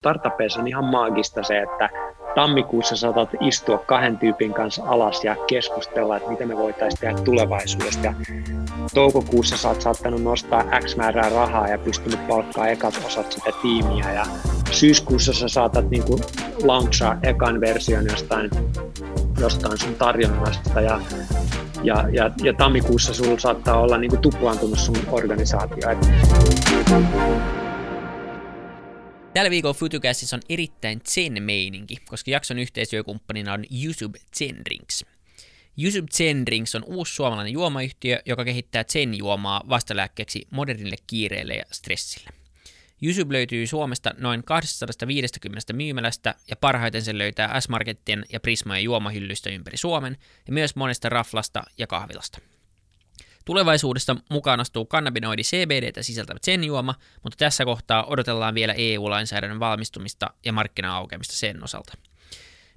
startupeissa 0.00 0.60
on 0.60 0.68
ihan 0.68 0.84
maagista 0.84 1.42
se, 1.42 1.58
että 1.58 1.88
tammikuussa 2.34 2.96
saatat 2.96 3.28
istua 3.40 3.78
kahden 3.78 4.18
tyypin 4.18 4.54
kanssa 4.54 4.82
alas 4.86 5.24
ja 5.24 5.36
keskustella, 5.46 6.16
että 6.16 6.30
mitä 6.30 6.46
me 6.46 6.56
voitaisiin 6.56 7.00
tehdä 7.00 7.22
tulevaisuudesta. 7.24 8.06
Ja 8.06 8.14
toukokuussa 8.94 9.56
sä 9.56 9.68
oot 9.68 9.80
saattanut 9.80 10.22
nostaa 10.22 10.64
X 10.84 10.96
määrää 10.96 11.28
rahaa 11.28 11.68
ja 11.68 11.78
pystynyt 11.78 12.28
palkkaa 12.28 12.68
ekat 12.68 13.02
osat 13.06 13.32
sitä 13.32 13.50
tiimiä. 13.62 14.12
Ja 14.12 14.26
syyskuussa 14.70 15.32
sä 15.32 15.48
saatat 15.48 15.90
niin 15.90 16.04
kuin 16.04 16.20
launchaa 16.62 17.16
ekan 17.22 17.60
version 17.60 18.06
jostain, 18.06 18.50
jostain 19.40 19.78
sun 19.78 19.94
tarjonnasta 19.94 20.80
ja 20.80 21.00
ja, 21.82 22.04
ja, 22.12 22.30
ja 22.42 22.52
tammikuussa 22.52 23.14
sulla 23.14 23.38
saattaa 23.38 23.80
olla 23.80 23.98
niin 23.98 24.10
kuin 24.10 24.22
tuplaantunut 24.22 24.78
sun 24.78 24.96
organisaatio. 25.12 25.88
Tällä 29.34 29.50
viikolla 29.50 29.74
Futucastissa 29.74 30.36
on 30.36 30.42
erittäin 30.48 31.00
zen-meininki, 31.08 31.96
koska 32.08 32.30
jakson 32.30 32.58
yhteistyökumppanina 32.58 33.52
on 33.52 33.64
YouTube 33.82 34.18
Zen 34.36 34.64
Drinks. 34.64 35.04
YouTube 35.82 36.08
Zen 36.12 36.46
Drinks 36.46 36.74
on 36.74 36.84
uusi 36.84 37.14
suomalainen 37.14 37.52
juomayhtiö, 37.52 38.22
joka 38.26 38.44
kehittää 38.44 38.84
zen-juomaa 38.84 39.62
vastalääkkeeksi 39.68 40.46
modernille 40.50 40.96
kiireelle 41.06 41.54
ja 41.54 41.64
stressille. 41.72 42.30
YouTube 43.02 43.34
löytyy 43.34 43.66
Suomesta 43.66 44.14
noin 44.18 44.44
250 44.44 45.72
myymälästä 45.72 46.34
ja 46.50 46.56
parhaiten 46.56 47.02
sen 47.02 47.18
löytää 47.18 47.60
S-Markettien 47.60 48.24
ja 48.32 48.40
Prismojen 48.40 48.84
juomahyllystä 48.84 49.50
ympäri 49.50 49.76
Suomen 49.76 50.16
ja 50.46 50.52
myös 50.52 50.76
monesta 50.76 51.08
raflasta 51.08 51.62
ja 51.78 51.86
kahvilasta. 51.86 52.38
Tulevaisuudessa 53.44 54.16
mukaan 54.30 54.60
astuu 54.60 54.84
kannabinoidi 54.84 55.42
CBDtä 55.42 56.02
sisältävä 56.02 56.38
sen-juoma, 56.42 56.94
mutta 57.22 57.36
tässä 57.36 57.64
kohtaa 57.64 58.04
odotellaan 58.04 58.54
vielä 58.54 58.72
EU-lainsäädännön 58.72 59.60
valmistumista 59.60 60.30
ja 60.44 60.52
markkina-aukeamista 60.52 61.34
sen 61.34 61.64
osalta. 61.64 61.92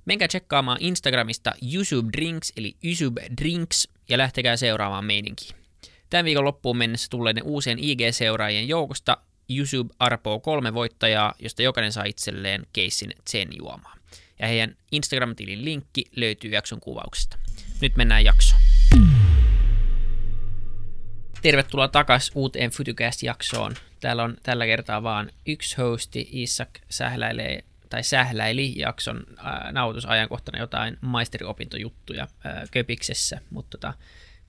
Menkää 0.05 0.27
tsekkaamaan 0.27 0.77
Instagramista 0.81 1.51
YouTube 1.73 2.09
Drinks 2.17 2.53
eli 2.57 2.75
YouTube 2.83 3.21
Drinks 3.41 3.87
ja 4.09 4.17
lähtekää 4.17 4.57
seuraamaan 4.57 5.05
meininkiä. 5.05 5.55
Tämän 6.09 6.25
viikon 6.25 6.45
loppuun 6.45 6.77
mennessä 6.77 7.07
tulleiden 7.09 7.43
uusien 7.43 7.79
IG-seuraajien 7.79 8.67
joukosta 8.67 9.17
YouTube 9.49 9.95
arpoo 9.99 10.39
kolme 10.39 10.73
voittajaa, 10.73 11.33
josta 11.39 11.61
jokainen 11.61 11.91
saa 11.91 12.03
itselleen 12.03 12.67
keissin 12.73 13.13
Zen 13.29 13.47
juomaa. 13.57 13.95
Ja 14.39 14.47
heidän 14.47 14.75
Instagram-tilin 14.91 15.65
linkki 15.65 16.05
löytyy 16.15 16.51
jakson 16.51 16.79
kuvauksesta. 16.79 17.37
Nyt 17.81 17.95
mennään 17.95 18.25
jaksoon. 18.25 18.61
Tervetuloa 21.43 21.87
takaisin 21.87 22.31
uuteen 22.35 22.71
Futucast-jaksoon. 22.71 23.75
Täällä 23.99 24.23
on 24.23 24.37
tällä 24.43 24.65
kertaa 24.65 25.03
vaan 25.03 25.29
yksi 25.45 25.77
hosti, 25.77 26.29
Isak 26.31 26.69
sähläilee 26.89 27.63
tai 27.89 28.03
sähläili 28.03 28.73
jakson 28.79 29.23
ää, 29.37 29.71
nautusajankohtana 29.71 30.59
jotain 30.59 30.97
maisteriopintojuttuja 31.01 32.27
ää, 32.43 32.63
Köpiksessä, 32.71 33.41
mutta 33.49 33.77
tota, 33.77 33.93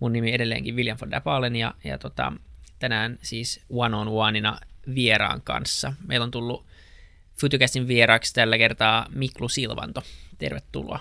mun 0.01 0.13
nimi 0.13 0.35
edelleenkin 0.35 0.77
William 0.77 0.99
von 1.01 1.11
Dapalen 1.11 1.57
ja, 1.57 1.75
ja 1.85 1.99
tota, 1.99 2.33
tänään 2.79 3.19
siis 3.23 3.65
one 3.71 3.97
on 3.97 4.09
oneina 4.09 4.61
vieraan 4.95 5.43
kanssa. 5.43 5.93
Meillä 6.07 6.25
on 6.25 6.31
tullut 6.31 6.67
Futucastin 7.41 7.89
vieraaksi 7.89 8.35
tällä 8.35 8.59
kertaa 8.59 9.07
Miklu 9.15 9.49
Silvanto. 9.49 10.03
Tervetuloa. 10.39 11.01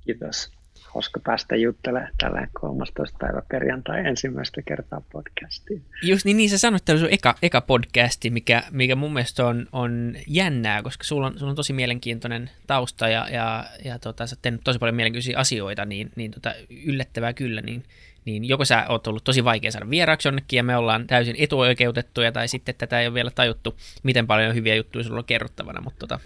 Kiitos 0.00 0.61
hauska 0.94 1.20
päästä 1.24 1.56
juttelemaan 1.56 2.12
tällä 2.18 2.46
13. 2.52 3.18
päivä 3.20 3.42
perjantai 3.48 4.06
ensimmäistä 4.06 4.62
kertaa 4.62 5.02
podcastiin. 5.12 5.82
Just 6.02 6.24
niin, 6.24 6.36
niin 6.36 6.50
sä 6.50 6.58
sanoit, 6.58 6.80
että 6.80 6.92
tämä 6.92 7.04
on 7.04 7.12
eka, 7.12 7.34
eka 7.42 7.60
podcasti, 7.60 8.30
mikä, 8.30 8.62
mikä 8.70 8.96
mun 8.96 9.12
mielestä 9.12 9.46
on, 9.46 9.66
on 9.72 10.14
jännää, 10.26 10.82
koska 10.82 11.04
sulla 11.04 11.26
on, 11.26 11.38
sulla 11.38 11.50
on 11.50 11.56
tosi 11.56 11.72
mielenkiintoinen 11.72 12.50
tausta 12.66 13.08
ja, 13.08 13.28
ja, 13.30 13.64
ja 13.84 13.98
tota, 13.98 14.26
sä 14.26 14.36
oot 14.44 14.60
tosi 14.64 14.78
paljon 14.78 14.96
mielenkiintoisia 14.96 15.38
asioita, 15.38 15.84
niin, 15.84 16.10
niin 16.16 16.30
tota, 16.30 16.54
yllättävää 16.86 17.32
kyllä, 17.32 17.60
niin, 17.60 17.82
niin 18.24 18.44
joko 18.44 18.64
sä 18.64 18.86
oot 18.88 19.06
ollut 19.06 19.24
tosi 19.24 19.44
vaikea 19.44 19.72
saada 19.72 19.90
vieraaksi 19.90 20.28
jonnekin 20.28 20.56
ja 20.56 20.62
me 20.62 20.76
ollaan 20.76 21.06
täysin 21.06 21.36
etuoikeutettuja 21.38 22.32
tai 22.32 22.48
sitten 22.48 22.74
tätä 22.78 23.00
ei 23.00 23.06
ole 23.06 23.14
vielä 23.14 23.30
tajuttu, 23.30 23.76
miten 24.02 24.26
paljon 24.26 24.54
hyviä 24.54 24.74
juttuja 24.74 25.04
sulla 25.04 25.18
on 25.18 25.24
kerrottavana, 25.24 25.80
mutta 25.80 25.98
tota... 25.98 26.18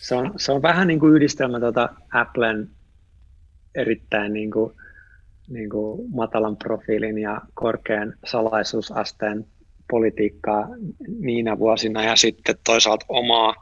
se, 0.00 0.14
on, 0.14 0.32
se 0.36 0.52
on 0.52 0.62
vähän 0.62 0.88
niin 0.88 1.00
kuin 1.00 1.14
yhdistelmä 1.14 1.60
tuota 1.60 1.88
Applen 2.12 2.75
erittäin 3.76 4.32
niin 4.32 4.50
kuin, 4.50 4.72
niin 5.48 5.70
kuin 5.70 6.10
matalan 6.14 6.56
profiilin 6.56 7.18
ja 7.18 7.40
korkean 7.54 8.14
salaisuusasteen 8.24 9.46
politiikkaa 9.90 10.68
niinä 11.18 11.58
vuosina 11.58 12.04
ja 12.04 12.16
sitten 12.16 12.54
toisaalta 12.64 13.06
omaa, 13.08 13.54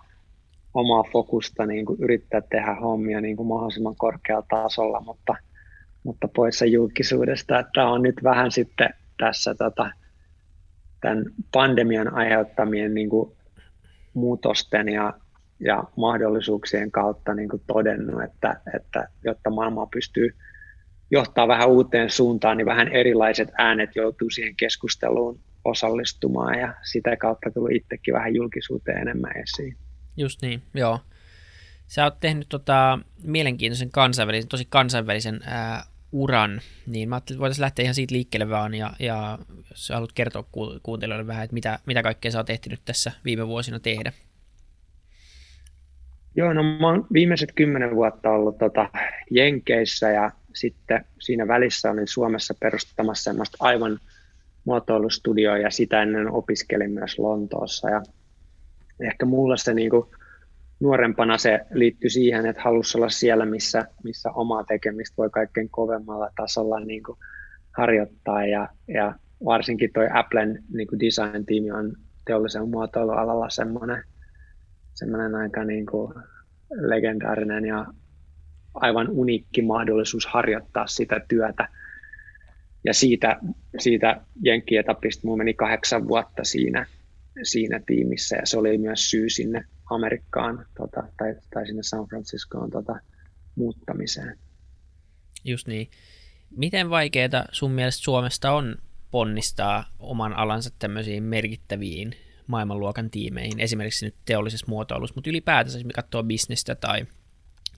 omaa 0.75 1.05
fokusta 1.13 1.67
niin 1.67 1.87
kuin 1.87 2.03
yrittää 2.03 2.41
tehdä 2.41 2.75
hommia 2.75 3.21
niin 3.21 3.37
kuin 3.37 3.47
mahdollisimman 3.47 3.97
korkealla 3.97 4.47
tasolla, 4.49 5.01
mutta, 5.01 5.37
mutta 6.05 6.29
poissa 6.29 6.65
julkisuudesta. 6.65 7.59
Että 7.59 7.87
on 7.87 8.03
nyt 8.03 8.17
vähän 8.23 8.53
sitten 8.53 8.91
tässä 9.19 9.55
tota, 9.55 9.91
tämän 11.01 11.25
pandemian 11.53 12.15
aiheuttamien 12.15 12.95
niin 12.95 13.11
kuin 13.11 13.33
muutosten 14.15 14.89
ja 14.89 15.13
ja 15.61 15.85
mahdollisuuksien 15.97 16.91
kautta 16.91 17.35
niin 17.35 17.49
kuin 17.49 17.63
todennut, 17.67 18.23
että, 18.23 18.61
että 18.77 19.09
jotta 19.25 19.51
maailma 19.51 19.87
pystyy 19.87 20.35
johtaa 21.11 21.49
vähän 21.49 21.69
uuteen 21.69 22.11
suuntaan, 22.11 22.57
niin 22.57 22.67
vähän 22.67 22.89
erilaiset 22.89 23.49
äänet 23.59 23.97
joutuu 23.97 24.31
siihen 24.31 24.57
keskusteluun 24.57 25.41
osallistumaan 25.65 26.59
ja 26.59 26.75
sitä 26.83 27.17
kautta 27.17 27.51
tullut 27.51 27.73
itsekin 27.73 28.15
vähän 28.15 28.35
julkisuuteen 28.35 28.99
enemmän 28.99 29.33
esiin. 29.37 29.77
Just 30.17 30.43
niin, 30.43 30.63
joo. 30.75 31.01
Sä 31.87 32.05
oot 32.05 32.21
tehnyt 32.21 32.49
tota, 32.49 32.99
mielenkiintoisen 33.23 33.91
kansainvälisen, 33.91 34.49
tosi 34.49 34.67
kansainvälisen 34.71 35.41
ää, 35.45 35.85
uran, 36.13 36.61
niin 36.87 37.09
mä 37.09 37.15
ajattelin, 37.15 37.37
että 37.37 37.41
voitaisiin 37.41 37.63
lähteä 37.63 37.83
ihan 37.83 37.95
siitä 37.95 38.15
liikkeelle 38.15 38.49
vaan, 38.49 38.75
ja, 38.75 38.93
ja 38.99 39.39
jos 39.71 39.89
haluat 39.89 40.13
kertoa 40.13 40.45
kuuntelijoille 40.83 41.27
vähän, 41.27 41.45
että 41.45 41.55
mitä, 41.55 41.79
mitä 41.87 42.03
kaikkea 42.03 42.31
sä 42.31 42.39
oot 42.39 42.51
ehtinyt 42.51 42.81
tässä 42.85 43.13
viime 43.25 43.47
vuosina 43.47 43.81
tehdä. 43.81 44.13
Joo, 46.37 46.53
no 46.53 46.63
mä 46.63 46.87
oon 46.87 47.07
viimeiset 47.13 47.53
kymmenen 47.55 47.97
vuotta 47.97 48.31
ollut 48.31 48.59
tota 48.59 48.89
Jenkeissä 49.31 50.11
ja 50.11 50.31
sitten 50.55 51.05
siinä 51.21 51.49
välissä 51.49 51.91
olin 51.91 52.09
Suomessa 52.09 52.55
perustamassa 52.61 53.25
semmoista 53.25 53.57
aivan 53.61 53.99
muotoilustudioa 54.65 55.59
ja 55.59 55.71
sitä 55.71 56.03
ennen 56.03 56.31
opiskelin 56.31 56.91
myös 56.91 57.19
Lontoossa. 57.19 57.91
Ja 57.91 58.03
ehkä 59.01 59.27
mulla 59.27 59.57
se 59.57 59.75
niin 59.75 59.91
kuin, 59.91 60.07
nuorempana 60.81 61.39
se 61.39 61.61
liittyi 61.73 62.11
siihen, 62.11 62.47
että 62.47 62.63
halusi 62.63 62.99
olla 62.99 63.09
siellä, 63.09 63.47
missä, 63.47 63.87
missä 64.05 64.31
omaa 64.31 64.65
tekemistä 64.65 65.17
voi 65.17 65.31
kaikkein 65.31 65.69
kovemmalla 65.69 66.31
tasolla 66.37 66.81
niin 66.81 67.03
kuin, 67.03 67.19
harjoittaa. 67.77 68.47
Ja, 68.47 68.69
ja 68.89 69.15
varsinkin 69.45 69.91
toi 69.93 70.09
Applen 70.15 70.63
niin 70.75 70.89
kuin 70.89 71.01
design-tiimi 71.01 71.71
on 71.71 71.97
teollisen 72.27 72.69
muotoilualalla 72.69 73.51
semmoinen 73.51 74.05
semmoinen 74.95 75.35
aika 75.35 75.65
niin 75.65 75.87
kuin 75.87 76.15
legendaarinen 76.71 77.65
ja 77.65 77.87
aivan 78.75 79.09
uniikki 79.09 79.63
mahdollisuus 79.63 80.27
harjoittaa 80.27 80.87
sitä 80.87 81.21
työtä. 81.29 81.69
Ja 82.85 82.95
siitä, 82.95 83.37
siitä 83.79 84.21
Jenkkietapista 84.43 85.21
mulla 85.25 85.39
meni 85.39 85.55
kahdeksan 85.55 86.09
vuotta 86.09 86.45
siinä, 86.45 86.87
siinä 87.43 87.81
tiimissä 87.87 88.37
ja 88.37 88.47
se 88.47 88.59
oli 88.59 88.79
myös 88.79 89.11
syy 89.11 89.31
sinne 89.31 89.65
Amerikkaan 89.91 90.67
tota, 90.77 91.03
tai, 91.17 91.35
tai 91.55 91.67
sinne 91.67 91.83
San 91.83 92.09
Franciscoon 92.09 92.71
tota, 92.71 93.01
muuttamiseen. 93.55 94.39
Just 95.45 95.67
niin. 95.67 95.91
Miten 96.57 96.91
vaikeaa 96.91 97.45
sun 97.53 97.71
mielestä 97.71 98.05
Suomesta 98.05 98.53
on 98.53 98.77
ponnistaa 99.11 99.85
oman 99.99 100.33
alansa 100.33 100.71
tämmöisiin 100.79 101.23
merkittäviin 101.23 102.15
maailmanluokan 102.47 103.11
tiimeihin, 103.11 103.61
esimerkiksi 103.61 104.05
nyt 104.05 104.15
teollisessa 104.25 104.67
muotoilussa, 104.69 105.15
mutta 105.15 105.31
ylipäätänsä, 105.31 105.79
jos 105.79 105.85
me 105.85 105.93
katsoo 105.93 106.23
bisnestä 106.23 106.75
tai, 106.75 107.07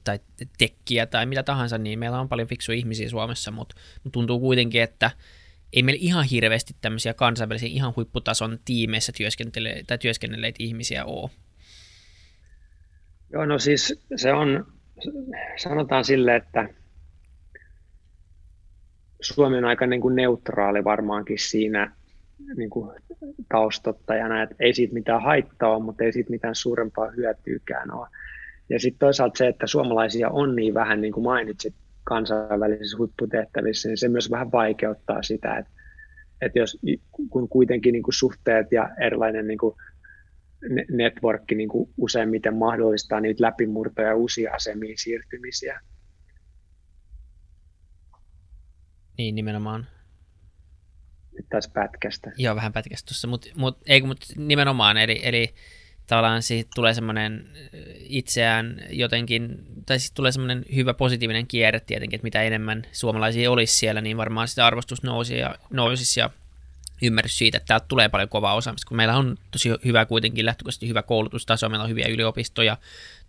tai 0.05 0.19
tekkiä 0.59 1.07
tai 1.07 1.27
mitä 1.27 1.43
tahansa, 1.43 1.79
niin 1.79 1.99
meillä 1.99 2.21
on 2.21 2.29
paljon 2.29 2.49
fiksuja 2.49 2.79
ihmisiä 2.79 3.09
Suomessa, 3.09 3.51
mutta, 3.51 3.77
tuntuu 4.13 4.41
kuitenkin, 4.41 4.83
että 4.83 5.11
ei 5.73 5.83
meillä 5.83 5.99
ihan 6.03 6.25
hirveästi 6.25 6.77
tämmöisiä 6.81 7.15
kansainvälisiä 7.15 7.69
ihan 7.69 7.93
huipputason 7.97 8.59
tiimeissä 8.65 9.13
työskentele- 9.13 9.85
tai 9.87 9.99
työskennelleitä 9.99 10.57
ihmisiä 10.59 11.05
ole. 11.05 11.31
Joo, 13.33 13.47
no 13.47 13.59
siis 13.59 14.01
se 14.17 14.33
on, 14.33 14.73
sanotaan 15.57 16.05
sille, 16.05 16.37
että 16.37 16.69
Suomi 19.21 19.59
on 19.59 19.65
aika 19.65 19.87
niin 19.87 20.01
kuin 20.01 20.17
neutraali 20.17 20.85
varmaankin 20.85 21.39
siinä, 21.39 21.97
niin 22.57 22.71
kuin 22.71 23.01
taustottajana, 23.49 24.43
että 24.43 24.55
ei 24.59 24.75
siitä 24.75 24.95
mitään 24.95 25.23
haittaa 25.23 25.77
ole, 25.77 25.85
mutta 25.85 26.05
ei 26.05 26.13
siitä 26.13 26.31
mitään 26.31 26.55
suurempaa 26.55 27.11
hyötyykään 27.11 27.95
ole. 27.95 28.09
Ja 28.69 28.81
sitten 28.81 28.99
toisaalta 28.99 29.39
se, 29.39 29.49
että 29.49 29.67
suomalaisia 29.67 30.29
on 30.31 30.57
niin 30.57 30.75
vähän, 30.75 31.01
niin 31.01 31.13
kuin 31.13 31.25
mainitsit, 31.25 31.75
kansainvälisissä 32.05 32.99
huipputehtävissä, 32.99 33.89
niin 33.89 33.99
se 33.99 34.09
myös 34.09 34.31
vähän 34.31 34.53
vaikeuttaa 34.53 35.23
sitä, 35.23 35.59
että, 35.59 35.71
että 36.41 36.59
jos, 36.59 36.79
kun 37.31 37.49
kuitenkin 37.49 37.93
niin 37.93 38.03
kuin 38.03 38.15
suhteet 38.15 38.73
ja 38.73 38.89
erilainen 39.01 39.47
niin 39.47 39.59
kuin 39.59 39.75
networkki 40.91 41.55
niin 41.55 41.69
kuin 41.69 41.91
useimmiten 41.99 42.57
mahdollistaa 42.57 43.21
niitä 43.21 43.45
läpimurtoja 43.45 44.09
ja 44.09 44.17
uusia 44.17 44.55
asemiin 44.55 44.99
siirtymisiä. 44.99 45.81
Niin, 49.19 49.35
nimenomaan. 49.35 49.87
Nyt 51.37 51.49
taas 51.49 51.69
pätkästä. 51.69 52.33
Joo, 52.37 52.57
vähän 52.57 52.73
pätkästä 52.73 53.09
tuossa, 53.09 53.29
mutta 53.29 53.49
mut, 53.55 53.79
ei, 53.87 54.03
mut 54.03 54.25
nimenomaan, 54.37 54.97
eli, 54.97 55.21
eli 55.23 55.55
tavallaan 56.07 56.43
siitä 56.43 56.71
tulee 56.75 56.95
semmoinen 56.95 57.49
itseään 57.99 58.83
jotenkin, 58.91 59.59
tai 59.87 59.99
sitten 59.99 60.17
tulee 60.17 60.33
semmoinen 60.33 60.65
hyvä 60.75 60.95
positiivinen 60.95 61.47
kierre 61.47 61.81
tietenkin, 61.81 62.17
että 62.19 62.27
mitä 62.27 62.43
enemmän 62.43 62.83
suomalaisia 62.93 63.51
olisi 63.51 63.77
siellä, 63.77 64.01
niin 64.01 64.17
varmaan 64.17 64.49
sitä 64.49 64.67
arvostus 64.67 65.03
nousi 65.03 65.39
ja, 65.39 65.55
nousisi 65.71 66.21
ja 66.21 66.31
ymmärrys 67.03 67.39
siitä, 67.39 67.57
että 67.57 67.67
täältä 67.67 67.87
tulee 67.89 68.09
paljon 68.09 68.29
kovaa 68.29 68.55
osaamista, 68.55 68.89
kun 68.89 68.97
meillä 68.97 69.17
on 69.17 69.37
tosi 69.51 69.71
hyvä 69.85 70.07
kuitenkin 70.07 70.47
lähtökohtaisesti 70.47 70.89
hyvä 70.89 71.03
koulutustaso, 71.03 71.69
meillä 71.69 71.85
on 71.85 71.91
hyviä 71.91 72.09
yliopistoja, 72.09 72.77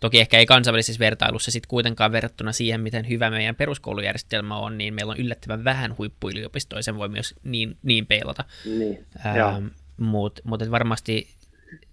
toki 0.00 0.20
ehkä 0.20 0.38
ei 0.38 0.46
kansainvälisessä 0.46 0.98
vertailussa 0.98 1.50
sitten 1.50 1.68
kuitenkaan 1.68 2.12
verrattuna 2.12 2.52
siihen, 2.52 2.80
miten 2.80 3.08
hyvä 3.08 3.30
meidän 3.30 3.56
peruskoulujärjestelmä 3.56 4.56
on, 4.56 4.78
niin 4.78 4.94
meillä 4.94 5.10
on 5.10 5.18
yllättävän 5.18 5.64
vähän 5.64 5.98
huippuyliopistoja, 5.98 6.82
sen 6.82 6.96
voi 6.96 7.08
myös 7.08 7.34
niin, 7.44 7.76
niin 7.82 8.06
peilata. 8.06 8.44
Niin, 8.64 9.06
ähm, 9.26 9.66
Mutta 9.96 10.42
mut 10.44 10.70
varmasti 10.70 11.28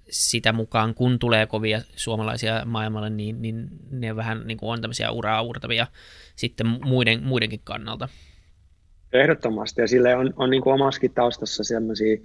sitä 0.10 0.54
mukaan, 0.54 0.96
kun 0.96 1.20
tulee 1.20 1.46
kovia 1.46 1.82
suomalaisia 1.96 2.66
maailmalle, 2.66 3.10
niin, 3.10 3.42
niin 3.42 3.68
ne 3.92 4.16
vähän 4.16 4.42
niin 4.46 4.58
kuin 4.58 4.70
on 4.70 4.82
tämmöisiä 4.82 5.12
uraa 5.12 5.42
uurtavia 5.42 5.88
sitten 6.36 6.68
muiden, 6.68 7.24
muidenkin 7.24 7.62
kannalta. 7.64 8.10
Ehdottomasti, 9.14 9.82
ja 9.82 9.88
sille 9.88 10.16
on, 10.16 10.34
on 10.38 10.50
niin 10.50 10.62
kuin 10.62 10.74
omassakin 10.74 11.14
taustassa 11.14 11.64
sellaisia 11.64 12.18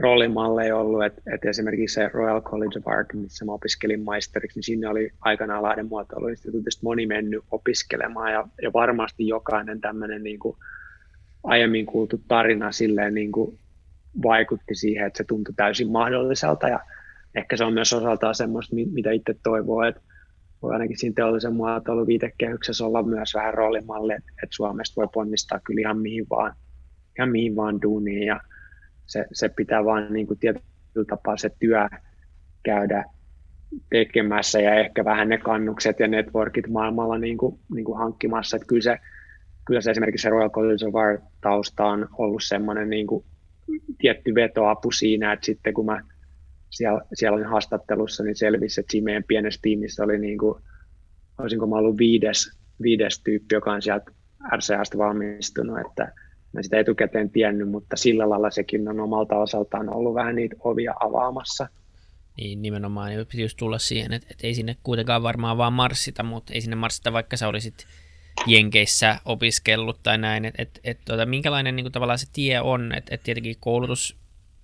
roolimalleja 0.00 0.76
ollut, 0.76 1.04
että, 1.04 1.22
että 1.34 1.48
esimerkiksi 1.48 1.94
se 1.94 2.10
Royal 2.12 2.40
College 2.40 2.78
of 2.78 2.88
Art, 2.88 3.12
missä 3.12 3.44
mä 3.44 3.52
opiskelin 3.52 4.02
maisteriksi, 4.02 4.58
niin 4.58 4.64
sinne 4.64 4.88
oli 4.88 5.12
aikanaan 5.20 5.62
Lahden 5.62 5.86
muotoiluinstituutista 5.86 6.80
moni 6.82 7.06
mennyt 7.06 7.44
opiskelemaan, 7.50 8.32
ja, 8.32 8.48
ja 8.62 8.72
varmasti 8.72 9.28
jokainen 9.28 9.80
tämmöinen 9.80 10.22
niin 10.22 10.38
kuin 10.38 10.56
aiemmin 11.44 11.86
kuultu 11.86 12.20
tarina 12.28 12.72
silleen 12.72 13.14
niin 13.14 13.32
kuin 13.32 13.58
vaikutti 14.22 14.74
siihen, 14.74 15.06
että 15.06 15.16
se 15.16 15.24
tuntui 15.24 15.54
täysin 15.56 15.90
mahdolliselta, 15.90 16.68
ja 16.68 16.80
ehkä 17.34 17.56
se 17.56 17.64
on 17.64 17.72
myös 17.72 17.92
osaltaan 17.92 18.34
semmoista, 18.34 18.76
mitä 18.92 19.10
itse 19.10 19.34
toivoo, 19.42 19.82
että 19.82 20.00
voi 20.62 20.72
ainakin 20.72 20.98
siinä 20.98 21.14
teollisen 21.14 21.54
muotoilun 21.54 22.06
viitekehyksessä 22.06 22.86
olla 22.86 23.02
myös 23.02 23.34
vähän 23.34 23.54
roolimalli, 23.54 24.12
että, 24.12 24.46
Suomesta 24.50 25.00
voi 25.00 25.08
ponnistaa 25.12 25.60
kyllä 25.64 25.80
ihan 25.80 25.98
mihin 25.98 26.26
vaan, 26.30 26.54
ihan 27.18 27.30
mihin 27.30 27.56
vaan 27.56 27.82
duuniin 27.82 28.26
ja 28.26 28.40
se, 29.06 29.24
se 29.32 29.48
pitää 29.48 29.84
vaan 29.84 30.12
niin 30.12 30.26
kuin 30.26 30.38
tietyllä 30.38 31.06
tapaa 31.08 31.36
se 31.36 31.50
työ 31.58 31.88
käydä 32.62 33.04
tekemässä 33.90 34.60
ja 34.60 34.74
ehkä 34.74 35.04
vähän 35.04 35.28
ne 35.28 35.38
kannukset 35.38 36.00
ja 36.00 36.08
networkit 36.08 36.68
maailmalla 36.68 37.18
niin 37.18 37.38
kuin, 37.38 37.58
niin 37.74 37.84
kuin 37.84 37.98
hankkimassa. 37.98 38.56
Että 38.56 38.66
kyllä, 38.66 38.82
se, 38.82 38.98
kyllä 39.64 39.80
se 39.80 39.90
esimerkiksi 39.90 40.22
se 40.22 40.30
Royal 40.30 40.50
College 40.50 40.86
of 40.86 40.96
Art 40.96 41.20
tausta 41.40 41.84
on 41.84 42.08
ollut 42.18 42.42
semmoinen 42.42 42.90
niin 42.90 43.06
kuin 43.06 43.24
tietty 43.98 44.34
vetoapu 44.34 44.90
siinä, 44.90 45.32
että 45.32 45.46
sitten 45.46 45.74
kun 45.74 45.86
mä 45.86 46.02
siellä, 46.70 47.00
siellä 47.14 47.36
olin 47.36 47.46
haastattelussa, 47.46 48.22
niin 48.22 48.36
selvisi, 48.36 48.80
että 48.80 48.92
siinä 48.92 49.04
meidän 49.04 49.24
pienessä 49.24 49.60
tiimissä 49.62 50.04
oli 50.04 50.18
niin 50.18 50.38
kuin, 50.38 50.62
olisinko 51.38 51.66
mä 51.66 51.76
ollut 51.76 51.98
viides, 51.98 52.50
viides 52.82 53.20
tyyppi, 53.20 53.54
joka 53.54 53.72
on 53.72 53.82
sieltä 53.82 54.10
RCAsta 54.56 54.98
valmistunut, 54.98 55.78
että 55.86 56.12
mä 56.52 56.62
sitä 56.62 56.78
etukäteen 56.78 57.30
tiennyt, 57.30 57.68
mutta 57.68 57.96
sillä 57.96 58.30
lailla 58.30 58.50
sekin 58.50 58.88
on 58.88 59.00
omalta 59.00 59.36
osaltaan 59.36 59.94
ollut 59.94 60.14
vähän 60.14 60.34
niitä 60.34 60.56
ovia 60.60 60.94
avaamassa. 61.00 61.68
Niin, 62.36 62.62
nimenomaan, 62.62 63.10
niin 63.10 63.26
piti 63.26 63.42
just 63.42 63.56
tulla 63.56 63.78
siihen, 63.78 64.12
että, 64.12 64.28
että 64.30 64.46
ei 64.46 64.54
sinne 64.54 64.76
kuitenkaan 64.82 65.22
varmaan 65.22 65.58
vaan 65.58 65.72
marssita, 65.72 66.22
mutta 66.22 66.54
ei 66.54 66.60
sinne 66.60 66.76
marssita, 66.76 67.12
vaikka 67.12 67.36
sä 67.36 67.48
olisit 67.48 67.86
Jenkeissä 68.46 69.16
opiskellut 69.24 70.02
tai 70.02 70.18
näin, 70.18 70.44
että 70.44 70.62
et, 70.62 70.80
et, 70.84 70.98
tota, 71.04 71.26
minkälainen 71.26 71.76
niin 71.76 71.84
kuin, 71.84 71.92
tavallaan 71.92 72.18
se 72.18 72.26
tie 72.32 72.60
on, 72.60 72.94
että 72.94 73.14
et 73.14 73.22
tietenkin 73.22 73.56
koulutus 73.60 74.19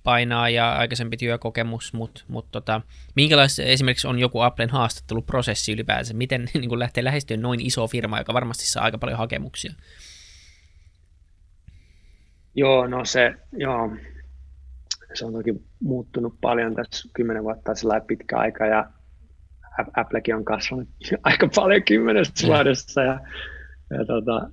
painaa 0.06 0.49
ja 0.49 0.73
aikaisempi 0.73 1.17
työkokemus, 1.17 1.93
mutta 1.93 2.25
mut 2.29 2.47
tota, 2.50 2.81
minkälaista 3.17 3.62
esimerkiksi 3.62 4.08
on 4.08 4.19
joku 4.19 4.41
Applen 4.41 4.70
haastatteluprosessi 4.70 5.73
ylipäänsä? 5.73 6.14
Miten 6.14 6.49
niin 6.55 6.69
kuin 6.69 6.79
lähtee 6.79 7.05
lähestyä 7.05 7.37
noin 7.37 7.61
iso 7.61 7.87
firma, 7.87 8.19
joka 8.19 8.35
varmasti 8.35 8.67
saa 8.67 8.85
aika 8.85 8.99
paljon 8.99 9.19
hakemuksia? 9.19 9.73
Joo, 12.55 12.87
no 12.87 13.05
se, 13.05 13.35
joo, 13.53 13.97
se 15.14 15.25
on 15.25 15.32
toki 15.32 15.55
muuttunut 15.81 16.35
paljon 16.41 16.75
tässä 16.75 17.08
kymmenen 17.14 17.44
vuotta 17.44 17.75
sillä 17.75 18.00
pitkä 18.00 18.38
aika 18.38 18.67
ja 18.67 18.91
Applekin 19.97 20.35
on 20.35 20.44
kasvanut 20.44 20.88
aika 21.23 21.49
paljon 21.55 21.82
kymmenessä 21.82 22.47
vuodessa 22.47 23.03
ja, 23.03 23.20
ja 23.91 24.05
tota, 24.06 24.50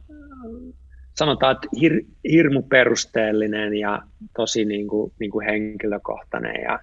sanotaan, 1.15 1.55
että 1.55 1.67
hir, 1.81 2.03
hirmu 2.31 2.61
perusteellinen 2.61 3.73
ja 3.73 4.01
tosi 4.35 4.65
niin 4.65 4.87
kuin, 4.87 5.13
niin 5.19 5.31
kuin 5.31 5.45
henkilökohtainen 5.45 6.61
ja 6.61 6.79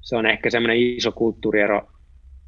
se 0.00 0.16
on 0.16 0.26
ehkä 0.26 0.50
semmoinen 0.50 0.76
iso 0.76 1.12
kulttuuriero. 1.12 1.88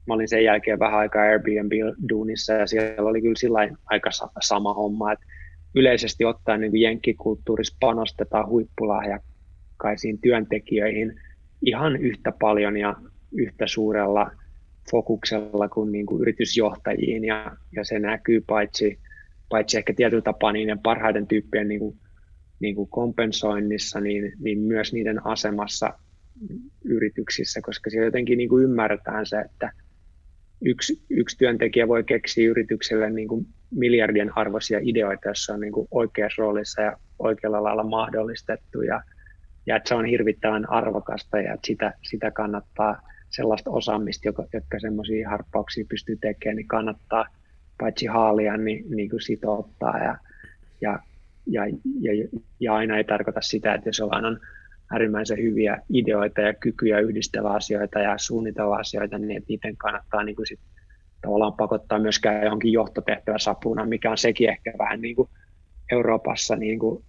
Mä 0.07 0.15
olin 0.15 0.29
sen 0.29 0.45
jälkeen 0.45 0.79
vähän 0.79 0.99
aikaa 0.99 1.23
Airbnb-duunissa 1.23 2.53
ja 2.53 2.67
siellä 2.67 3.09
oli 3.09 3.23
kyllä 3.23 3.35
sillä 3.39 3.59
aika 3.87 4.11
sama 4.41 4.75
homma, 4.75 5.13
että 5.13 5.27
yleisesti 5.75 6.25
ottaen 6.25 6.61
niin 6.61 6.71
kuin 6.71 6.83
jenkkikulttuurissa 6.83 7.77
panostetaan 7.81 8.49
huippulahjakkaisiin 8.49 10.19
työntekijöihin 10.19 11.21
ihan 11.67 11.97
yhtä 11.97 12.33
paljon 12.41 12.77
ja 12.77 12.95
yhtä 13.33 13.67
suurella 13.67 14.31
fokuksella 14.91 15.69
kuin, 15.69 15.93
niin 15.93 16.07
kuin 16.07 16.23
yritysjohtajiin 16.23 17.25
ja, 17.25 17.57
ja 17.77 17.85
se 17.85 17.99
näkyy 17.99 18.41
paitsi 18.47 18.99
paitsi 19.53 19.79
ehkä 19.79 19.95
tietyllä 19.95 20.23
tapaa 20.23 20.53
niiden 20.53 20.79
parhaiden 20.79 21.27
tyyppien 21.27 21.69
niin 21.69 21.81
kuin, 21.81 21.99
niin 22.61 22.75
kuin 22.75 22.91
kompensoinnissa, 22.91 24.01
niin, 24.01 24.33
niin 24.39 24.59
myös 24.59 24.93
niiden 24.93 25.27
asemassa 25.27 25.93
yrityksissä, 26.85 27.61
koska 27.63 27.91
siellä 27.91 28.07
jotenkin 28.07 28.39
niin 28.39 28.49
kuin 28.49 28.65
ymmärretään 28.65 29.27
se, 29.27 29.41
että 29.41 29.73
yksi, 30.65 31.03
yksi 31.11 31.39
työntekijä 31.39 31.89
voi 31.89 32.05
keksiä 32.05 32.51
yritykselle 32.51 33.11
niin 33.11 33.29
kuin 33.29 33.47
miljardien 33.71 34.39
arvoisia 34.39 34.79
ideoita, 34.83 35.29
joissa 35.29 35.55
on 35.55 35.61
niin 35.61 35.73
kuin 35.73 35.89
oikeassa 35.91 36.43
roolissa 36.43 36.83
ja 36.83 36.97
oikealla 37.19 37.63
lailla 37.63 37.85
mahdollistettu. 37.85 38.83
Ja, 38.83 39.03
ja 39.67 39.77
että 39.77 39.89
se 39.89 39.95
on 39.95 40.05
hirvittävän 40.05 40.71
arvokasta 40.71 41.41
ja 41.41 41.55
että 41.55 41.67
sitä, 41.67 41.93
sitä 42.11 42.31
kannattaa 42.31 43.03
sellaista 43.31 43.71
osaamista, 43.71 44.29
joka, 44.29 44.47
jotka 44.53 44.79
semmoisia 44.81 45.31
harppauksia 45.31 45.85
pystyy 45.89 46.17
tekemään, 46.17 46.57
niin 46.57 46.69
kannattaa– 46.69 47.27
paitsi 47.79 48.07
haalia, 48.07 48.57
niin, 48.57 48.85
niin 48.91 49.11
kuin 49.11 49.21
sitouttaa 49.21 49.99
ja, 49.99 50.17
ja, 50.81 50.99
ja, 51.47 51.67
ja, 52.01 52.29
ja, 52.61 52.75
aina 52.75 52.97
ei 52.97 53.05
tarkoita 53.05 53.41
sitä, 53.41 53.75
että 53.75 53.89
jos 53.89 54.01
ollaan 54.01 54.25
on 54.25 54.41
äärimmäisen 54.93 55.39
hyviä 55.39 55.79
ideoita 55.91 56.41
ja 56.41 56.55
kykyjä 56.55 56.99
yhdistellä 56.99 57.51
asioita 57.51 57.99
ja 57.99 58.19
suunnitella 58.19 58.77
asioita, 58.77 59.19
niin 59.19 59.37
että 59.37 59.49
niiden 59.49 59.77
kannattaa 59.77 60.25
niin 60.25 60.37
kuin 60.37 60.47
sit 60.47 60.61
tavallaan 61.23 61.53
pakottaa 61.53 61.99
myöskään 61.99 62.45
johonkin 62.45 62.73
johtotehtävä 62.73 63.39
sapuna, 63.39 63.87
mikä 63.87 64.11
on 64.11 64.19
sekin 64.19 64.49
ehkä 64.49 64.73
vähän 64.79 65.01
niin 65.01 65.17
kuin 65.17 65.29
Euroopassa 65.93 66.57
niin 66.57 66.79
kuin, 66.79 67.05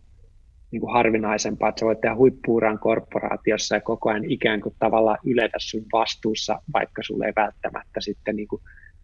niin 0.71 0.79
kuin 0.79 0.93
harvinaisempaa, 0.93 1.69
että 1.69 1.79
sä 1.79 1.85
voit 1.85 2.01
tehdä 2.01 2.15
huippuuran 2.15 2.79
korporaatiossa 2.79 3.75
ja 3.75 3.81
koko 3.81 4.09
ajan 4.09 4.31
ikään 4.31 4.61
kuin 4.61 4.75
tavallaan 4.79 5.17
yletä 5.25 5.57
sun 5.59 5.85
vastuussa, 5.93 6.61
vaikka 6.73 7.03
sulle 7.03 7.25
ei 7.25 7.33
välttämättä 7.35 8.01
sitten 8.01 8.35
niin 8.35 8.47
kuin 8.47 8.61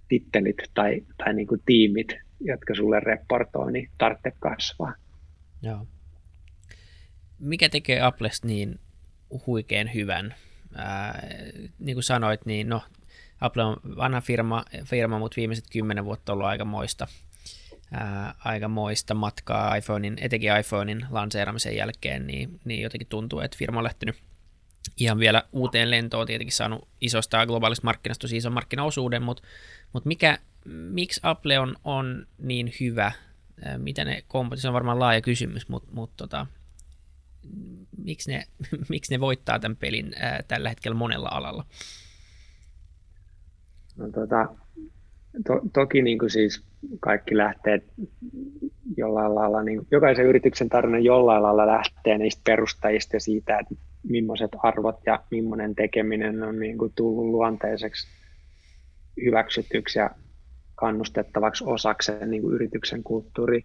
tittelit 0.10 0.58
tai, 0.74 1.02
tai 1.18 1.34
niin 1.34 1.48
kuin 1.48 1.62
tiimit, 1.66 2.08
jotka 2.40 2.76
sulle 2.76 3.00
reportoi, 3.00 3.72
niin 3.72 3.90
tarvitse 3.98 4.32
kasvaa. 4.40 4.94
Joo. 5.62 5.88
Mikä 7.40 7.70
tekee 7.70 8.02
Applesta 8.02 8.48
niin 8.48 8.80
huikean 9.48 9.94
hyvän? 9.94 10.36
Ää, 10.76 11.28
niin 11.80 11.96
kuin 11.96 12.04
sanoit, 12.04 12.46
niin 12.46 12.70
no, 12.70 12.82
Apple 13.42 13.64
on 13.64 13.78
vanha 13.98 14.22
firma, 14.22 14.66
firma 14.86 15.20
mutta 15.20 15.36
viimeiset 15.36 15.66
kymmenen 15.72 16.06
vuotta 16.06 16.32
on 16.32 16.34
ollut 16.34 16.48
aika 16.48 16.66
moista, 16.66 17.08
ää, 17.92 18.36
aika 18.46 18.68
moista 18.68 19.14
matkaa 19.14 19.76
iPhonein, 19.76 20.18
etenkin 20.22 20.58
iPhonein 20.60 21.06
lanseeramisen 21.10 21.76
jälkeen, 21.76 22.28
niin, 22.28 22.60
niin 22.66 22.82
jotenkin 22.82 23.08
tuntuu, 23.08 23.40
että 23.40 23.58
firma 23.58 23.80
on 23.80 23.84
lähtenyt 23.84 24.16
ihan 24.98 25.20
vielä 25.20 25.44
uuteen 25.52 25.92
lentoon, 25.92 26.28
tietenkin 26.28 26.56
saanut 26.56 26.88
isosta 27.02 27.46
globaalista 27.46 27.86
markkinasta 27.86 28.22
tosi 28.22 28.38
ison 28.38 28.54
markkinaosuuden, 28.54 29.24
mutta 29.24 29.44
mutta 29.94 30.08
mikä, 30.08 30.38
miksi 30.66 31.20
Apple 31.24 31.60
on, 31.60 31.76
on 31.84 32.28
niin 32.38 32.74
hyvä? 32.80 33.12
Mitä 33.78 34.06
ne 34.06 34.24
komponentit, 34.28 34.62
se 34.62 34.68
on 34.68 34.74
varmaan 34.74 35.00
laaja 35.00 35.22
kysymys, 35.22 35.70
mutta 35.70 35.92
mut 35.92 36.12
tota, 36.18 36.48
miksi, 38.04 38.32
ne, 38.32 38.44
miksi 38.90 39.14
ne 39.14 39.20
voittaa 39.20 39.60
tämän 39.60 39.78
pelin 39.78 40.14
ää, 40.20 40.44
tällä 40.48 40.70
hetkellä 40.70 40.98
monella 40.98 41.30
alalla? 41.32 41.66
No, 43.98 44.10
tota, 44.12 44.48
to, 45.48 45.62
toki 45.74 46.02
niin 46.02 46.20
kuin 46.20 46.30
siis 46.30 46.64
kaikki 47.00 47.38
lähtee 47.38 47.82
jollain 48.98 49.36
lailla, 49.36 49.64
niin 49.64 49.88
jokaisen 49.92 50.26
yrityksen 50.26 50.70
tarina 50.70 51.00
jollain 51.00 51.44
lailla 51.44 51.68
lähtee 51.68 52.18
niistä 52.18 52.42
perustajista 52.46 53.16
ja 53.16 53.20
siitä, 53.20 53.60
että 53.60 53.76
millaiset 54.04 54.52
arvot 54.64 55.00
ja 55.06 55.24
millainen 55.32 55.76
tekeminen 55.76 56.44
on 56.44 56.60
niin 56.60 56.78
kuin 56.78 56.94
tullut 56.96 57.26
luonteiseksi 57.26 58.08
hyväksytyksi 59.26 60.00
ja 60.00 60.10
kannustettavaksi 60.76 61.64
osaksi 61.68 62.12
niin 62.26 62.42
kuin 62.42 62.56
yrityksen 62.56 63.04
kulttuuri. 63.04 63.64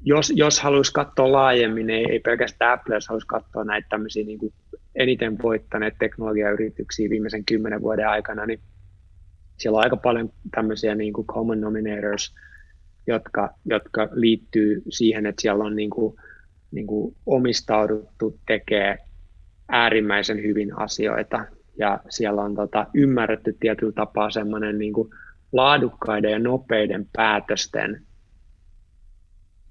Jos, 0.00 0.32
jos 0.36 0.60
haluaisi 0.60 0.92
katsoa 0.92 1.32
laajemmin, 1.32 1.90
ei, 1.90 2.06
ei 2.10 2.20
pelkästään 2.20 2.72
Apple, 2.72 2.94
jos 2.94 3.08
haluaisi 3.08 3.26
katsoa 3.26 3.64
näitä 3.64 3.86
tämmöisiä 3.90 4.24
niin 4.24 4.38
kuin 4.38 4.52
eniten 4.94 5.42
voittaneet 5.42 5.94
teknologiayrityksiä 5.98 7.10
viimeisen 7.10 7.44
kymmenen 7.44 7.82
vuoden 7.82 8.08
aikana, 8.08 8.46
niin 8.46 8.60
siellä 9.58 9.76
on 9.76 9.84
aika 9.84 9.96
paljon 9.96 10.32
tämmöisiä 10.54 10.94
niin 10.94 11.12
kuin 11.12 11.26
common 11.26 11.60
nominators, 11.60 12.34
jotka, 13.06 13.54
jotka 13.64 14.08
liittyy 14.12 14.82
siihen, 14.88 15.26
että 15.26 15.42
siellä 15.42 15.64
on 15.64 15.76
niin 15.76 15.90
kuin, 15.90 16.16
niin 16.72 16.86
kuin 16.86 17.16
omistauduttu 17.26 18.38
tekee 18.46 18.98
äärimmäisen 19.68 20.42
hyvin 20.42 20.78
asioita 20.78 21.44
ja 21.78 22.00
siellä 22.08 22.42
on 22.42 22.54
tota, 22.54 22.86
ymmärretty 22.94 23.56
tietyllä 23.60 23.92
tapaa 23.92 24.30
semmoinen 24.30 24.78
niin 24.78 24.92
laadukkaiden 25.52 26.30
ja 26.30 26.38
nopeiden 26.38 27.08
päätösten 27.12 28.02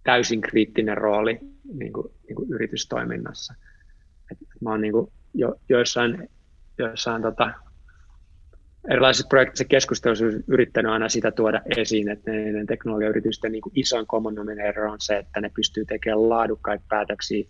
täysin 0.03 0.41
kriittinen 0.41 0.97
rooli 0.97 1.39
niin 1.73 1.93
kuin, 1.93 2.07
niin 2.27 2.35
kuin 2.35 2.49
yritystoiminnassa. 2.51 3.53
Et 4.31 4.37
mä 4.61 4.69
oon 4.69 4.81
niin 4.81 4.93
kuin 4.93 5.11
jo, 5.33 5.55
joissain, 5.69 6.29
joissain 6.77 7.21
tota, 7.21 7.53
erilaisissa 8.89 9.27
projekteissa 9.27 9.65
keskustelussa 9.65 10.25
yrittänyt 10.47 10.91
aina 10.91 11.09
sitä 11.09 11.31
tuoda 11.31 11.61
esiin, 11.77 12.09
että 12.09 12.31
ne 12.31 12.65
teknologiayritysten 12.67 13.51
niin 13.51 13.61
isoin 13.75 14.07
common 14.07 14.35
denominator 14.35 14.83
on 14.83 15.01
se, 15.01 15.17
että 15.17 15.41
ne 15.41 15.51
pystyy 15.55 15.85
tekemään 15.85 16.29
laadukkaita 16.29 16.85
päätöksiä 16.89 17.45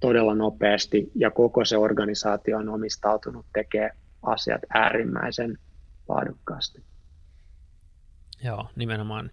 todella 0.00 0.34
nopeasti 0.34 1.10
ja 1.14 1.30
koko 1.30 1.64
se 1.64 1.76
organisaatio 1.76 2.58
on 2.58 2.68
omistautunut 2.68 3.46
tekemään 3.52 3.96
asiat 4.22 4.60
äärimmäisen 4.74 5.58
laadukkaasti. 6.08 6.82
Joo, 8.44 8.66
nimenomaan. 8.76 9.30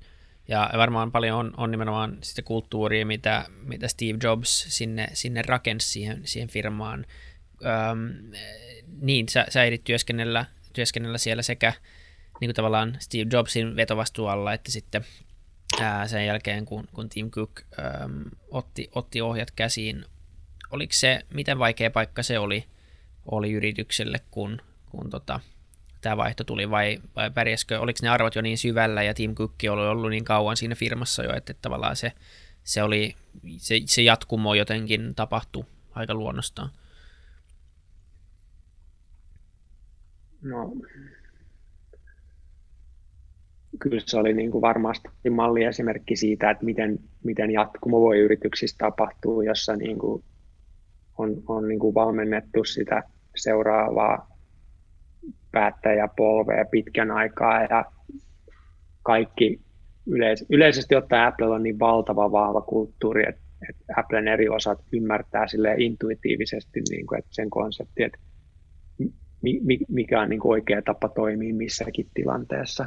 Ja 0.47 0.69
varmaan 0.77 1.11
paljon 1.11 1.37
on, 1.39 1.53
on 1.57 1.71
nimenomaan 1.71 2.17
sitä 2.21 2.41
kulttuuria, 2.41 3.05
mitä, 3.05 3.45
mitä 3.63 3.87
Steve 3.87 4.17
Jobs 4.23 4.65
sinne, 4.69 5.07
sinne 5.13 5.41
rakensi 5.41 5.89
siihen, 5.89 6.21
siihen 6.23 6.49
firmaan. 6.49 7.05
Öm, 7.65 8.31
niin, 9.01 9.29
sä, 9.29 9.45
sä 9.49 9.63
ehdit 9.63 9.83
työskennellä, 9.83 10.45
työskennellä 10.73 11.17
siellä 11.17 11.43
sekä 11.43 11.73
niin 12.39 12.47
kuin 12.47 12.55
tavallaan 12.55 12.97
Steve 12.99 13.29
Jobsin 13.33 13.75
vetovastuualla, 13.75 14.53
että 14.53 14.71
sitten 14.71 15.05
ää, 15.81 16.07
sen 16.07 16.25
jälkeen, 16.25 16.65
kun, 16.65 16.87
kun 16.93 17.09
Tim 17.09 17.31
Cook 17.31 17.61
äm, 17.79 18.25
otti, 18.51 18.89
otti 18.95 19.21
ohjat 19.21 19.51
käsiin, 19.51 20.05
oliko 20.71 20.93
se, 20.93 21.21
miten 21.33 21.59
vaikea 21.59 21.91
paikka 21.91 22.23
se 22.23 22.39
oli, 22.39 22.65
oli 23.31 23.51
yritykselle, 23.51 24.17
kun, 24.31 24.61
kun 24.85 25.09
tota, 25.09 25.39
tämä 26.01 26.17
vaihto 26.17 26.43
tuli, 26.43 26.69
vai, 26.69 26.99
vai 27.15 27.31
pärjäskö, 27.31 27.79
oliko 27.79 27.99
ne 28.01 28.09
arvot 28.09 28.35
jo 28.35 28.41
niin 28.41 28.57
syvällä, 28.57 29.03
ja 29.03 29.13
Tim 29.13 29.35
Cook 29.35 29.53
oli 29.71 29.87
ollut 29.87 30.09
niin 30.09 30.25
kauan 30.25 30.57
siinä 30.57 30.75
firmassa 30.75 31.23
jo, 31.23 31.35
että, 31.35 31.51
että 31.51 31.61
tavallaan 31.61 31.95
se, 31.95 32.11
se, 32.63 32.83
oli, 32.83 33.15
se, 33.57 33.75
se 33.85 34.01
jatkumo 34.01 34.53
jotenkin 34.53 35.15
tapahtui 35.15 35.65
aika 35.91 36.13
luonnostaan. 36.13 36.69
No, 40.41 40.73
kyllä 43.79 44.01
se 44.05 44.17
oli 44.17 44.33
niin 44.33 44.51
kuin 44.51 44.61
varmasti 44.61 45.29
malliesimerkki 45.29 46.15
siitä, 46.15 46.49
että 46.49 46.65
miten, 46.65 46.99
miten 47.23 47.51
jatkumo 47.51 48.01
voi 48.01 48.19
yrityksissä 48.19 48.75
tapahtua, 48.77 49.43
jossa 49.43 49.75
niin 49.75 49.99
kuin 49.99 50.23
on, 51.17 51.43
on 51.47 51.67
niin 51.67 51.79
kuin 51.79 51.95
valmennettu 51.95 52.63
sitä 52.63 53.03
seuraavaa 53.35 54.37
päättäjäpolvea 55.51 56.65
pitkän 56.65 57.11
aikaa 57.11 57.63
ja 57.63 57.85
kaikki 59.03 59.61
yleis- 60.07 60.45
yleisesti 60.49 60.95
ottaen 60.95 61.27
Apple 61.27 61.47
on 61.47 61.63
niin 61.63 61.79
valtava 61.79 62.31
vahva 62.31 62.61
kulttuuri, 62.61 63.29
että, 63.29 63.41
että 63.69 63.93
Applen 63.97 64.27
eri 64.27 64.49
osat 64.49 64.79
ymmärtää 64.93 65.47
sille 65.47 65.75
intuitiivisesti 65.77 66.81
niin 66.89 67.07
kuin, 67.07 67.19
että 67.19 67.29
sen 67.33 67.49
konsepti, 67.49 68.03
että 68.03 68.17
mikä 69.87 70.21
on 70.21 70.29
niin 70.29 70.39
oikea 70.43 70.81
tapa 70.81 71.09
toimia 71.09 71.53
missäkin 71.53 72.07
tilanteessa. 72.13 72.85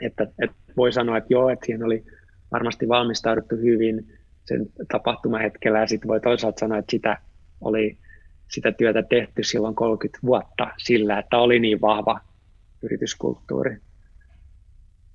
Että, 0.00 0.26
että 0.42 0.56
voi 0.76 0.92
sanoa, 0.92 1.16
että 1.16 1.34
joo, 1.34 1.48
että 1.48 1.66
siinä 1.66 1.84
oli 1.84 2.04
varmasti 2.52 2.88
valmistauduttu 2.88 3.56
hyvin 3.56 4.06
sen 4.44 4.66
tapahtumahetkellä 4.92 5.80
ja 5.80 5.86
sitten 5.86 6.08
voi 6.08 6.20
toisaalta 6.20 6.60
sanoa, 6.60 6.78
että 6.78 6.90
sitä 6.90 7.18
oli 7.60 7.98
sitä 8.50 8.72
työtä 8.72 9.02
tehty 9.02 9.42
silloin 9.42 9.74
30 9.74 10.18
vuotta 10.26 10.66
sillä, 10.78 11.18
että 11.18 11.38
oli 11.38 11.58
niin 11.58 11.80
vahva 11.80 12.20
yrityskulttuuri. 12.82 13.76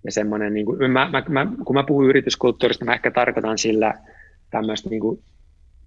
Ja 0.05 0.11
semmoinen, 0.11 0.53
niin 0.53 0.65
kuin, 0.65 0.91
mä, 0.91 1.09
mä, 1.11 1.23
mä, 1.29 1.47
kun 1.65 1.75
mä 1.75 1.83
puhun 1.83 2.09
yrityskulttuurista, 2.09 2.85
mä 2.85 2.93
ehkä 2.93 3.11
tarkoitan 3.11 3.57
sillä 3.57 3.93
tämmöistä 4.49 4.89
niin 4.89 5.01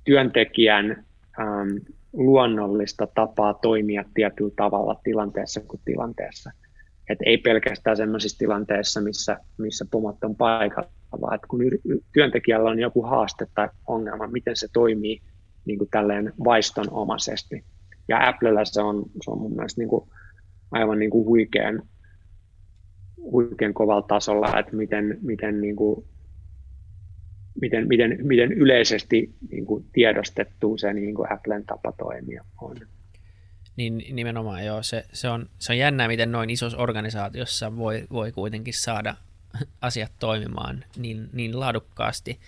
työntekijän 0.04 1.04
ähm, 1.41 1.76
luonnollista 2.12 3.07
tapaa 3.07 3.55
toimia 3.55 4.05
tietyllä 4.14 4.53
tavalla 4.57 5.00
tilanteessa 5.05 5.61
kuin 5.61 5.81
tilanteessa. 5.85 6.50
Et 7.11 7.19
ei 7.26 7.38
pelkästään 7.38 7.97
sellaisissa 7.97 8.38
tilanteissa, 8.38 9.00
missä, 9.00 9.38
missä 9.59 9.87
pomot 9.91 10.25
on 10.25 10.37
paikalla, 10.37 10.91
vaan 11.21 11.38
kun 11.49 11.61
työntekijällä 12.12 12.71
on 12.71 12.79
joku 12.81 13.03
haaste 13.03 13.47
tai 13.55 13.69
ongelma, 13.87 14.26
miten 14.26 14.57
se 14.57 14.69
toimii 14.73 15.21
niin 15.64 15.79
kuin 15.79 15.91
tälleen 15.91 16.33
vaistonomaisesti. 16.45 17.64
Ja 18.09 18.29
Applella 18.29 18.64
se 18.64 18.83
on, 18.83 19.05
se 19.25 19.31
on 19.31 19.38
mun 19.38 19.55
mielestä 19.55 19.81
niin 19.81 19.88
kuin 19.88 20.09
aivan 20.71 20.99
niin 20.99 21.11
kuin 21.11 21.26
huikean, 21.26 21.83
huikean 23.17 23.75
kovalla 23.75 24.03
tasolla, 24.03 24.59
että 24.59 24.76
miten, 24.76 25.19
miten 25.23 25.61
niin 25.61 25.76
kuin 25.76 26.05
miten, 27.61 27.88
miten, 27.88 28.18
miten 28.23 28.52
yleisesti 28.52 29.34
niin 29.50 29.66
kuin 29.66 29.84
tiedostettu 29.92 30.78
se 30.78 30.92
niin 30.92 31.14
kuin 31.14 31.32
Applen 31.32 31.64
tapa 31.66 31.92
toimia 31.92 32.44
on. 32.61 32.76
Niin 33.76 34.04
nimenomaan 34.12 34.64
joo, 34.64 34.82
se, 34.82 35.04
se, 35.12 35.28
on, 35.28 35.49
se 35.58 35.73
on 35.73 35.78
jännää, 35.78 36.08
miten 36.08 36.32
noin 36.32 36.50
isossa 36.50 36.78
organisaatiossa 36.78 37.76
voi, 37.76 38.04
voi 38.11 38.32
kuitenkin 38.32 38.75
saada 38.75 39.14
asiat 39.80 40.12
toimimaan 40.18 40.84
niin, 40.96 41.28
niin 41.32 41.61
laadukkaasti. 41.61 42.38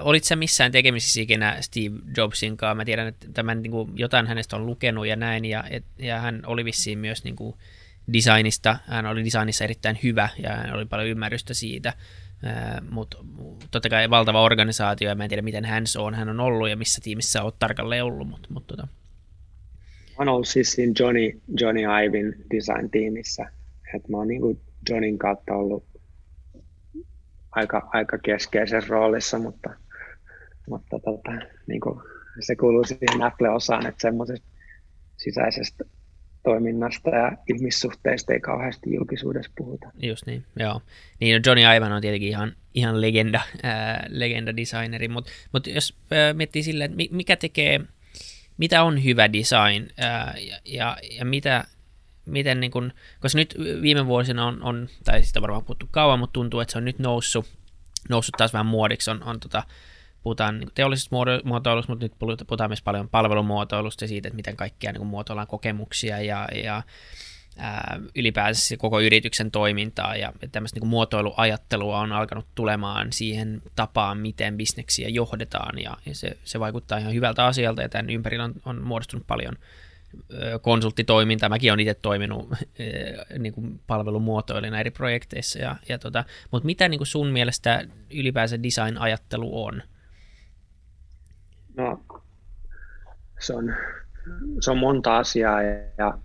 Olit 0.00 0.24
sä 0.24 0.36
missään 0.36 0.72
tekemisissä 0.72 1.20
ikinä 1.20 1.56
Steve 1.60 1.96
Jobsin 2.16 2.56
kanssa? 2.56 2.74
Mä 2.74 2.84
tiedän, 2.84 3.06
että 3.06 3.26
tämän, 3.34 3.62
niin 3.62 3.70
kuin, 3.70 3.90
jotain 3.94 4.26
hänestä 4.26 4.56
on 4.56 4.66
lukenut 4.66 5.06
ja 5.06 5.16
näin, 5.16 5.44
ja, 5.44 5.64
et, 5.70 5.84
ja 5.98 6.18
hän 6.18 6.42
oli 6.46 6.64
vissiin 6.64 6.98
myös 6.98 7.24
niin 7.24 7.36
kuin, 7.36 7.56
designista, 8.12 8.78
hän 8.86 9.06
oli 9.06 9.24
designissa 9.24 9.64
erittäin 9.64 9.98
hyvä, 10.02 10.28
ja 10.42 10.56
hän 10.56 10.74
oli 10.74 10.86
paljon 10.86 11.08
ymmärrystä 11.08 11.54
siitä 11.54 11.92
mutta 12.90 13.18
totta 13.70 13.88
kai 13.88 14.10
valtava 14.10 14.42
organisaatio, 14.42 15.08
ja 15.08 15.14
mä 15.14 15.24
en 15.24 15.28
tiedä 15.28 15.42
miten 15.42 15.64
hän 15.64 15.84
on, 15.98 16.14
hän 16.14 16.28
on 16.28 16.40
ollut 16.40 16.68
ja 16.68 16.76
missä 16.76 17.00
tiimissä 17.04 17.42
olet 17.42 17.58
tarkalleen 17.58 18.04
ollut. 18.04 18.28
Mutta, 18.28 18.48
mutta 18.50 18.76
tota. 18.76 18.88
Mä 20.18 20.32
ollut 20.32 20.48
siis 20.48 20.72
siinä 20.72 20.92
Johnny, 20.98 21.40
Johnny 21.60 21.80
Ivin 22.04 22.44
design-tiimissä, 22.54 23.50
että 23.94 24.08
mä 24.10 24.16
oon 24.16 24.28
niin 24.28 24.60
Johnin 24.90 25.18
kautta 25.18 25.54
ollut 25.54 25.84
aika, 27.50 27.88
aika 27.92 28.18
keskeisessä 28.18 28.88
roolissa, 28.88 29.38
mutta, 29.38 29.70
mutta 30.68 30.98
tota, 30.98 31.32
niin 31.66 31.80
kuin 31.80 32.00
se 32.40 32.56
kuuluu 32.56 32.84
siihen 32.84 33.22
Apple-osaan, 33.22 33.86
että 33.86 34.02
semmoisesta 34.02 34.48
sisäisestä 35.16 35.84
toiminnasta 36.42 37.10
ja 37.10 37.32
ihmissuhteista 37.54 38.32
ei 38.32 38.40
kauheasti 38.40 38.94
julkisuudessa 38.94 39.52
puhuta. 39.58 39.88
Just 40.02 40.26
niin, 40.26 40.44
joo. 40.56 40.82
Niin 41.20 41.36
no 41.36 41.40
Johnny 41.46 41.76
Ivan 41.76 41.92
on 41.92 42.02
tietenkin 42.02 42.28
ihan, 42.28 42.52
ihan 42.74 43.00
legenda, 43.00 43.40
äh, 43.64 43.98
legenda 44.08 44.56
designeri, 44.56 45.08
mutta 45.08 45.30
mut 45.52 45.66
jos 45.66 45.96
äh, 46.12 46.34
miettii 46.34 46.62
silleen, 46.62 46.90
että 46.90 47.16
mikä 47.16 47.36
tekee, 47.36 47.80
mitä 48.58 48.82
on 48.82 49.04
hyvä 49.04 49.32
design 49.32 49.88
äh, 50.04 50.34
ja, 50.46 50.58
ja, 50.64 50.96
ja 51.10 51.24
mitä, 51.24 51.64
miten 52.26 52.60
niin 52.60 52.70
kun, 52.70 52.92
koska 53.20 53.38
nyt 53.38 53.54
viime 53.82 54.06
vuosina 54.06 54.46
on, 54.46 54.62
on 54.62 54.88
tai 55.04 55.22
sitä 55.22 55.42
varmaan 55.42 55.64
puhuttu 55.64 55.88
kauan, 55.90 56.18
mutta 56.18 56.32
tuntuu, 56.32 56.60
että 56.60 56.72
se 56.72 56.78
on 56.78 56.84
nyt 56.84 56.98
noussut, 56.98 57.46
noussut 58.08 58.34
taas 58.38 58.52
vähän 58.52 58.66
muodiksi, 58.66 59.10
on, 59.10 59.22
on 59.22 59.40
tota, 59.40 59.62
puhutaan 60.22 60.58
niin 60.58 60.70
teollisesta 60.74 61.16
muotoilusta, 61.44 61.92
mutta 61.92 62.04
nyt 62.04 62.46
puhutaan 62.46 62.70
myös 62.70 62.82
paljon 62.82 63.08
palvelumuotoilusta 63.08 64.04
ja 64.04 64.08
siitä, 64.08 64.28
että 64.28 64.36
miten 64.36 64.56
kaikkia 64.56 64.92
niin 64.92 65.06
muotoillaan 65.06 65.46
kokemuksia 65.46 66.20
ja, 66.20 66.48
ja 66.64 66.82
ää, 67.58 68.00
ylipäänsä 68.14 68.76
koko 68.76 69.00
yrityksen 69.00 69.50
toimintaa 69.50 70.16
ja 70.16 70.32
tämmöistä 70.52 70.80
niin 70.80 70.88
muotoiluajattelua 70.88 71.98
on 71.98 72.12
alkanut 72.12 72.46
tulemaan 72.54 73.12
siihen 73.12 73.62
tapaan, 73.76 74.18
miten 74.18 74.56
bisneksiä 74.56 75.08
johdetaan 75.08 75.78
ja, 75.78 75.96
ja 76.06 76.14
se, 76.14 76.36
se 76.44 76.60
vaikuttaa 76.60 76.98
ihan 76.98 77.14
hyvältä 77.14 77.44
asialta 77.44 77.82
ja 77.82 77.88
tämän 77.88 78.10
ympärillä 78.10 78.44
on, 78.44 78.54
on 78.64 78.82
muodostunut 78.82 79.26
paljon 79.26 79.54
konsulttitoimintaa. 80.62 81.48
Mäkin 81.48 81.72
olen 81.72 81.80
itse 81.80 81.94
toiminut 81.94 82.48
niin 83.38 83.52
kuin 83.52 83.80
palvelumuotoilijana 83.86 84.80
eri 84.80 84.90
projekteissa. 84.90 85.58
Ja, 85.58 85.76
ja 85.88 85.98
tota, 85.98 86.24
mutta 86.50 86.66
mitä 86.66 86.88
niin 86.88 86.98
kuin 86.98 87.06
sun 87.06 87.26
mielestä 87.26 87.84
ylipäänsä 88.10 88.62
design-ajattelu 88.62 89.64
on? 89.64 89.82
No, 91.78 92.00
se 93.38 93.54
on, 93.54 93.74
se 94.60 94.70
on 94.70 94.78
monta 94.78 95.16
asiaa 95.16 95.62
ja 95.98 96.18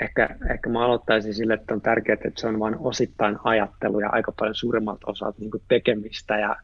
ehkä, 0.00 0.36
ehkä 0.50 0.70
mä 0.70 0.84
aloittaisin 0.84 1.34
sille, 1.34 1.54
että 1.54 1.74
on 1.74 1.80
tärkeää, 1.80 2.14
että 2.24 2.40
se 2.40 2.46
on 2.46 2.60
vain 2.60 2.76
osittain 2.78 3.36
ajattelu 3.44 4.00
ja 4.00 4.10
aika 4.10 4.32
paljon 4.32 4.54
suuremmalta 4.54 5.10
osalta 5.10 5.40
niin 5.40 5.50
tekemistä 5.68 6.38
ja 6.38 6.56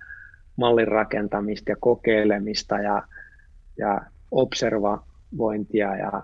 mallin 0.56 0.88
rakentamista 0.88 1.70
ja 1.70 1.76
kokeilemista 1.80 2.78
ja, 2.78 3.02
ja 3.78 4.00
observavointia 4.30 5.96
ja, 5.96 6.22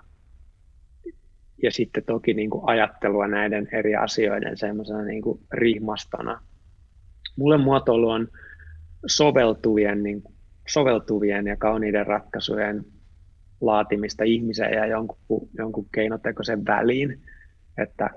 ja 1.63 1.71
sitten 1.71 2.03
toki 2.03 2.33
niin 2.33 2.49
kuin 2.49 2.63
ajattelua 2.65 3.27
näiden 3.27 3.67
eri 3.71 3.95
asioiden 3.95 4.57
semmoisena 4.57 5.01
niin 5.01 5.21
kuin 5.21 5.39
rihmastona. 5.51 6.41
Mulle 7.35 7.57
muotoilu 7.57 8.09
on 8.09 8.27
soveltuvien, 9.05 10.03
niin, 10.03 10.23
soveltuvien 10.67 11.47
ja 11.47 11.57
kauniiden 11.57 12.07
ratkaisujen 12.07 12.85
laatimista 13.61 14.23
ihmisen 14.23 14.73
ja 14.73 14.85
jonkun, 14.85 15.49
jonkun 15.57 15.87
keinotekoisen 15.91 16.65
väliin, 16.65 17.21
että 17.77 18.09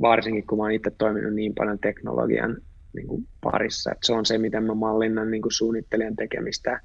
varsinkin 0.00 0.46
kun 0.46 0.58
mä 0.58 0.64
oon 0.64 0.72
itse 0.72 0.90
toiminut 0.98 1.34
niin 1.34 1.54
paljon 1.54 1.78
teknologian 1.78 2.56
niin 2.94 3.06
kuin 3.06 3.28
parissa, 3.40 3.92
että 3.92 4.06
se 4.06 4.12
on 4.12 4.26
se, 4.26 4.38
miten 4.38 4.64
mä 4.64 4.74
mallinnan 4.74 5.30
niin 5.30 5.42
kuin 5.42 5.52
suunnittelijan 5.52 6.16
tekemistä, 6.16 6.80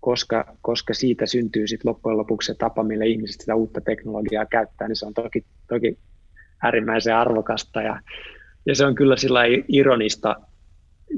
koska, 0.00 0.56
koska 0.62 0.94
siitä 0.94 1.26
syntyy 1.26 1.66
sitten 1.66 1.88
loppujen 1.88 2.18
lopuksi 2.18 2.46
se 2.46 2.54
tapa, 2.58 2.82
millä 2.82 3.04
ihmiset 3.04 3.40
sitä 3.40 3.54
uutta 3.54 3.80
teknologiaa 3.80 4.46
käyttää, 4.46 4.88
niin 4.88 4.96
se 4.96 5.06
on 5.06 5.14
toki, 5.14 5.44
toki 5.68 5.98
äärimmäisen 6.62 7.16
arvokasta 7.16 7.82
ja, 7.82 8.00
ja 8.66 8.74
se 8.74 8.86
on 8.86 8.94
kyllä 8.94 9.16
sillä 9.16 9.40
ironista 9.68 10.36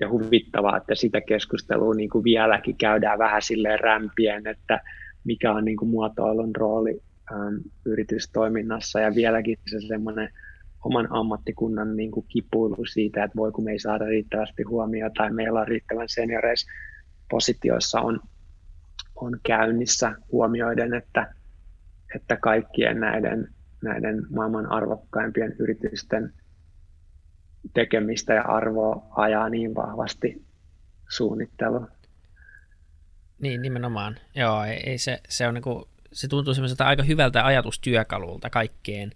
ja 0.01 0.09
huvittavaa, 0.09 0.77
että 0.77 0.95
sitä 0.95 1.21
keskustelua 1.21 1.95
niin 1.95 2.11
kuin 2.11 2.25
vieläkin 2.25 2.77
käydään 2.77 3.19
vähän 3.19 3.43
silleen 3.43 3.81
rämpien, 3.81 4.47
että 4.47 4.81
mikä 5.25 5.53
on 5.53 5.65
niin 5.65 5.77
kuin 5.77 5.89
muotoilun 5.89 6.57
rooli 6.57 7.03
ähm, 7.33 7.55
yritystoiminnassa. 7.85 9.01
Ja 9.01 9.15
vieläkin 9.15 9.59
se 9.71 9.81
semmoinen 9.81 10.29
oman 10.85 11.09
ammattikunnan 11.11 11.97
niin 11.97 12.11
kuin 12.11 12.27
kipuilu 12.29 12.85
siitä, 12.85 13.25
että 13.25 13.37
voi 13.37 13.53
kun 13.53 13.65
me 13.65 13.73
ei 13.73 13.79
saada 13.79 14.05
riittävästi 14.05 14.63
huomiota 14.63 15.15
tai 15.17 15.33
meillä 15.33 15.61
on 15.61 15.69
riittävän 15.69 16.09
senioreissa 16.09 16.71
positioissa 17.31 18.01
on, 18.01 18.21
on 19.17 19.41
käynnissä 19.47 20.13
huomioiden, 20.33 20.95
että, 20.95 21.35
että 22.15 22.37
kaikkien 22.37 23.01
näiden, 23.01 23.49
näiden 23.85 24.27
maailman 24.31 24.73
arvokkaimpien 24.73 25.57
yritysten 25.59 26.33
tekemistä 27.75 28.35
ja 28.35 28.43
arvoa 28.43 29.07
ajaa 29.11 29.49
niin 29.49 29.75
vahvasti 29.75 30.45
suunnittelu. 31.09 31.87
Niin, 33.39 33.63
nimenomaan. 33.63 34.19
Joo, 34.35 34.65
ei, 34.65 34.91
ei 34.91 34.99
se, 34.99 35.21
se, 35.29 35.49
on 35.49 35.55
niinku, 35.55 35.89
se 36.13 36.29
tuntuu 36.29 36.55
semmoiselta 36.55 36.87
aika 36.87 37.03
hyvältä 37.03 37.47
ajatustyökalulta 37.47 38.51
kaikkeen. 38.51 39.13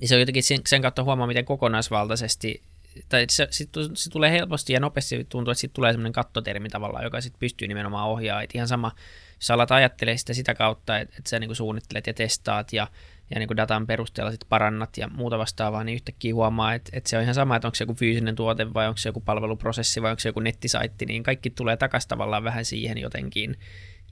Niin 0.00 0.08
se 0.08 0.14
on 0.14 0.20
jotenkin 0.20 0.42
sen, 0.42 0.60
sen 0.66 0.82
kautta 0.82 1.04
huomaa, 1.04 1.26
miten 1.26 1.44
kokonaisvaltaisesti, 1.44 2.62
tai 3.08 3.26
se, 3.30 3.48
se, 3.50 3.66
se 3.94 4.10
tulee 4.10 4.30
helposti 4.30 4.72
ja 4.72 4.80
nopeasti 4.80 5.26
tuntuu, 5.28 5.52
että 5.52 5.60
siitä 5.60 5.74
tulee 5.74 5.92
semmoinen 5.92 6.12
kattotermi 6.12 6.68
tavallaan, 6.68 7.04
joka 7.04 7.20
sitten 7.20 7.40
pystyy 7.40 7.68
nimenomaan 7.68 8.08
ohjaamaan. 8.08 8.44
Et 8.44 8.54
ihan 8.54 8.68
sama, 8.68 8.92
jos 9.40 9.50
alat 9.50 9.70
ajattelee 9.70 10.16
sitä 10.16 10.34
sitä 10.34 10.54
kautta, 10.54 10.98
että, 10.98 11.14
että 11.18 11.30
sä 11.30 11.38
niinku 11.38 11.54
suunnittelet 11.54 12.06
ja 12.06 12.14
testaat 12.14 12.72
ja 12.72 12.86
ja 13.30 13.38
niin 13.38 13.46
kuin 13.46 13.56
datan 13.56 13.86
perusteella 13.86 14.30
sit 14.30 14.44
parannat 14.48 14.98
ja 14.98 15.08
muuta 15.08 15.38
vastaavaa, 15.38 15.84
niin 15.84 15.94
yhtäkkiä 15.94 16.34
huomaa, 16.34 16.74
että, 16.74 16.90
että 16.92 17.10
se 17.10 17.16
on 17.16 17.22
ihan 17.22 17.34
sama, 17.34 17.56
että 17.56 17.68
onko 17.68 17.74
se 17.74 17.82
joku 17.82 17.94
fyysinen 17.94 18.34
tuote 18.34 18.74
vai 18.74 18.88
onko 18.88 18.98
se 18.98 19.08
joku 19.08 19.20
palveluprosessi 19.20 20.02
vai 20.02 20.10
onko 20.10 20.20
se 20.20 20.28
joku 20.28 20.40
nettisaitti, 20.40 21.06
niin 21.06 21.22
kaikki 21.22 21.50
tulee 21.50 21.76
takaisin 21.76 22.08
tavallaan 22.08 22.44
vähän 22.44 22.64
siihen 22.64 22.98
jotenkin. 22.98 23.56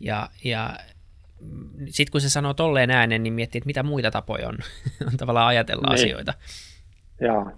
Ja, 0.00 0.28
ja 0.44 0.76
sitten 1.87 2.12
kun 2.12 2.21
se 2.21 2.28
sanoo 2.28 2.54
tolleen 2.54 2.90
äänen, 2.90 3.23
niin 3.23 3.35
miettii, 3.35 3.59
että 3.59 3.66
mitä 3.66 3.83
muita 3.83 4.11
tapoja 4.11 4.49
on, 4.49 4.59
on 5.09 5.16
tavallaan 5.16 5.47
ajatella 5.49 5.88
niin. 5.88 5.94
asioita. 5.94 6.35
Joo. 7.21 7.52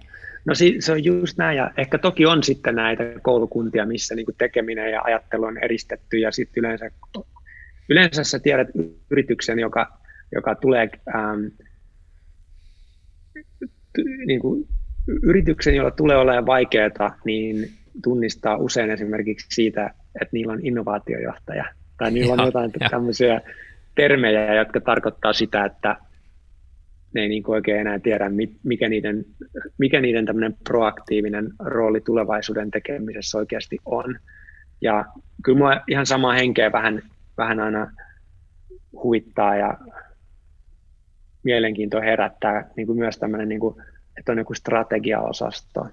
No 0.44 0.54
se 0.54 0.92
on 0.92 1.04
just 1.04 1.38
näin, 1.38 1.56
ja 1.56 1.70
ehkä 1.76 1.98
toki 1.98 2.26
on 2.26 2.42
sitten 2.42 2.74
näitä 2.74 3.04
koulukuntia, 3.22 3.86
missä 3.86 4.14
niin 4.14 4.26
tekeminen 4.38 4.92
ja 4.92 5.02
ajattelu 5.02 5.44
on 5.44 5.58
eristetty, 5.58 6.18
ja 6.18 6.32
sitten 6.32 6.60
yleensä, 6.60 6.90
yleensä 7.88 8.24
sä 8.24 8.38
tiedät 8.38 8.68
yrityksen, 9.10 9.58
joka 9.58 9.98
joka 10.32 10.54
tulee 10.54 10.88
ähm, 11.14 11.44
niin 14.26 14.40
kuin 14.40 14.68
yrityksen, 15.22 15.74
jolla 15.74 15.90
tulee 15.90 16.16
olemaan 16.16 16.46
vaikeaa, 16.46 17.18
niin 17.24 17.70
tunnistaa 18.02 18.56
usein 18.56 18.90
esimerkiksi 18.90 19.46
siitä, 19.50 19.94
että 20.14 20.32
niillä 20.32 20.52
on 20.52 20.66
innovaatiojohtaja 20.66 21.64
tai 21.98 22.10
niillä 22.10 22.32
on 22.32 22.46
jotain 22.46 22.70
ja. 22.80 22.88
tämmöisiä 22.90 23.40
termejä, 23.94 24.54
jotka 24.54 24.80
tarkoittaa 24.80 25.32
sitä, 25.32 25.64
että 25.64 25.96
ne 27.14 27.20
ei 27.20 27.28
niin 27.28 27.42
kuin 27.42 27.54
oikein 27.54 27.80
enää 27.80 27.98
tiedä, 27.98 28.30
mikä 28.64 28.88
niiden, 28.88 29.24
mikä 29.78 30.00
niiden 30.00 30.26
tämmöinen 30.26 30.56
proaktiivinen 30.64 31.50
rooli 31.58 32.00
tulevaisuuden 32.00 32.70
tekemisessä 32.70 33.38
oikeasti 33.38 33.78
on. 33.84 34.18
Ja 34.80 35.04
kyllä 35.44 35.58
mua 35.58 35.80
ihan 35.88 36.06
samaa 36.06 36.32
henkeä 36.32 36.72
vähän, 36.72 37.02
vähän 37.38 37.60
aina 37.60 37.92
huvittaa 38.92 39.56
ja 39.56 39.78
mielenkiintoa 41.46 42.00
herättää 42.00 42.70
niin 42.76 42.86
kuin 42.86 42.98
myös 42.98 43.18
tämmöinen, 43.18 43.48
niin 43.48 43.60
kuin, 43.60 43.74
että 44.18 44.32
on 44.32 44.38
joku 44.38 44.54
strategiaosasto. 44.54 45.86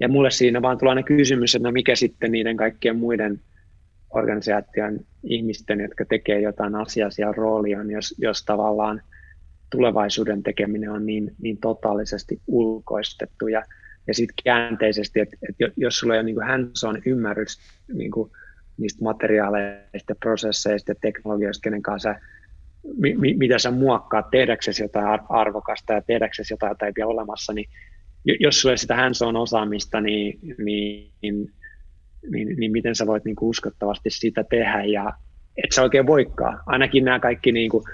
Ja 0.00 0.08
mulle 0.08 0.30
siinä 0.30 0.62
vaan 0.62 0.78
tulee 0.78 1.02
kysymys, 1.02 1.54
että 1.54 1.68
no 1.68 1.72
mikä 1.72 1.96
sitten 1.96 2.32
niiden 2.32 2.56
kaikkien 2.56 2.96
muiden 2.96 3.40
organisaation 4.10 5.00
ihmisten, 5.22 5.80
jotka 5.80 6.04
tekee 6.04 6.40
jotain 6.40 6.74
asiaa 6.74 7.10
siellä 7.10 7.32
rooli 7.32 7.74
on, 7.74 7.90
jos, 7.90 8.14
jos 8.18 8.44
tavallaan 8.44 9.02
tulevaisuuden 9.70 10.42
tekeminen 10.42 10.90
on 10.90 11.06
niin, 11.06 11.34
niin 11.42 11.58
totaalisesti 11.58 12.40
ulkoistettu. 12.46 13.48
Ja, 13.48 13.62
ja 14.06 14.14
sitten 14.14 14.34
käänteisesti, 14.44 15.20
että, 15.20 15.36
että 15.48 15.64
jos 15.76 15.98
sulla 15.98 16.14
ei 16.14 16.20
ole 16.20 16.26
niin 16.26 16.46
hands-on 16.46 17.02
ymmärrys 17.06 17.58
niin 17.92 18.10
kuin 18.10 18.30
niistä 18.78 19.04
materiaaleista, 19.04 20.14
prosesseista 20.20 20.90
ja 20.90 20.94
teknologioista, 21.00 21.62
kenen 21.62 21.82
kanssa 21.82 22.14
mi, 22.96 23.34
mitä 23.34 23.58
sä 23.58 23.70
muokkaat 23.70 24.30
tehdäksesi 24.30 24.82
jotain 24.82 25.20
arvokasta 25.28 25.92
ja 25.92 26.02
tehdäksesi 26.02 26.52
jotain, 26.52 26.70
jota 26.70 26.86
ei 26.86 26.92
vielä 26.96 27.10
olemassa, 27.10 27.52
niin 27.52 27.70
jos 28.40 28.60
sulla 28.60 28.72
ei 28.72 28.78
sitä 28.78 28.96
hands 28.96 29.22
on 29.22 29.36
osaamista, 29.36 30.00
niin, 30.00 30.38
niin, 30.58 31.12
niin, 31.22 31.52
niin, 32.30 32.48
niin 32.58 32.72
miten 32.72 32.94
sä 32.94 33.06
voit 33.06 33.24
niin 33.24 33.36
uskottavasti 33.40 34.10
sitä 34.10 34.44
tehdä 34.44 34.84
ja 34.84 35.12
et 35.64 35.72
sä 35.74 35.82
oikein 35.82 36.06
voikaan. 36.06 36.60
Ainakin 36.66 37.04
nämä 37.04 37.20
kaikki 37.20 37.52
niin 37.52 37.70
kuin, 37.70 37.84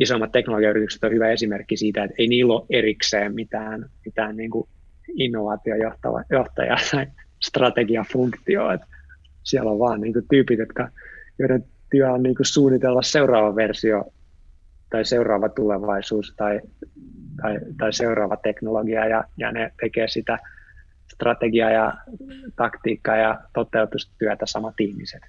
isommat 0.00 0.32
teknologiayritykset 0.32 1.04
on 1.04 1.12
hyvä 1.12 1.30
esimerkki 1.30 1.76
siitä, 1.76 2.04
että 2.04 2.14
ei 2.18 2.28
niillä 2.28 2.54
ole 2.54 2.66
erikseen 2.70 3.34
mitään, 3.34 3.86
mitään 4.04 4.36
niin 4.36 4.50
kuin 4.50 4.68
innovaatiojohtajaa 5.14 6.76
tai 6.90 7.06
strategiafunktioa. 7.42 8.78
Siellä 9.42 9.70
on 9.70 9.78
vaan 9.78 10.00
niin 10.00 10.12
kuin 10.12 10.24
tyypit, 10.30 10.58
jotka, 10.58 10.88
joiden 11.38 11.64
työ 11.90 12.12
on 12.12 12.22
niin 12.22 12.34
kuin 12.34 12.46
suunnitella 12.46 13.02
seuraava 13.02 13.56
versio 13.56 14.04
tai 14.90 15.04
seuraava 15.04 15.48
tulevaisuus 15.48 16.34
tai, 16.36 16.60
tai, 17.42 17.58
tai 17.78 17.92
seuraava 17.92 18.36
teknologia 18.36 19.06
ja, 19.06 19.24
ja 19.36 19.52
ne 19.52 19.72
tekee 19.80 20.08
sitä 20.08 20.38
strategiaa 21.14 21.70
ja 21.70 21.94
taktiikkaa 22.56 23.16
ja 23.16 23.40
toteutustyötä 23.54 24.46
samat 24.46 24.80
ihmiset. 24.80 25.22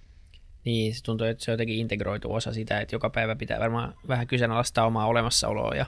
Niin, 0.65 0.96
se 0.96 1.04
tuntuu, 1.04 1.28
että 1.28 1.46
se 1.46 1.52
on 1.52 1.54
jotenkin 1.54 1.78
integroitu 1.78 2.34
osa 2.34 2.54
sitä, 2.54 2.80
että 2.80 2.96
joka 2.96 3.10
päivä 3.10 3.36
pitää 3.36 3.60
varmaan 3.60 3.94
vähän 4.08 4.28
kyseenalaistaa 4.28 4.86
omaa 4.86 5.08
olemassaoloa 5.08 5.76
ja, 5.76 5.86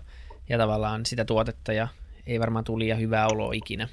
ja 0.49 0.57
tavallaan 0.57 1.05
sitä 1.05 1.25
tuotetta 1.25 1.73
ja 1.73 1.87
ei 2.27 2.39
varmaan 2.39 2.65
tule 2.65 2.83
liian 2.83 2.99
hyvää 2.99 3.27
oloa 3.27 3.53
ikinä. 3.53 3.87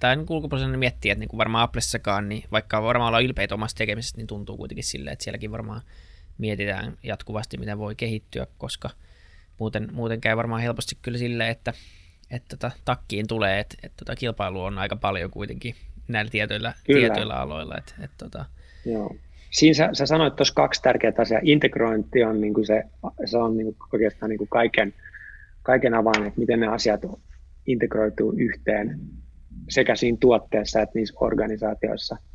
Tai 0.00 0.16
niin 0.16 0.26
ulkopuolella 0.28 0.76
miettiä, 0.76 1.12
että 1.12 1.20
niin 1.20 1.28
kuin 1.28 1.38
varmaan 1.38 1.64
Applessakaan, 1.64 2.28
niin 2.28 2.44
vaikka 2.52 2.82
varmaan 2.82 3.08
olla 3.08 3.20
ylpeitä 3.20 3.54
omasta 3.54 3.78
tekemisestä, 3.78 4.16
niin 4.16 4.26
tuntuu 4.26 4.56
kuitenkin 4.56 4.84
silleen, 4.84 5.12
että 5.12 5.22
sielläkin 5.22 5.52
varmaan 5.52 5.80
mietitään 6.38 6.98
jatkuvasti, 7.02 7.56
miten 7.56 7.78
voi 7.78 7.94
kehittyä, 7.94 8.46
koska 8.58 8.90
muuten, 9.58 9.88
muuten 9.92 10.20
käy 10.20 10.36
varmaan 10.36 10.62
helposti 10.62 10.98
kyllä 11.02 11.18
silleen, 11.18 11.50
että, 11.50 11.72
että 12.30 12.56
tota, 12.56 12.70
takkiin 12.84 13.26
tulee, 13.26 13.60
että, 13.60 13.76
että 13.82 13.96
tota, 13.96 14.16
kilpailu 14.16 14.62
on 14.62 14.78
aika 14.78 14.96
paljon 14.96 15.30
kuitenkin 15.30 15.74
näillä 16.08 16.30
tietyillä, 16.30 16.74
tietyillä 16.84 17.34
aloilla. 17.34 17.74
Että, 17.78 17.94
että, 18.04 18.16
tota... 18.18 18.44
Joo. 18.84 19.16
Siinä 19.50 19.74
sä, 19.74 19.88
sä 19.92 20.06
sanoit 20.06 20.36
tuossa 20.36 20.54
kaksi 20.54 20.82
tärkeää 20.82 21.12
asiaa. 21.18 21.40
Integrointi 21.44 22.24
on 22.24 22.40
niin 22.40 22.54
kuin 22.54 22.66
se, 22.66 22.82
se 23.24 23.38
on 23.38 23.56
niin 23.56 23.66
kuin 23.66 23.76
oikeastaan 23.92 24.30
niin 24.30 24.38
kuin 24.38 24.48
kaiken, 24.48 24.94
kaiken 25.62 25.94
avain, 25.94 26.26
että 26.26 26.40
miten 26.40 26.60
ne 26.60 26.66
asiat 26.66 27.00
integroituu 27.66 28.34
yhteen 28.36 29.00
sekä 29.68 29.96
siinä 29.96 30.18
tuotteessa 30.20 30.82
että 30.82 30.98
niissä 30.98 31.14
organisaatioissa– 31.20 32.16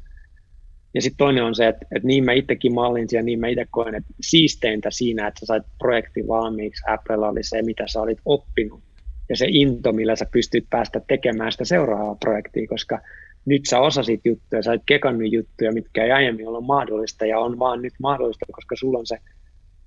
ja 0.93 1.01
sitten 1.01 1.17
toinen 1.17 1.43
on 1.43 1.55
se, 1.55 1.67
että, 1.67 1.85
että 1.95 2.07
niin 2.07 2.25
mä 2.25 2.33
itsekin 2.33 2.73
mallinsin 2.73 3.17
ja 3.17 3.23
niin 3.23 3.39
mä 3.39 3.47
itse 3.47 3.65
koen, 3.69 3.95
että 3.95 4.13
siisteintä 4.21 4.91
siinä, 4.91 5.27
että 5.27 5.39
sä 5.39 5.45
sait 5.45 5.63
projektin 5.77 6.27
valmiiksi, 6.27 6.83
Apple 6.87 7.27
oli 7.27 7.43
se, 7.43 7.61
mitä 7.61 7.83
sä 7.87 8.01
olit 8.01 8.19
oppinut. 8.25 8.81
Ja 9.29 9.35
se 9.35 9.45
into, 9.49 9.91
millä 9.91 10.15
sä 10.15 10.25
pystyt 10.31 10.65
päästä 10.69 11.01
tekemään 11.07 11.51
sitä 11.51 11.65
seuraavaa 11.65 12.15
projektia, 12.15 12.67
koska 12.67 12.99
nyt 13.45 13.61
sä 13.65 13.79
osasit 13.79 14.21
juttuja, 14.25 14.63
sä 14.63 14.71
oot 14.71 14.81
kekannut 14.85 15.31
juttuja, 15.31 15.71
mitkä 15.71 16.03
ei 16.03 16.11
aiemmin 16.11 16.47
ollut 16.47 16.65
mahdollista 16.65 17.25
ja 17.25 17.39
on 17.39 17.59
vaan 17.59 17.81
nyt 17.81 17.93
mahdollista, 17.99 18.45
koska 18.51 18.75
sulla 18.75 18.99
on 18.99 19.07
se 19.07 19.17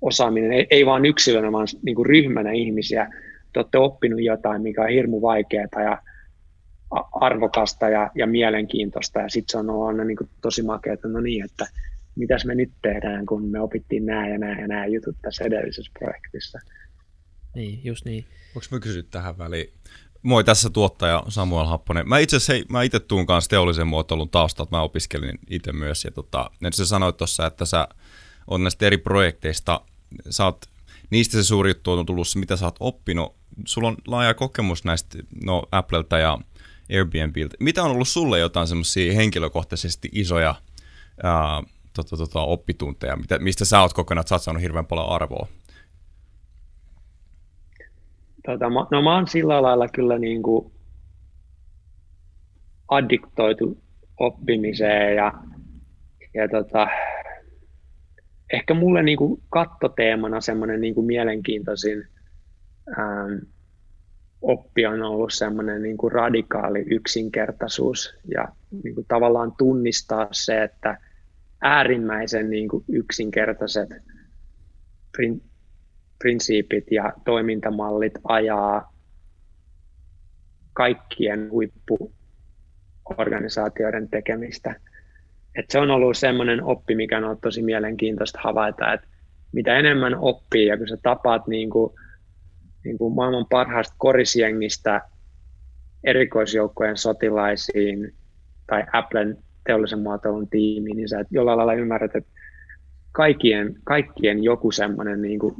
osaaminen, 0.00 0.52
ei, 0.52 0.66
ei 0.70 0.86
vaan 0.86 1.04
yksilönä, 1.04 1.52
vaan 1.52 1.66
niin 1.82 1.96
kuin 1.96 2.06
ryhmänä 2.06 2.52
ihmisiä. 2.52 3.08
Te 3.52 3.60
olette 3.60 3.78
oppinut 3.78 4.22
jotain, 4.22 4.62
mikä 4.62 4.82
on 4.82 4.88
hirmu 4.88 5.22
vaikeaa 5.22 5.82
ja 5.84 5.98
arvokasta 7.12 7.88
ja, 7.88 8.10
ja 8.14 8.26
mielenkiintoista. 8.26 9.20
Ja 9.20 9.28
sitten 9.28 9.52
se 9.52 9.58
on 9.58 9.70
ollut 9.70 9.88
aina 9.88 10.04
niin 10.04 10.16
kuin 10.16 10.30
tosi 10.40 10.62
makea, 10.62 10.92
että 10.92 11.08
no 11.08 11.20
niin, 11.20 11.44
että 11.44 11.66
mitäs 12.16 12.44
me 12.44 12.54
nyt 12.54 12.72
tehdään, 12.82 13.26
kun 13.26 13.44
me 13.44 13.60
opittiin 13.60 14.06
nämä 14.06 14.28
ja 14.28 14.38
nämä 14.38 14.60
ja 14.60 14.68
nämä 14.68 14.86
jutut 14.86 15.16
tässä 15.22 15.44
edellisessä 15.44 15.92
projektissa. 15.98 16.58
Niin, 17.54 17.80
just 17.84 18.04
niin. 18.04 18.24
Voinko 18.54 18.66
mä 18.70 18.80
kysyä 18.80 19.02
tähän 19.10 19.38
väliin? 19.38 19.72
Moi, 20.22 20.44
tässä 20.44 20.70
tuottaja 20.70 21.22
Samuel 21.28 21.66
Happonen. 21.66 22.08
Mä 22.08 22.18
itse 22.18 22.36
asiassa, 22.36 22.66
mä 22.68 22.82
itse 22.82 23.00
tuun 23.00 23.26
kanssa 23.26 23.50
teollisen 23.50 23.86
muotoilun 23.86 24.30
taustalta, 24.30 24.76
mä 24.76 24.82
opiskelin 24.82 25.38
itse 25.50 25.72
myös, 25.72 26.04
ja 26.04 26.10
tota, 26.10 26.50
sä 26.72 26.86
sanoit 26.86 27.16
tuossa, 27.16 27.46
että 27.46 27.64
sä 27.64 27.88
on 28.46 28.62
näistä 28.62 28.86
eri 28.86 28.98
projekteista, 28.98 29.80
sä 30.30 30.44
oot, 30.44 30.66
niistä 31.10 31.32
se 31.32 31.44
suuri 31.44 31.70
juttu 31.70 31.92
on 31.92 32.06
tullut 32.06 32.28
se, 32.28 32.38
mitä 32.38 32.56
sä 32.56 32.64
oot 32.64 32.76
oppinut. 32.80 33.34
Sulla 33.66 33.88
on 33.88 33.96
laaja 34.06 34.34
kokemus 34.34 34.84
näistä, 34.84 35.18
no 35.44 35.62
Applelta 35.72 36.18
ja 36.18 36.38
Airbnbiltä. 36.90 37.56
Mitä 37.60 37.82
on 37.82 37.90
ollut 37.90 38.08
sulle 38.08 38.38
jotain 38.38 38.66
semmoisia 38.66 39.14
henkilökohtaisesti 39.14 40.08
isoja 40.12 40.54
ää, 41.22 41.62
tota, 41.96 42.16
tota, 42.16 42.40
oppitunteja, 42.40 43.16
mitä, 43.16 43.38
mistä 43.38 43.64
sä 43.64 43.80
oot 43.80 43.92
kokonaan, 43.92 44.26
saanut 44.38 44.62
hirveän 44.62 44.86
paljon 44.86 45.08
arvoa? 45.08 45.46
Tota, 48.46 48.66
no 48.90 49.02
mä 49.02 49.14
oon 49.14 49.28
sillä 49.28 49.62
lailla 49.62 49.88
kyllä 49.88 50.18
niin 50.18 50.42
kuin 50.42 50.72
addiktoitu 52.88 53.82
oppimiseen 54.20 55.16
ja, 55.16 55.32
ja 56.34 56.48
tota, 56.48 56.88
ehkä 58.52 58.74
mulle 58.74 59.02
niin 59.02 59.18
kuin 59.18 59.42
kattoteemana 59.50 60.40
semmoinen 60.40 60.80
niin 60.80 60.94
kuin 60.94 61.06
mielenkiintoisin 61.06 62.08
ähm, 62.98 63.53
oppi 64.44 64.86
on 64.86 65.02
ollut 65.02 65.32
semmoinen 65.32 65.82
niin 65.82 65.96
kuin 65.96 66.12
radikaali 66.12 66.84
yksinkertaisuus 66.90 68.14
ja 68.34 68.48
niin 68.84 68.94
kuin 68.94 69.06
tavallaan 69.08 69.52
tunnistaa 69.58 70.28
se, 70.32 70.62
että 70.62 70.98
äärimmäisen 71.60 72.50
niin 72.50 72.68
kuin 72.68 72.84
yksinkertaiset 72.88 73.88
prin, 75.16 75.42
prinsiipit 76.18 76.84
ja 76.90 77.12
toimintamallit 77.24 78.14
ajaa 78.24 78.94
kaikkien 80.72 81.50
huippuorganisaatioiden 81.50 84.08
tekemistä. 84.08 84.74
Et 85.54 85.70
se 85.70 85.78
on 85.78 85.90
ollut 85.90 86.16
semmoinen 86.16 86.62
oppi, 86.62 86.94
mikä 86.94 87.18
on 87.18 87.24
ollut 87.24 87.40
tosi 87.40 87.62
mielenkiintoista 87.62 88.40
havaita, 88.42 88.92
että 88.92 89.06
mitä 89.52 89.78
enemmän 89.78 90.14
oppii 90.14 90.66
ja 90.66 90.78
kun 90.78 90.88
sä 90.88 90.96
tapaat 91.02 91.46
niin 91.46 91.70
kuin, 91.70 91.94
niin 92.84 92.98
kuin 92.98 93.14
maailman 93.14 93.46
parhaasta 93.50 93.94
korisjengistä 93.98 95.00
erikoisjoukkojen 96.04 96.96
sotilaisiin 96.96 98.14
tai 98.66 98.84
Applen 98.92 99.38
teollisen 99.66 99.98
muotoilun 99.98 100.48
tiimiin, 100.48 100.96
niin 100.96 101.08
sä 101.08 101.24
jollain 101.30 101.58
lailla 101.58 101.74
ymmärrät, 101.74 102.16
että 102.16 102.30
kaikkien, 103.12 103.74
kaikkien 103.84 104.44
joku 104.44 104.70
semmoinen 104.70 105.22
niin 105.22 105.38
kuin 105.38 105.54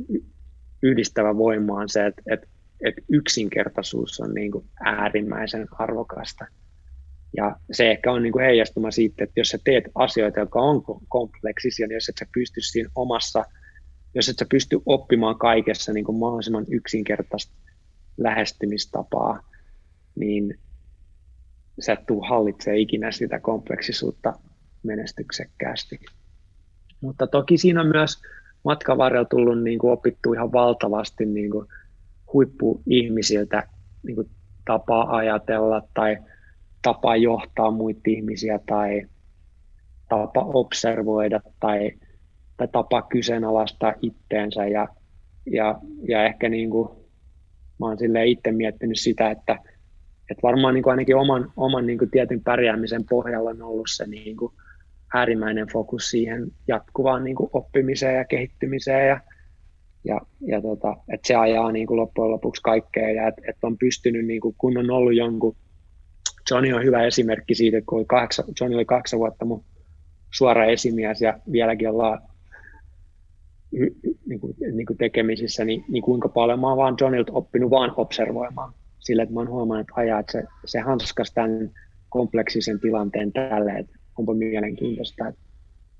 yhdistävä 0.82 1.36
voima 1.36 1.74
on 1.74 1.88
se, 1.88 2.06
että, 2.06 2.22
että, 2.30 2.46
että 2.86 3.02
yksinkertaisuus 3.08 4.20
on 4.20 4.34
niin 4.34 4.52
kuin 4.52 4.64
äärimmäisen 4.84 5.66
arvokasta. 5.78 6.46
Ja 7.36 7.56
se 7.72 7.90
ehkä 7.90 8.12
on 8.12 8.22
niin 8.22 8.32
kuin 8.32 8.44
heijastuma 8.44 8.90
siitä, 8.90 9.24
että 9.24 9.40
jos 9.40 9.48
sä 9.48 9.58
teet 9.64 9.84
asioita, 9.94 10.40
jotka 10.40 10.60
on 10.60 10.82
kompleksisia, 11.08 11.86
niin 11.86 11.94
jos 11.94 12.08
et 12.08 12.18
sä 12.18 12.26
pysty 12.34 12.60
siinä 12.60 12.90
omassa, 12.94 13.44
jos 14.14 14.28
et 14.28 14.38
sä 14.38 14.46
pysty 14.50 14.80
oppimaan 14.86 15.38
kaikessa 15.38 15.92
niin 15.92 16.04
kuin 16.04 16.18
mahdollisimman 16.18 16.64
yksinkertaista 16.70 17.54
lähestymistapaa, 18.16 19.42
niin 20.14 20.58
sä 21.80 21.92
et 21.92 22.06
tuu 22.06 22.22
hallitsee 22.22 22.78
ikinä 22.78 23.12
sitä 23.12 23.40
kompleksisuutta 23.40 24.32
menestyksekkäästi. 24.82 26.00
Mutta 27.00 27.26
toki 27.26 27.58
siinä 27.58 27.80
on 27.80 27.86
myös 27.86 28.22
matkan 28.64 28.98
varrella 28.98 29.28
tullut 29.28 29.62
niin 29.62 29.78
kuin 29.78 29.92
opittu 29.92 30.32
ihan 30.32 30.52
valtavasti 30.52 31.26
niin 31.26 31.50
kuin 31.50 31.68
huippuihmisiltä 32.32 33.68
niin 34.02 34.14
kuin 34.14 34.30
tapaa 34.64 35.16
ajatella 35.16 35.82
tai 35.94 36.16
tapa 36.82 37.16
johtaa 37.16 37.70
muita 37.70 38.00
ihmisiä 38.06 38.60
tai 38.66 39.06
tapa 40.08 40.40
observoida 40.40 41.40
tai, 41.60 41.90
tai 42.56 42.68
tapa 42.72 43.02
kyseenalaistaa 43.02 43.94
itteensä 44.02 44.66
ja, 44.66 44.88
ja, 45.46 45.78
ja 46.08 46.24
ehkä 46.24 46.48
niin 46.48 46.70
kuin, 46.70 46.88
mä 47.80 47.86
oon 47.86 47.96
itse 48.26 48.52
miettinyt 48.52 48.98
sitä, 48.98 49.30
että, 49.30 49.58
että 50.30 50.42
varmaan 50.42 50.74
niin 50.74 50.82
kuin 50.82 50.90
ainakin 50.90 51.16
oman, 51.16 51.52
oman 51.56 51.86
niin 51.86 51.98
kuin 51.98 52.10
tietyn 52.10 52.40
pärjäämisen 52.40 53.04
pohjalla 53.04 53.50
on 53.50 53.62
ollut 53.62 53.86
se 53.90 54.06
niin 54.06 54.36
kuin 54.36 54.52
äärimmäinen 55.14 55.66
fokus 55.72 56.10
siihen 56.10 56.46
jatkuvaan 56.68 57.24
niin 57.24 57.36
kuin 57.36 57.50
oppimiseen 57.52 58.16
ja 58.16 58.24
kehittymiseen 58.24 59.08
ja, 59.08 59.20
ja, 60.04 60.20
ja 60.40 60.62
tota, 60.62 60.96
että 61.12 61.26
se 61.26 61.34
ajaa 61.34 61.72
niin 61.72 61.86
kuin 61.86 62.00
loppujen 62.00 62.30
lopuksi 62.30 62.62
kaikkea 62.62 63.10
ja 63.10 63.28
että 63.28 63.42
et 63.48 63.56
on 63.62 63.78
pystynyt, 63.78 64.26
niin 64.26 64.40
kuin, 64.40 64.54
kun 64.58 64.78
on 64.78 64.90
ollut 64.90 65.14
jonkun, 65.14 65.56
Johnny 66.50 66.72
on 66.72 66.84
hyvä 66.84 67.02
esimerkki 67.02 67.54
siitä, 67.54 67.80
kun 67.86 67.98
oli 67.98 68.04
kahdeksan, 68.08 68.44
Johnny 68.60 68.76
oli 68.76 68.84
kahdeksan 68.84 69.18
vuotta 69.18 69.44
mun 69.44 69.64
suora 70.30 70.64
esimies 70.64 71.20
ja 71.20 71.38
vieläkin 71.52 71.90
ollaan 71.90 72.22
niin 74.26 74.40
kuin, 74.40 74.56
niin 74.72 74.86
kuin 74.86 74.96
tekemisissä, 74.96 75.64
niin, 75.64 75.84
niin 75.88 76.02
kuinka 76.02 76.28
paljon 76.28 76.60
mä 76.60 76.68
oon 76.68 76.76
vaan 76.76 76.96
Johnilta 77.00 77.32
oppinut 77.32 77.70
vaan 77.70 77.92
observoimaan 77.96 78.72
sillä, 78.98 79.22
että 79.22 79.34
mä 79.34 79.40
oon 79.40 79.48
huomannut, 79.48 79.88
että 79.88 80.00
ajaa, 80.00 80.20
että 80.20 80.32
se, 80.32 80.44
se 80.64 80.80
hanskas 80.80 81.32
tämän 81.32 81.70
kompleksisen 82.08 82.80
tilanteen 82.80 83.32
tälle, 83.32 83.72
että 83.72 83.98
onpa 84.18 84.34
mielenkiintoista, 84.34 85.28
että 85.28 85.40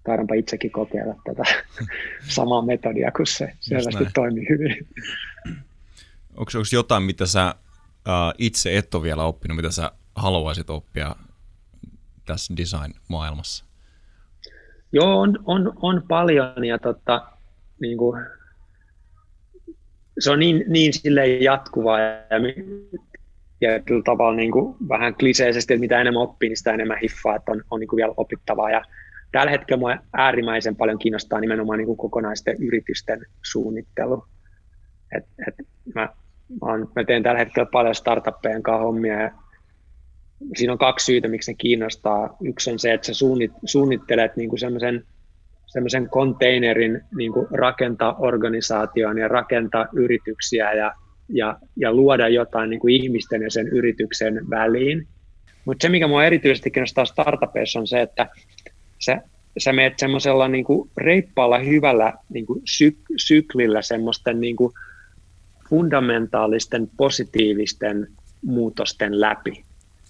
taidanpa 0.05 0.35
itsekin 0.35 0.71
kokeilla 0.71 1.15
tätä 1.25 1.43
samaa 2.37 2.63
metodia, 2.63 3.11
kun 3.11 3.27
se 3.27 3.53
selvästi 3.61 4.05
toimii 4.15 4.49
hyvin. 4.49 4.89
Onko, 6.37 6.51
onko 6.55 6.69
jotain, 6.73 7.03
mitä 7.03 7.27
sä 7.27 7.55
uh, 8.09 8.35
itse 8.39 8.79
et 8.79 8.95
ole 8.95 9.03
vielä 9.03 9.25
oppinut, 9.25 9.57
mitä 9.57 9.71
sä 9.71 9.93
haluaisit 10.15 10.71
oppia 10.71 11.17
tässä 12.25 12.55
design-maailmassa? 12.57 13.65
Joo, 14.93 15.21
on, 15.21 15.39
on, 15.45 15.73
on 15.77 16.03
paljon 16.09 16.65
ja 16.65 16.79
tota, 16.79 17.34
niin 17.81 17.99
kuin, 17.99 18.23
se 20.19 20.31
on 20.31 20.39
niin, 20.39 20.65
niin 20.69 20.93
silleen 20.93 21.43
jatkuvaa 21.43 22.01
ja 22.01 22.41
tietyllä 23.59 24.03
tavalla 24.05 24.37
niin 24.37 24.53
kuin 24.53 24.77
vähän 24.89 25.15
kliseisesti, 25.15 25.75
että 25.75 25.81
mitä 25.81 26.01
enemmän 26.01 26.23
oppii, 26.23 26.49
niin 26.49 26.57
sitä 26.57 26.73
enemmän 26.73 26.99
hiffaa, 27.03 27.37
että 27.37 27.53
on, 27.53 27.63
on 27.71 27.81
niin 27.81 27.89
kuin 27.89 27.97
vielä 27.97 28.15
opittavaa. 28.17 28.71
Ja 28.71 28.83
tällä 29.33 29.51
hetkellä 29.51 29.77
minua 29.77 29.97
äärimmäisen 30.13 30.77
paljon 30.77 30.99
kiinnostaa 30.99 31.41
nimenomaan 31.41 31.79
niin 31.79 31.87
kuin 31.87 31.99
kokonaisten 31.99 32.63
yritysten 32.63 33.27
suunnittelu. 33.43 34.25
Et, 35.17 35.25
et 35.49 35.55
mä, 35.95 36.09
mä, 36.63 36.73
on, 36.73 36.93
mä 36.97 37.05
teen 37.05 37.23
tällä 37.23 37.39
hetkellä 37.39 37.69
paljon 37.73 37.95
startuppejen 37.95 38.63
kanssa 38.63 38.85
hommia 38.85 39.23
ja 39.23 39.31
siinä 40.57 40.73
on 40.73 40.79
kaksi 40.79 41.07
syytä, 41.07 41.29
miksi 41.29 41.51
ne 41.51 41.55
kiinnostaa. 41.55 42.37
Yksi 42.45 42.71
on 42.71 42.79
se, 42.79 42.93
että 42.93 43.07
sä 43.07 43.15
suunnit, 43.15 43.53
suunnittelet 43.65 44.37
niin 44.37 44.49
kuin 44.49 44.61
semmoisen 44.61 45.05
semmoisen 45.75 46.09
konteinerin 46.09 47.01
niin 47.17 47.33
rakentaa 47.51 48.17
organisaation 48.19 49.19
ja 49.19 49.29
rakentaa 49.29 49.87
yrityksiä 49.93 50.73
ja 50.73 50.95
ja, 51.29 51.59
ja 51.77 51.93
luoda 51.93 52.29
jotain 52.29 52.71
niin 52.71 52.89
ihmisten 52.89 53.43
ja 53.43 53.51
sen 53.51 53.69
yrityksen 53.69 54.51
väliin. 54.51 55.07
Mutta 55.65 55.83
se, 55.83 55.89
mikä 55.89 56.07
minua 56.07 56.25
erityisesti 56.25 56.71
kiinnostaa 56.71 57.05
startupeissa, 57.05 57.79
on 57.79 57.87
se, 57.87 58.01
että 58.01 58.27
sä, 58.99 59.23
sä 59.59 59.73
menet 59.73 59.99
semmoisella 59.99 60.49
niin 60.49 60.65
reippaalla, 60.97 61.59
hyvällä 61.59 62.13
niin 62.29 62.47
kuin 62.47 62.61
syk- 62.61 63.15
syklillä 63.17 63.83
semmoisten 63.83 64.41
niin 64.41 64.57
fundamentaalisten, 65.69 66.91
positiivisten 66.97 68.07
muutosten 68.43 69.21
läpi. 69.21 69.65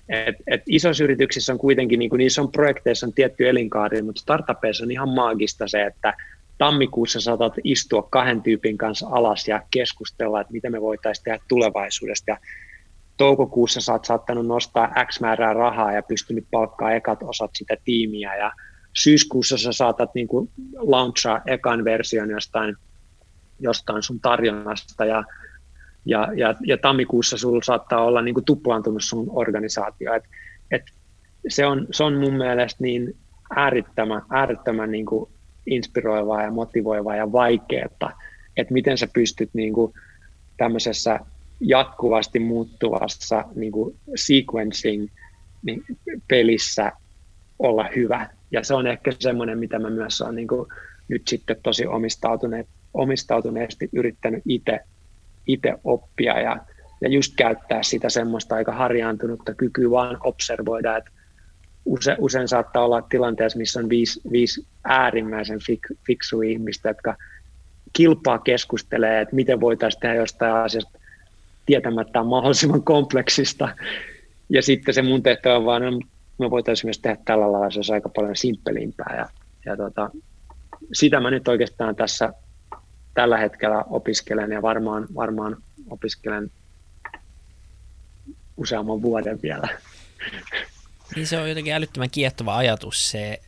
Et, 0.08 0.36
et 0.46 0.62
isoissa 0.68 1.04
yrityksissä 1.04 1.52
on 1.52 1.58
kuitenkin, 1.58 1.98
niin 1.98 2.10
kuin 2.10 2.18
niissä 2.18 2.42
on 2.42 2.52
projekteissa 2.52 3.06
on 3.06 3.12
tietty 3.12 3.48
elinkaari, 3.48 4.02
mutta 4.02 4.20
startupeissa 4.20 4.84
on 4.84 4.90
ihan 4.90 5.08
maagista 5.08 5.68
se, 5.68 5.82
että 5.82 6.14
tammikuussa 6.58 7.20
saatat 7.20 7.52
istua 7.64 8.02
kahden 8.02 8.42
tyypin 8.42 8.78
kanssa 8.78 9.06
alas 9.10 9.48
ja 9.48 9.62
keskustella, 9.70 10.40
että 10.40 10.52
mitä 10.52 10.70
me 10.70 10.80
voitaisiin 10.80 11.24
tehdä 11.24 11.38
tulevaisuudesta. 11.48 12.30
Ja 12.30 12.38
toukokuussa 13.16 13.80
sä 13.80 13.92
oot 13.92 14.04
saattanut 14.04 14.46
nostaa 14.46 14.92
X 15.06 15.20
määrää 15.20 15.52
rahaa 15.52 15.92
ja 15.92 16.02
pystynyt 16.02 16.46
palkkaa 16.50 16.92
ekat 16.92 17.22
osat 17.22 17.50
sitä 17.54 17.76
tiimiä. 17.84 18.36
Ja 18.36 18.52
syyskuussa 18.92 19.58
sä 19.58 19.72
saatat 19.72 20.14
niin 20.14 20.28
kuin 20.28 20.50
launchaa 20.76 21.40
ekan 21.46 21.84
version 21.84 22.30
jostain, 22.30 22.76
jostain 23.60 24.02
sun 24.02 24.20
tarjonnasta 24.20 25.04
ja, 25.04 25.24
ja, 26.04 26.28
ja, 26.36 26.54
ja 26.66 26.78
tammikuussa 26.78 27.38
sulla 27.38 27.62
saattaa 27.62 28.04
olla 28.04 28.22
niin 28.22 28.34
kuin 28.34 28.44
tuplaantunut 28.44 29.04
sun 29.04 29.26
organisaatio. 29.30 30.14
Et, 30.14 30.24
et 30.70 30.82
se, 31.48 31.66
on, 31.66 31.86
se 31.90 32.04
on 32.04 32.14
mun 32.14 32.34
mielestä 32.34 32.82
niin 32.82 33.16
äärittömän, 33.56 34.22
äärittömän 34.30 34.90
niin 34.90 35.06
kuin 35.06 35.30
inspiroivaa 35.66 36.42
ja 36.42 36.50
motivoivaa 36.50 37.16
ja 37.16 37.32
vaikeaa, 37.32 37.88
että 38.56 38.72
miten 38.74 38.98
sä 38.98 39.08
pystyt 39.14 39.50
niin 39.52 39.72
kuin 39.72 39.92
tämmöisessä 40.56 41.20
jatkuvasti 41.60 42.38
muuttuvassa 42.38 43.44
niin 43.54 43.72
kuin 43.72 43.96
sequencing 44.14 45.08
niin 45.62 45.84
pelissä 46.28 46.92
olla 47.58 47.88
hyvä. 47.96 48.30
Ja 48.50 48.64
se 48.64 48.74
on 48.74 48.86
ehkä 48.86 49.12
semmoinen, 49.18 49.58
mitä 49.58 49.78
mä 49.78 49.90
myös 49.90 50.20
olen 50.20 50.34
niin 50.34 50.48
kuin 50.48 50.68
nyt 51.08 51.28
sitten 51.28 51.56
tosi 51.62 51.84
omistautuneesti 52.94 53.88
yrittänyt 53.92 54.42
itse 54.48 54.80
itse 55.46 55.74
oppia 55.85 56.40
ja, 56.40 56.57
ja 57.00 57.09
just 57.09 57.33
käyttää 57.37 57.83
sitä 57.83 58.09
semmoista 58.09 58.54
aika 58.54 58.72
harjaantunutta 58.72 59.54
kykyä 59.54 59.90
vaan 59.90 60.18
observoida, 60.24 60.96
että 60.96 61.11
use, 61.85 62.16
usein 62.18 62.48
saattaa 62.48 62.85
olla 62.85 63.02
tilanteessa, 63.02 63.59
missä 63.59 63.80
on 63.80 63.88
viisi, 63.88 64.20
viisi 64.33 64.66
äärimmäisen 64.85 65.61
fik, 65.66 65.80
fiksu 66.07 66.42
ihmistä, 66.42 66.88
jotka 66.88 67.16
kilpaa 67.92 68.38
keskustelee, 68.38 69.20
että 69.20 69.35
miten 69.35 69.61
voitaisiin 69.61 70.00
tehdä 70.00 70.14
jostain 70.14 70.52
asiasta 70.52 70.98
tietämättä 71.66 72.22
mahdollisimman 72.22 72.83
kompleksista. 72.83 73.68
Ja 74.48 74.62
sitten 74.62 74.94
se 74.94 75.02
mun 75.02 75.22
tehtävä 75.22 75.57
on 75.57 75.64
vaan, 75.64 75.83
no, 75.83 76.00
me 76.38 76.50
voitaisiin 76.50 76.87
myös 76.87 76.98
tehdä 76.98 77.16
tällä 77.24 77.52
lailla, 77.52 77.70
se 77.70 77.78
olisi 77.78 77.92
aika 77.92 78.09
paljon 78.09 78.37
simppelimpää. 78.37 79.14
Ja, 79.16 79.28
ja 79.64 79.76
tota, 79.76 80.11
sitä 80.92 81.20
mä 81.20 81.30
nyt 81.30 81.48
oikeastaan 81.48 81.96
tässä 81.96 82.33
tällä 83.14 83.38
hetkellä 83.38 83.85
opiskelen 83.90 84.53
ja 84.53 84.62
varmaan, 84.62 85.07
varmaan 85.14 85.57
opiskelen 85.90 86.50
useamman 88.57 89.03
vuoden 89.03 89.42
vielä. 89.42 89.68
Niin 91.16 91.27
se 91.27 91.38
on 91.38 91.48
jotenkin 91.48 91.72
älyttömän 91.72 92.11
kiehtova 92.11 92.57
ajatus 92.57 93.11
se, 93.11 93.40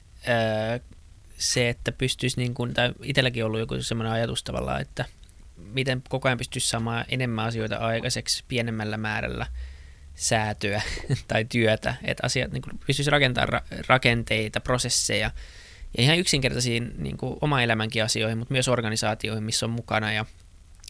se 1.39 1.69
että 1.69 1.93
pystyisi, 1.93 2.41
niin 2.41 2.55
kuin, 2.55 2.75
tai 2.75 2.93
itselläkin 3.03 3.45
ollut 3.45 3.61
joku 3.61 3.83
sellainen 3.83 4.13
ajatus 4.13 4.45
tavallaan, 4.45 4.81
että 4.81 5.05
miten 5.57 6.03
koko 6.09 6.29
ajan 6.29 6.39
pystyisi 6.39 6.69
saamaan 6.69 7.05
enemmän 7.09 7.47
asioita 7.47 7.77
aikaiseksi 7.77 8.45
pienemmällä 8.49 8.97
määrällä 8.97 9.47
säätöä 10.15 10.83
tai 11.29 11.45
työtä, 11.45 11.95
että 12.05 12.27
asiat 12.27 12.53
niin 12.53 12.63
pystyisi 12.87 13.11
rakentamaan 13.11 13.63
rakenteita, 13.89 14.61
prosesseja, 14.61 15.31
ja 15.97 16.03
ihan 16.03 16.19
yksinkertaisiin 16.19 16.95
niin 16.99 17.17
kuin 17.17 17.37
oma 17.41 17.63
elämänkin 17.63 18.05
asioihin, 18.05 18.39
mutta 18.39 18.53
myös 18.53 18.69
organisaatioihin, 18.69 19.45
missä 19.45 19.67
on 19.67 19.71
mukana 19.71 20.13
ja, 20.13 20.25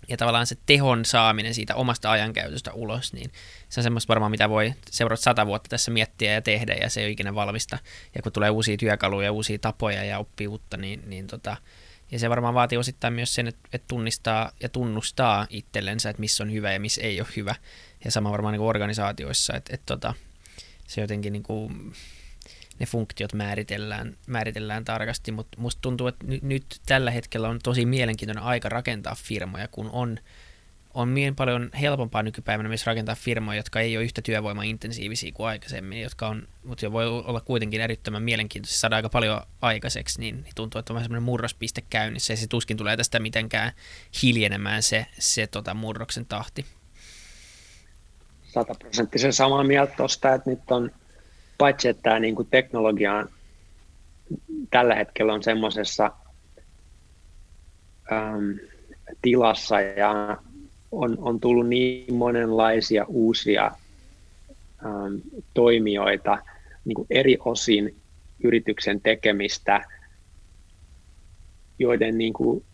ja 0.09 0.17
tavallaan 0.17 0.47
se 0.47 0.57
tehon 0.67 1.05
saaminen 1.05 1.55
siitä 1.55 1.75
omasta 1.75 2.11
ajankäytöstä 2.11 2.73
ulos, 2.73 3.13
niin 3.13 3.31
se 3.69 3.81
on 3.81 3.85
semmoista 3.85 4.09
varmaan, 4.09 4.31
mitä 4.31 4.49
voi 4.49 4.75
seurata 4.91 5.23
sata 5.23 5.47
vuotta 5.47 5.69
tässä 5.69 5.91
miettiä 5.91 6.33
ja 6.33 6.43
tehdä 6.43 6.75
ja 6.75 6.91
se 6.91 7.01
ei 7.01 7.07
ole 7.07 7.11
ikinä 7.11 7.35
valmista. 7.35 7.79
Ja 8.15 8.23
kun 8.23 8.33
tulee 8.33 8.51
uusia 8.51 8.77
työkaluja, 8.77 9.33
uusia 9.33 9.59
tapoja 9.59 10.05
ja 10.05 10.19
oppii 10.19 10.49
uutta, 10.49 10.77
niin, 10.77 11.03
niin 11.07 11.27
tota, 11.27 11.57
ja 12.11 12.19
se 12.19 12.31
varmaan 12.31 12.55
vaatii 12.55 12.79
osittain 12.79 13.15
myös 13.15 13.35
sen, 13.35 13.47
että, 13.47 13.69
että 13.73 13.89
tunnistaa 13.89 14.53
ja 14.63 14.69
tunnustaa 14.69 15.47
itsellensä, 15.51 16.11
että 16.11 16.21
missä 16.21 16.45
on 16.45 16.53
hyvä 16.53 16.73
ja 16.73 16.81
missä 16.81 17.03
ei 17.03 17.21
ole 17.21 17.29
hyvä. 17.37 17.55
Ja 18.05 18.11
sama 18.11 18.31
varmaan 18.31 18.53
niin 18.53 18.61
kuin 18.61 18.69
organisaatioissa, 18.69 19.55
että, 19.55 19.75
että 19.75 19.87
tota, 19.87 20.15
se 20.87 21.01
jotenkin 21.01 21.33
niin 21.33 21.43
kuin, 21.43 21.93
ne 22.79 22.87
funktiot 22.87 23.33
määritellään, 23.33 24.17
määritellään 24.27 24.85
tarkasti, 24.85 25.33
mutta 25.33 25.61
musta 25.61 25.81
tuntuu, 25.81 26.07
että 26.07 26.27
nyt, 26.27 26.43
nyt 26.43 26.81
tällä 26.87 27.11
hetkellä 27.11 27.49
on 27.49 27.59
tosi 27.63 27.87
mielenkiintoinen 27.87 28.45
aika 28.45 28.69
rakentaa 28.69 29.15
firmoja, 29.15 29.69
kun 29.69 29.91
on, 29.93 30.19
on 30.95 31.15
niin 31.15 31.37
paljon 31.37 31.71
helpompaa 31.81 32.23
nykypäivänä 32.23 32.69
myös 32.69 32.87
rakentaa 32.87 33.15
firmoja, 33.15 33.57
jotka 33.57 33.81
ei 33.81 33.97
ole 33.97 34.05
yhtä 34.05 34.23
työvoimaintensiivisiä 34.23 35.33
kuin 35.33 35.47
aikaisemmin, 35.47 36.01
jotka 36.01 36.29
on, 36.29 36.49
mutta 36.65 36.93
voi 36.93 37.07
olla 37.07 37.41
kuitenkin 37.41 37.81
erittäin 37.81 38.23
mielenkiintoisia, 38.23 38.79
saada 38.79 38.97
aika 38.97 39.09
paljon 39.09 39.41
aikaiseksi, 39.63 40.21
niin, 40.21 40.43
niin 40.43 40.55
tuntuu, 40.55 40.79
että 40.79 40.93
on 40.93 41.01
semmoinen 41.01 41.23
murrospiste 41.23 41.83
käynnissä, 41.91 42.33
ja 42.33 42.37
se 42.37 42.47
tuskin 42.47 42.77
tulee 42.77 42.97
tästä 42.97 43.19
mitenkään 43.19 43.73
hiljenemään 44.23 44.83
se, 44.83 45.07
se 45.19 45.47
tota 45.47 45.75
murroksen 45.75 46.27
tahti. 46.27 46.67
Sataprosenttisen 48.43 49.33
samaa 49.33 49.65
mieltä 49.65 49.95
tuosta, 49.97 50.35
että 50.35 50.51
nyt 50.51 50.71
on 50.71 50.91
paitsi 51.59 51.89
että 51.89 52.03
tämä 52.03 52.21
niin 52.21 52.35
kuin 52.35 52.49
teknologia 52.51 53.27
tällä 54.71 54.95
hetkellä 54.95 55.35
on 55.35 55.43
semmoisessa 55.43 56.11
ähm, 58.13 58.51
tilassa 59.23 59.81
ja 59.81 60.39
on, 60.93 61.19
on 61.19 61.41
tullut 61.41 61.69
niin 61.69 62.15
monenlaisia 62.15 63.05
uusia 63.09 63.71
ähm, 64.87 65.15
toimijoita 65.55 66.39
niin 66.85 66.95
kuin 66.95 67.07
eri 67.11 67.37
osin 67.45 67.97
yrityksen 68.45 69.01
tekemistä, 69.01 69.85
joiden 71.79 72.19
niin 72.19 72.33
kuin, 72.33 72.65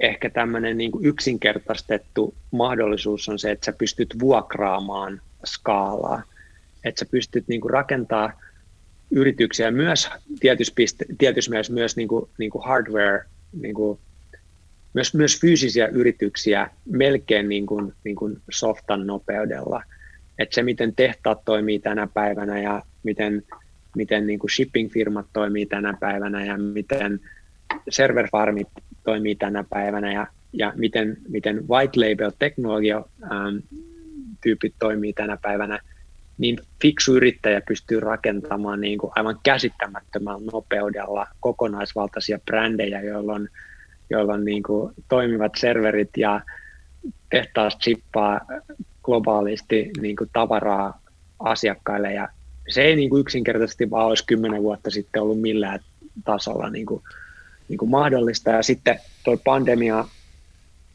ehkä 0.00 0.30
tämmöinen 0.30 0.78
niin 0.78 0.92
kuin 0.92 1.06
yksinkertaistettu 1.06 2.34
mahdollisuus 2.50 3.28
on 3.28 3.38
se, 3.38 3.50
että 3.50 3.64
sä 3.64 3.72
pystyt 3.72 4.16
vuokraamaan 4.20 5.20
skaalaa 5.44 6.22
että 6.84 6.98
sä 6.98 7.06
pystyt 7.10 7.48
niin 7.48 7.60
kuin 7.60 7.70
rakentaa 7.70 8.32
yrityksiä 9.10 9.70
myös 9.70 10.10
tietyssä, 11.18 11.50
mielessä 11.50 11.72
myös 11.72 11.96
niin 11.96 12.08
kuin, 12.08 12.30
niin 12.38 12.50
kuin 12.50 12.64
hardware, 12.64 13.24
niin 13.60 13.74
kuin, 13.74 13.98
myös, 14.94 15.14
myös 15.14 15.40
fyysisiä 15.40 15.86
yrityksiä 15.86 16.70
melkein 16.90 17.48
niin 17.48 17.66
kuin, 17.66 17.92
niin 18.04 18.16
kuin 18.16 18.40
softan 18.50 19.06
nopeudella. 19.06 19.82
Että 20.38 20.54
se, 20.54 20.62
miten 20.62 20.94
tehtaat 20.94 21.44
toimii 21.44 21.78
tänä 21.78 22.08
päivänä 22.14 22.60
ja 22.60 22.82
miten, 23.02 23.42
miten 23.96 24.26
niin 24.26 24.38
kuin 24.38 24.50
shipping-firmat 24.50 25.26
toimii 25.32 25.66
tänä 25.66 25.94
päivänä 26.00 26.44
ja 26.44 26.58
miten 26.58 27.20
serverfarmit 27.88 28.68
toimii 29.04 29.34
tänä 29.34 29.64
päivänä 29.70 30.12
ja, 30.12 30.26
ja 30.52 30.72
miten, 30.76 31.16
miten 31.28 31.68
white 31.68 32.00
label 32.00 32.30
teknologia 32.38 33.04
ähm, 33.22 33.56
tyypit 34.42 34.74
toimii 34.78 35.12
tänä 35.12 35.38
päivänä– 35.42 35.78
niin 36.38 36.58
fiksu 36.82 37.16
yrittäjä 37.16 37.60
pystyy 37.68 38.00
rakentamaan 38.00 38.80
niin 38.80 38.98
kuin 38.98 39.12
aivan 39.16 39.38
käsittämättömällä 39.42 40.50
nopeudella 40.52 41.26
kokonaisvaltaisia 41.40 42.38
brändejä, 42.46 43.00
joilla 43.00 43.32
on, 43.32 43.48
joilla 44.10 44.34
on 44.34 44.44
niin 44.44 44.62
kuin 44.62 44.94
toimivat 45.08 45.52
serverit 45.56 46.10
ja 46.16 46.40
tehtaas 47.30 47.78
chippaa 47.78 48.40
globaalisti 49.02 49.90
niin 50.00 50.16
kuin 50.16 50.30
tavaraa 50.32 51.00
asiakkaille. 51.38 52.12
Ja 52.12 52.28
se 52.68 52.82
ei 52.82 52.96
niin 52.96 53.10
kuin 53.10 53.20
yksinkertaisesti 53.20 53.90
vaan 53.90 54.06
olisi 54.06 54.26
kymmenen 54.26 54.62
vuotta 54.62 54.90
sitten 54.90 55.22
ollut 55.22 55.40
millään 55.40 55.80
tasolla 56.24 56.70
niin 56.70 56.86
kuin, 56.86 57.02
niin 57.68 57.78
kuin 57.78 57.90
mahdollista. 57.90 58.50
Ja 58.50 58.62
sitten 58.62 59.00
tuo 59.24 59.36
pandemia 59.36 60.04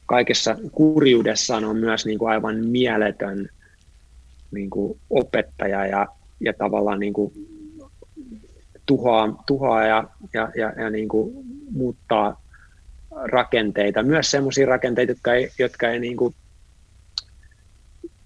kaikessa 0.06 0.58
kurjuudessaan 0.72 1.66
on 1.66 1.78
myös 1.78 2.06
niin 2.06 2.20
kuin 2.20 2.32
aivan 2.32 2.66
mieletön 2.66 3.50
niin 4.54 4.70
kuin 4.70 5.00
opettaja 5.10 5.86
ja, 5.86 6.08
ja 6.40 6.54
tavallaan 6.54 7.00
niin 7.00 7.14
kuin 7.14 7.34
tuhoaa, 8.86 9.44
tuhoaa 9.48 9.86
ja, 9.86 10.10
ja, 10.34 10.52
ja, 10.56 10.74
ja 10.82 10.90
niin 10.90 11.08
kuin 11.08 11.46
muuttaa 11.72 12.42
rakenteita, 13.12 14.04
myös 14.04 14.32
sellaisia 14.32 14.66
rakenteita, 14.66 15.12
jotka 15.12 15.34
ei, 15.34 15.50
jotka 15.60 15.90
ei 15.90 16.00
niin 16.00 16.18
kuin, 16.18 16.36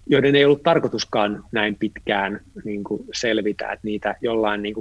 joiden 0.06 0.36
ei 0.36 0.44
ollut 0.44 0.62
tarkoituskaan 0.62 1.44
näin 1.52 1.76
pitkään 1.76 2.40
niin 2.64 2.84
kuin 2.84 3.04
selvitä, 3.12 3.72
että 3.72 3.86
niitä 3.86 4.14
jollain 4.20 4.62
niin 4.62 4.74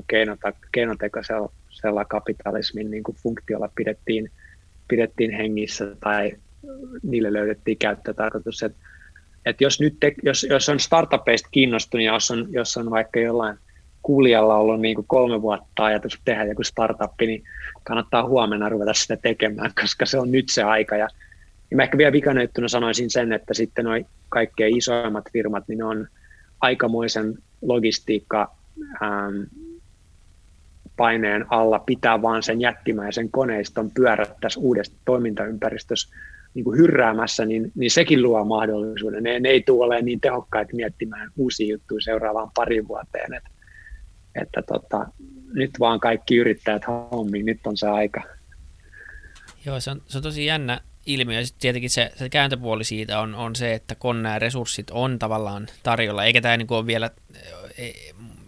keinotekoisella 0.71 2.05
kapitalismin 2.07 2.91
niin 2.91 3.03
kuin 3.03 3.17
funktiolla 3.23 3.69
pidettiin, 3.75 4.31
pidettiin 4.87 5.31
hengissä 5.31 5.95
tai 5.99 6.31
niille 7.03 7.33
löydettiin 7.33 7.77
käyttötarkoitus. 7.77 8.63
Että 8.63 8.86
että 9.49 9.63
jos, 9.63 9.79
nyt 9.79 9.97
te, 9.99 10.13
jos, 10.23 10.47
jos 10.49 10.69
on 10.69 10.79
startupeista 10.79 11.49
kiinnostunut 11.51 12.05
ja 12.05 12.13
jos 12.13 12.31
on, 12.31 12.47
jos 12.49 12.77
on 12.77 12.89
vaikka 12.89 13.19
jollain 13.19 13.57
kuulijalla 14.01 14.55
ollut 14.55 14.81
niin 14.81 14.95
kuin 14.95 15.07
kolme 15.07 15.41
vuotta 15.41 15.85
ajatus 15.85 16.21
tehdä 16.25 16.45
joku 16.45 16.63
startup, 16.63 17.11
niin 17.21 17.43
kannattaa 17.83 18.27
huomenna 18.27 18.69
ruveta 18.69 18.93
sitä 18.93 19.17
tekemään, 19.17 19.71
koska 19.81 20.05
se 20.05 20.19
on 20.19 20.31
nyt 20.31 20.45
se 20.49 20.63
aika. 20.63 20.95
Ja, 20.95 21.07
ja 21.71 21.77
mä 21.77 21.83
ehkä 21.83 21.97
vielä 21.97 22.11
vikanöyttynä 22.11 22.67
sanoisin 22.67 23.09
sen, 23.09 23.33
että 23.33 23.53
sitten 23.53 23.85
noin 23.85 24.05
kaikkein 24.29 24.77
isoimmat 24.77 25.25
firmat, 25.33 25.63
niin 25.67 25.77
ne 25.77 25.85
on 25.85 26.07
aikamoisen 26.61 27.37
logistiikka 27.61 28.55
ähm, 29.03 29.41
paineen 30.97 31.45
alla 31.49 31.79
pitää 31.79 32.21
vaan 32.21 32.43
sen 32.43 32.61
jättimäisen 32.61 33.31
koneiston 33.31 33.91
pyörättäisi 33.91 34.59
uudesta 34.59 34.95
toimintaympäristössä 35.05 36.15
niin 36.57 36.63
kuin 36.63 36.77
hyrräämässä, 36.77 37.45
niin, 37.45 37.71
niin 37.75 37.91
sekin 37.91 38.23
luo 38.23 38.45
mahdollisuuden. 38.45 39.23
Ne, 39.23 39.39
ne 39.39 39.49
ei 39.49 39.61
tule 39.61 39.85
olemaan 39.85 40.05
niin 40.05 40.21
tehokkaita 40.21 40.75
miettimään 40.75 41.31
uusia 41.35 41.67
juttuja 41.67 42.01
seuraavaan 42.01 42.51
parin 42.55 42.87
vuoteen. 42.87 43.33
Et, 43.33 43.43
että 44.41 44.61
tota, 44.61 45.07
nyt 45.53 45.71
vaan 45.79 45.99
kaikki 45.99 46.35
yrittäjät 46.35 46.81
hommiin, 47.11 47.45
nyt 47.45 47.59
on 47.65 47.77
se 47.77 47.87
aika. 47.87 48.23
Joo, 49.65 49.79
se 49.79 49.91
on, 49.91 50.01
se 50.07 50.17
on 50.17 50.23
tosi 50.23 50.45
jännä 50.45 50.81
ilmiö. 51.05 51.45
Sitten 51.45 51.61
tietenkin 51.61 51.89
se, 51.89 52.11
se 52.15 52.29
kääntöpuoli 52.29 52.83
siitä 52.83 53.19
on, 53.19 53.35
on 53.35 53.55
se, 53.55 53.73
että 53.73 53.95
kun 53.95 54.23
nämä 54.23 54.39
resurssit 54.39 54.89
on 54.89 55.19
tavallaan 55.19 55.67
tarjolla, 55.83 56.25
eikä 56.25 56.41
tämä 56.41 56.57
niin 56.57 56.67
ole 56.69 56.85
vielä, 56.85 57.11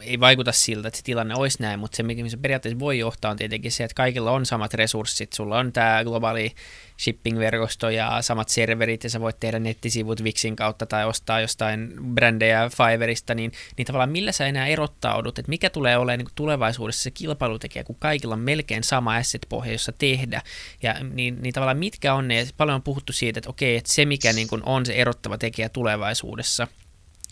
ei 0.01 0.19
vaikuta 0.19 0.51
siltä, 0.51 0.88
että 0.88 0.97
se 0.97 1.03
tilanne 1.03 1.35
olisi 1.35 1.62
näin, 1.62 1.79
mutta 1.79 1.95
se, 1.95 2.03
mikä 2.03 2.29
se 2.29 2.38
periaatteessa 2.38 2.79
voi 2.79 2.99
johtaa, 2.99 3.31
on 3.31 3.38
tietenkin 3.38 3.71
se, 3.71 3.83
että 3.83 3.95
kaikilla 3.95 4.31
on 4.31 4.45
samat 4.45 4.73
resurssit. 4.73 5.33
Sulla 5.33 5.57
on 5.57 5.71
tämä 5.71 6.03
globaali 6.03 6.55
shipping-verkosto 6.99 7.89
ja 7.89 8.21
samat 8.21 8.49
serverit, 8.49 9.03
ja 9.03 9.09
sä 9.09 9.19
voit 9.19 9.39
tehdä 9.39 9.59
nettisivut 9.59 10.23
Wixin 10.23 10.55
kautta 10.55 10.85
tai 10.85 11.05
ostaa 11.05 11.41
jostain 11.41 11.93
brändejä 12.13 12.69
Fiverrista, 12.69 13.35
niin, 13.35 13.51
niin 13.77 13.85
tavallaan 13.85 14.09
millä 14.09 14.31
sä 14.31 14.47
enää 14.47 14.67
erottaudut, 14.67 15.39
että 15.39 15.49
mikä 15.49 15.69
tulee 15.69 15.97
olemaan 15.97 16.19
niin 16.19 16.27
tulevaisuudessa 16.35 17.03
se 17.03 17.12
kilpailutekijä, 17.12 17.83
kun 17.83 17.95
kaikilla 17.99 18.33
on 18.33 18.39
melkein 18.39 18.83
sama 18.83 19.15
asset-pohja, 19.15 19.71
jossa 19.71 19.91
tehdä, 19.91 20.41
ja 20.83 20.95
niin, 21.13 21.38
niin 21.41 21.53
tavallaan 21.53 21.77
mitkä 21.77 22.13
on 22.13 22.27
ne, 22.27 22.47
paljon 22.57 22.75
on 22.75 22.83
puhuttu 22.83 23.13
siitä, 23.13 23.39
että 23.39 23.49
okei, 23.49 23.77
että 23.77 23.93
se 23.93 24.05
mikä 24.05 24.33
niin 24.33 24.47
kuin 24.47 24.63
on 24.65 24.85
se 24.85 24.93
erottava 24.93 25.38
tekijä 25.38 25.69
tulevaisuudessa, 25.69 26.67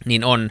niin 0.06 0.24
on 0.24 0.50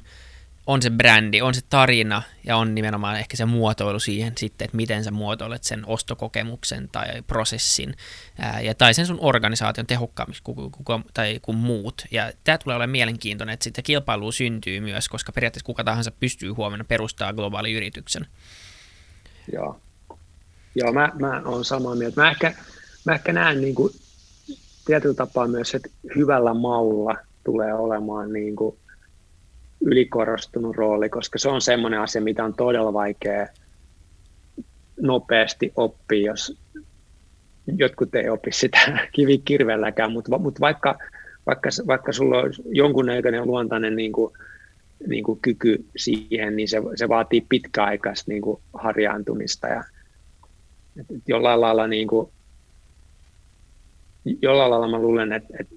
on 0.66 0.83
se 0.83 0.90
brändi, 0.90 1.42
on 1.42 1.55
se 1.55 1.61
tarina 1.70 2.22
ja 2.44 2.57
on 2.57 2.74
nimenomaan 2.74 3.18
ehkä 3.18 3.37
se 3.37 3.44
muotoilu 3.44 4.00
siihen 4.00 4.33
sitten, 4.38 4.64
että 4.64 4.76
miten 4.76 5.05
sä 5.05 5.11
muotoilet 5.11 5.64
sen 5.64 5.87
ostokokemuksen 5.87 6.88
tai 6.92 7.22
prosessin 7.26 7.94
ää, 8.38 8.61
ja, 8.61 8.74
tai 8.74 8.94
sen 8.94 9.07
sun 9.07 9.18
organisaation 9.20 9.87
tehokkaammin 9.87 10.37
kuin, 10.44 10.70
kuin, 10.70 11.05
tai 11.14 11.38
kuin 11.42 11.57
muut. 11.57 12.05
Ja 12.11 12.33
tämä 12.44 12.59
tulee 12.59 12.76
olemaan 12.76 12.90
mielenkiintoinen, 12.90 13.55
että 13.55 13.64
sitten 13.64 13.85
kilpailu 13.85 14.33
syntyy 14.33 14.81
myös, 14.81 15.09
koska 15.09 15.33
periaatteessa 15.33 15.66
kuka 15.66 15.85
tahansa 15.85 16.11
pystyy 16.11 16.50
huomenna 16.50 16.85
perustaa 16.85 17.33
globaali 17.33 17.72
yrityksen. 17.72 18.26
Joo, 19.52 19.81
Joo 20.74 20.92
mä, 20.92 21.12
mä 21.18 21.42
olen 21.44 21.64
samaa 21.64 21.94
mieltä. 21.94 22.20
Mä 22.20 22.31
ehkä, 22.31 22.55
mä 23.05 23.14
ehkä 23.14 23.33
näen 23.33 23.61
niin 23.61 23.74
kuin, 23.74 23.92
tietyllä 24.85 25.14
tapaa 25.14 25.48
myös, 25.48 25.74
että 25.74 25.88
hyvällä 26.16 26.55
maulla 26.55 27.16
tulee 27.44 27.74
olemaan 27.74 28.33
niin 28.33 28.57
kuin, 28.57 28.79
ylikorostunut 29.87 30.77
rooli, 30.77 31.09
koska 31.09 31.38
se 31.38 31.49
on 31.49 31.61
semmoinen 31.61 32.01
asia, 32.01 32.22
mitä 32.22 32.44
on 32.44 32.55
todella 32.55 32.92
vaikea 32.92 33.46
nopeasti 35.01 35.72
oppia, 35.77 36.27
jos 36.27 36.59
jotkut 37.66 38.14
ei 38.14 38.29
opi 38.29 38.53
sitä 38.53 38.79
kivikirvelläkään, 39.14 40.12
mutta, 40.12 40.38
mutta 40.38 40.61
vaikka, 40.61 40.99
vaikka, 41.46 41.68
vaikka 41.87 42.12
sulla 42.12 42.38
on 42.38 42.51
jonkunnäköinen 42.70 43.46
luontainen 43.46 43.96
niin 43.96 44.12
kuin, 44.12 44.33
niin 45.07 45.25
kuin 45.25 45.40
kyky 45.40 45.85
siihen, 45.96 46.57
niin 46.57 46.68
se, 46.68 46.83
se 46.96 47.09
vaatii 47.09 47.46
pitkäaikaista 47.49 48.31
niin 48.31 48.42
kuin 48.42 48.61
harjaantumista. 48.75 49.66
Ja 49.66 49.85
et, 51.01 51.11
et 51.11 51.22
jollain 51.29 51.61
lailla 51.61 51.87
niin 51.87 52.09
kuin, 52.09 52.29
jollain 54.42 54.70
lailla 54.70 54.88
mä 54.88 54.99
luulen, 54.99 55.33
että, 55.33 55.55
että 55.61 55.75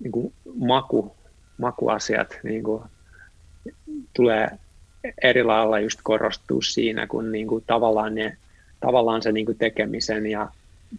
niin 0.00 0.32
maku, 0.54 1.16
makuasiat 1.58 2.38
niin 2.42 2.62
kuin 2.62 2.82
tulee 4.14 4.48
eri 5.22 5.42
lailla 5.42 5.80
just 5.80 6.00
korostua 6.02 6.62
siinä, 6.62 7.06
kun 7.06 7.32
niin 7.32 7.46
kuin 7.46 7.64
tavallaan, 7.66 8.14
ne, 8.14 8.36
tavallaan 8.80 9.22
se 9.22 9.32
niin 9.32 9.46
kuin 9.46 9.58
tekemisen 9.58 10.26
ja 10.26 10.48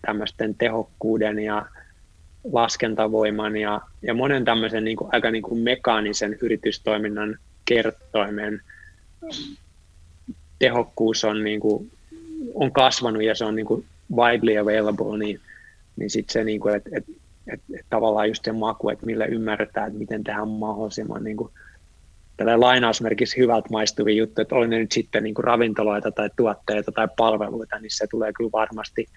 tämmöisten 0.01 0.55
tehokkuuden 0.55 1.39
ja 1.39 1.65
laskentavoiman 2.51 3.57
ja, 3.57 3.81
ja 4.01 4.13
monen 4.13 4.45
tämmöisen 4.45 4.83
niin 4.83 4.97
kuin, 4.97 5.09
aika 5.13 5.31
niin 5.31 5.43
kuin 5.43 5.59
mekaanisen 5.59 6.37
yritystoiminnan 6.41 7.37
kertoimen 7.65 8.61
tehokkuus 10.59 11.23
on, 11.23 11.43
niin 11.43 11.59
kuin, 11.59 11.91
on 12.53 12.71
kasvanut 12.71 13.23
ja 13.23 13.35
se 13.35 13.45
on 13.45 13.55
niin 13.55 13.65
kuin 13.65 13.85
widely 14.15 14.57
available, 14.57 15.17
niin, 15.17 15.39
niin 15.95 16.09
sitten 16.09 16.33
se, 16.33 16.43
niin 16.43 16.59
kuin, 16.59 16.75
että 16.75 16.89
et, 16.93 17.05
et, 17.47 17.61
et 17.79 17.85
tavallaan 17.89 18.27
just 18.27 18.45
se 18.45 18.51
maku, 18.51 18.89
että 18.89 19.05
millä 19.05 19.25
ymmärretään, 19.25 19.87
että 19.87 19.99
miten 19.99 20.23
tehdään 20.23 20.47
mahdollisimman 20.47 21.23
niin 21.23 21.37
kuin 21.37 21.51
tällä 22.37 22.59
lainausmerkissä 22.59 23.35
hyvältä 23.37 23.69
maistuvia 23.71 24.15
juttuja, 24.15 24.41
että 24.41 24.55
oli 24.55 24.67
ne 24.67 24.79
nyt 24.79 24.91
sitten 24.91 25.23
niin 25.23 25.35
kuin 25.35 25.43
ravintoloita 25.43 26.11
tai 26.11 26.29
tuotteita 26.37 26.91
tai 26.91 27.07
palveluita, 27.17 27.79
niin 27.79 27.91
se 27.91 28.07
tulee 28.07 28.33
kyllä 28.33 28.51
varmasti, 28.51 29.07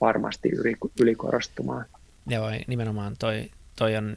varmasti 0.00 0.48
yli, 0.48 0.74
ylikorostumaan. 1.00 1.84
Joo, 2.26 2.50
nimenomaan 2.66 3.16
toi, 3.18 3.50
toi 3.76 3.96
on, 3.96 4.16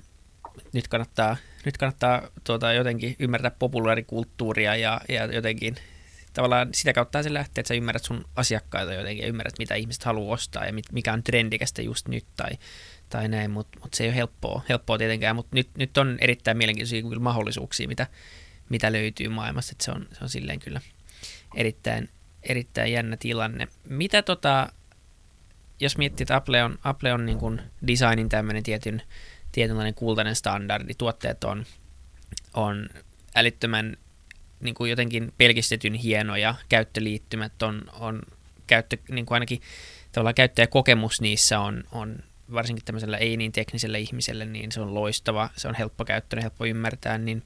nyt 0.74 0.88
kannattaa, 0.88 1.38
nyt 1.66 1.78
kannattaa 1.78 2.22
tuota, 2.44 2.74
jotenkin 2.74 3.16
ymmärtää 3.20 3.52
populaarikulttuuria 3.60 4.76
ja, 4.76 5.02
ja 5.10 5.26
jotenkin 5.26 5.76
tavallaan 6.34 6.70
sitä 6.74 6.94
kautta 6.94 7.24
se 7.24 7.34
lähtee, 7.34 7.62
että 7.62 7.68
sä 7.68 7.74
ymmärrät 7.74 8.04
sun 8.04 8.26
asiakkaita 8.36 8.94
jotenkin 8.94 9.22
ja 9.22 9.28
ymmärrät, 9.28 9.60
mitä 9.60 9.76
ihmiset 9.76 10.04
haluaa 10.04 10.34
ostaa 10.34 10.66
ja 10.66 10.74
mikä 10.92 11.14
on 11.14 11.24
trendikästä 11.24 11.82
just 11.82 12.08
nyt 12.08 12.26
tai, 12.36 12.52
tai 13.10 13.28
näin, 13.28 13.52
mutta 13.52 13.80
mut 13.80 13.94
se 13.94 14.04
ei 14.04 14.10
ole 14.10 14.16
helppoa, 14.16 14.62
helppoa 14.70 14.98
tietenkään, 14.98 15.36
mutta 15.36 15.56
nyt, 15.56 15.70
nyt 15.78 15.98
on 15.98 16.18
erittäin 16.22 16.58
mielenkiintoisia 16.58 17.20
mahdollisuuksia, 17.20 17.88
mitä, 17.88 18.08
mitä 18.70 18.92
löytyy 18.92 19.30
maailmassa, 19.30 19.72
että 19.72 19.86
se 19.86 19.92
on, 19.92 20.08
se 20.12 20.20
on 20.22 20.30
silleen 20.30 20.60
kyllä 20.60 20.82
erittäin, 21.56 22.10
erittäin 22.44 22.92
jännä 22.92 23.18
tilanne. 23.18 23.68
Mitä 23.90 24.22
tota, 24.22 24.72
jos 25.80 25.98
miettii, 25.98 26.24
että 26.24 26.36
Apple 26.36 26.64
on, 26.64 26.80
Apple 26.84 27.14
on 27.14 27.26
niin 27.26 27.38
kuin 27.38 27.62
designin 27.88 28.30
tämmöinen 28.30 28.64
tietyn, 28.64 29.02
tietynlainen 29.52 29.94
kultainen 29.94 30.36
standardi, 30.36 30.94
tuotteet 30.94 31.44
on, 31.44 31.66
on 32.54 32.90
älyttömän 33.36 33.98
niin 34.60 34.76
kuin 34.76 34.90
jotenkin 34.90 35.34
pelkistetyn 35.38 35.94
hienoja, 35.94 36.56
käyttöliittymät 36.70 37.64
on, 37.64 37.82
on 38.00 38.22
käyttö, 38.68 38.98
niin 39.10 39.26
kuin 39.26 39.36
ainakin 39.36 39.62
tavallaan 40.12 40.36
käyttäjäkokemus 40.36 41.22
niissä 41.22 41.60
on, 41.60 41.84
on 41.92 42.24
varsinkin 42.54 42.86
tämmöisellä 42.86 43.18
ei 43.18 43.38
niin 43.38 43.52
teknisellä 43.52 43.98
ihmiselle, 43.98 44.46
niin 44.46 44.72
se 44.72 44.82
on 44.82 44.94
loistava, 44.94 45.50
se 45.56 45.68
on 45.68 45.76
helppo 45.76 46.06
käyttöön, 46.06 46.42
helppo 46.42 46.66
ymmärtää, 46.66 47.18
niin 47.18 47.44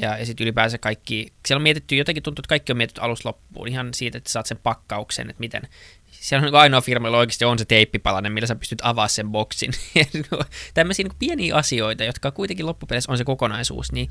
ja, 0.00 0.18
ja 0.18 0.26
sitten 0.26 0.44
ylipäänsä 0.44 0.78
kaikki, 0.78 1.32
siellä 1.46 1.58
on 1.58 1.62
mietitty, 1.62 1.96
jotenkin 1.96 2.22
tuntuu, 2.22 2.40
että 2.40 2.48
kaikki 2.48 2.72
on 2.72 2.76
mietitty 2.76 3.00
alusta 3.00 3.28
loppuun, 3.28 3.68
ihan 3.68 3.94
siitä, 3.94 4.18
että 4.18 4.30
saat 4.30 4.46
sen 4.46 4.58
pakkauksen, 4.62 5.30
että 5.30 5.40
miten, 5.40 5.62
siellä 6.10 6.44
on 6.46 6.52
niin 6.52 6.60
ainoa 6.60 6.80
firma, 6.80 7.06
jolla 7.06 7.18
oikeasti 7.18 7.44
on 7.44 7.58
se 7.58 7.64
teippipalanen, 7.64 8.32
millä 8.32 8.46
sä 8.46 8.54
pystyt 8.54 8.80
avaamaan 8.82 9.08
sen 9.08 9.30
boksin. 9.30 9.72
Tämmöisiä 10.74 11.04
niin 11.04 11.18
pieniä 11.18 11.54
asioita, 11.54 12.04
jotka 12.04 12.30
kuitenkin 12.30 12.66
loppupeleissä 12.66 13.12
on 13.12 13.18
se 13.18 13.24
kokonaisuus, 13.24 13.92
niin 13.92 14.08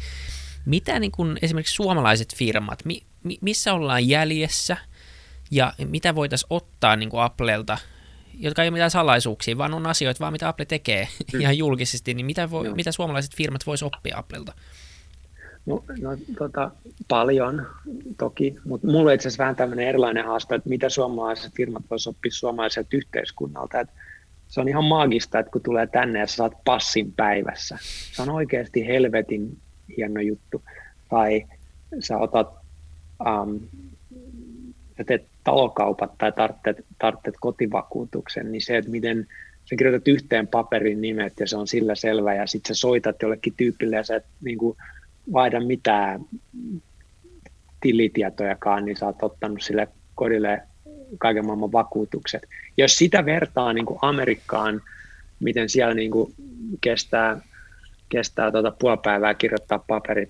mitä 0.66 1.00
niin 1.00 1.12
kuin 1.12 1.40
esimerkiksi 1.42 1.76
suomalaiset 1.76 2.36
firmat, 2.36 2.86
mi, 2.86 3.02
mi, 3.24 3.38
missä 3.42 3.74
ollaan 3.74 4.08
jäljessä 4.08 4.78
ja 5.52 5.74
mitä 5.86 6.16
voitaisiin 6.16 6.48
ottaa 6.50 6.96
niin 6.96 7.10
kuin 7.10 7.24
Applelta 7.24 7.78
jotka 8.40 8.64
ei 8.64 8.68
ole 8.68 8.74
mitään 8.74 8.92
salaisuuksia, 8.92 9.58
vaan 9.58 9.74
on 9.74 9.88
asioita, 9.88 10.20
vaan 10.20 10.34
mitä 10.34 10.48
Apple 10.48 10.66
tekee 10.66 11.08
mm. 11.34 11.42
ihan 11.42 11.58
julkisesti, 11.58 12.14
niin 12.14 12.26
mitä, 12.26 12.50
voi, 12.50 12.74
mitä 12.74 12.92
suomalaiset 12.92 13.36
firmat 13.36 13.68
voisi 13.68 13.86
oppia 13.86 14.18
Applelta? 14.18 14.54
No, 15.66 15.84
no 16.02 16.18
tota, 16.38 16.72
paljon 17.08 17.68
toki, 18.18 18.56
mutta 18.66 18.88
mulla 18.88 19.10
on 19.10 19.16
itse 19.16 19.28
asiassa 19.28 19.44
vähän 19.44 19.56
tämmöinen 19.56 19.88
erilainen 19.88 20.26
haaste, 20.26 20.56
että 20.56 20.70
mitä 20.70 20.90
suomalaiset 20.90 21.54
firmat 21.54 21.84
voisivat 21.92 22.16
oppia 22.16 22.32
suomalaiselta 22.32 22.90
yhteiskunnalta. 22.92 23.80
Et 23.80 23.90
se 24.48 24.62
on 24.62 24.70
ihan 24.70 24.84
maagista, 24.84 25.40
että 25.40 25.52
kun 25.52 25.62
tulee 25.62 25.88
tänne 25.88 26.20
ja 26.20 26.28
sä 26.28 26.36
saat 26.36 26.54
passin 26.66 27.14
päivässä. 27.14 27.78
Se 28.12 28.22
on 28.22 28.30
oikeasti 28.30 28.88
helvetin 28.88 29.58
hieno 29.98 30.22
juttu. 30.22 30.64
Tai 31.10 31.46
sä 32.00 32.18
otat, 32.18 32.50
um, 33.26 33.60
sä 34.98 35.04
teet 35.04 35.26
talokaupat 35.44 36.18
tai 36.18 36.32
tarvitset, 36.32 36.86
tarvitset 37.00 37.36
kotivakuutuksen, 37.40 38.52
niin 38.52 38.62
se, 38.62 38.78
että 38.78 38.92
miten 38.92 39.28
sä 39.70 39.76
kirjoitat 39.76 40.08
yhteen 40.08 40.48
paperin 40.48 41.02
nimet 41.02 41.34
ja 41.40 41.48
se 41.48 41.58
on 41.58 41.68
sillä 41.68 41.96
selvä 41.96 42.34
ja 42.34 42.48
sitten 42.48 42.76
sä 42.76 42.80
soitat 42.80 43.22
jollekin 43.22 43.54
tyypille 43.58 43.96
ja 43.96 44.04
sä 44.04 44.16
et 44.16 44.26
niin 44.42 44.58
kuin, 44.58 44.78
vaihda 45.34 45.60
mitään 45.60 46.22
tilitietojakaan, 47.82 48.86
niin 48.86 48.98
sä 48.98 49.06
oot 49.06 49.24
ottanut 49.24 49.62
sille 49.62 49.88
kodille 50.16 50.62
kaiken 51.18 51.46
maailman 51.46 51.72
vakuutukset. 51.72 52.48
Jos 52.78 52.98
sitä 52.98 53.26
vertaa 53.26 53.74
niin 53.74 53.86
kuin 53.86 54.00
Amerikkaan, 54.02 54.82
miten 55.40 55.70
siellä 55.70 55.94
niin 55.94 56.12
kuin 56.12 56.34
kestää, 56.82 57.42
kestää 58.10 58.52
tuota 58.52 58.72
puoli 58.80 58.98
päivää 59.04 59.34
kirjoittaa 59.34 59.80
paperit 59.80 60.30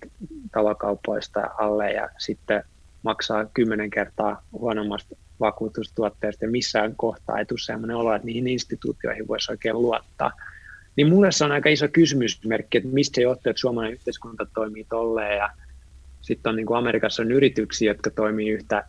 talokaupoista 0.51 1.41
alle 1.57 1.91
ja 1.91 2.09
sitten 2.17 2.63
maksaa 3.05 3.45
kymmenen 3.53 3.89
kertaa 3.89 4.43
huonommasta 4.51 5.15
vakuutustuotteesta 5.39 6.45
ja 6.45 6.51
missään 6.51 6.95
kohtaa 6.95 7.39
ei 7.39 7.45
tule 7.45 7.59
sellainen 7.59 7.95
olo, 7.95 8.15
että 8.15 8.25
niihin 8.25 8.47
instituutioihin 8.47 9.27
voisi 9.27 9.51
oikein 9.51 9.81
luottaa. 9.81 10.31
Niin 10.95 11.09
mulle 11.09 11.31
se 11.31 11.45
on 11.45 11.51
aika 11.51 11.69
iso 11.69 11.87
kysymysmerkki, 11.87 12.77
että 12.77 12.89
mistä 12.89 13.15
se 13.15 13.21
johtuu, 13.21 13.49
että 13.49 13.59
suomalainen 13.59 13.93
yhteiskunta 13.93 14.45
toimii 14.53 14.85
tolleen 14.89 15.37
ja 15.37 15.49
sitten 16.21 16.49
on 16.49 16.55
niin 16.55 16.65
kuin 16.65 16.77
Amerikassa 16.77 17.23
on 17.23 17.31
yrityksiä, 17.31 17.91
jotka 17.91 18.09
toimii 18.09 18.49
yhtä 18.49 18.83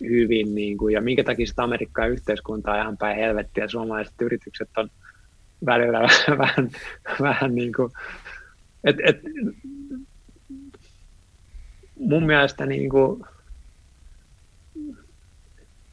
hyvin 0.00 0.54
niin 0.54 0.78
kuin, 0.78 0.94
ja 0.94 1.00
minkä 1.00 1.24
takia 1.24 1.46
sitä 1.46 1.62
Amerikkaa 1.62 2.06
yhteiskuntaa 2.06 2.74
on 2.74 2.80
ihan 2.80 2.96
päin 2.96 3.16
helvettiä 3.16 3.64
ja 3.64 3.68
suomalaiset 3.68 4.14
yritykset 4.20 4.68
on 4.76 4.90
välillä 5.66 6.00
vähän, 6.38 6.70
vähän 7.20 7.54
niin 7.54 7.72
kuin, 7.72 7.92
et, 8.84 8.96
et, 9.04 9.20
mun 11.98 12.26
mielestä 12.26 12.66
niin 12.66 12.90
kuin, 12.90 13.24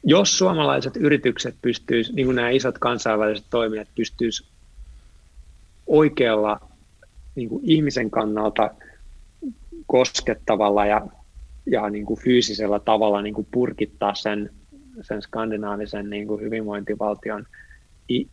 jos 0.04 0.38
suomalaiset 0.38 0.96
yritykset 0.96 1.54
pystyisivät, 1.62 2.16
niin 2.16 2.26
kuin 2.26 2.36
nämä 2.36 2.50
isot 2.50 2.78
kansainväliset 2.78 3.46
toimijat 3.50 3.88
pystyisivät 3.94 4.50
oikealla 5.86 6.60
niin 7.34 7.48
kuin 7.48 7.60
ihmisen 7.64 8.10
kannalta 8.10 8.70
koskettavalla 9.86 10.86
ja 10.86 11.06
ja 11.66 11.90
niin 11.90 12.06
kuin 12.06 12.20
fyysisellä 12.20 12.78
tavalla 12.78 13.22
niin 13.22 13.34
kuin 13.34 13.46
purkittaa 13.50 14.14
sen, 14.14 14.50
sen 15.00 15.22
skandinaavisen 15.22 16.10
niin 16.10 16.26
kuin 16.26 16.40
hyvinvointivaltion 16.40 17.46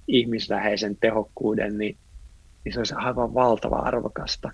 ihmisläheisen 0.08 0.98
tehokkuuden, 0.98 1.78
niin, 1.78 1.98
niin 2.66 2.74
se 2.74 2.80
olisi 2.80 2.94
aivan 2.98 3.34
valtava 3.34 3.76
arvokasta. 3.76 4.52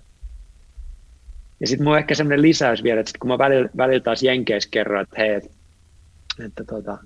Ja 1.60 1.66
sitten 1.66 1.84
mulla 1.84 1.96
on 1.96 1.98
ehkä 1.98 2.14
sellainen 2.14 2.42
lisäys 2.42 2.82
vielä, 2.82 3.00
että 3.00 3.10
sit 3.10 3.18
kun 3.18 3.28
mä 3.28 3.38
välillä, 3.38 3.68
välillä 3.76 4.00
taas 4.00 4.22
Jenkeissä 4.22 4.70
kerroin, 4.70 5.02
että 5.02 5.16
hei, 5.18 5.34
että, 5.34 5.50
että 6.44 6.64
tota, 6.64 6.98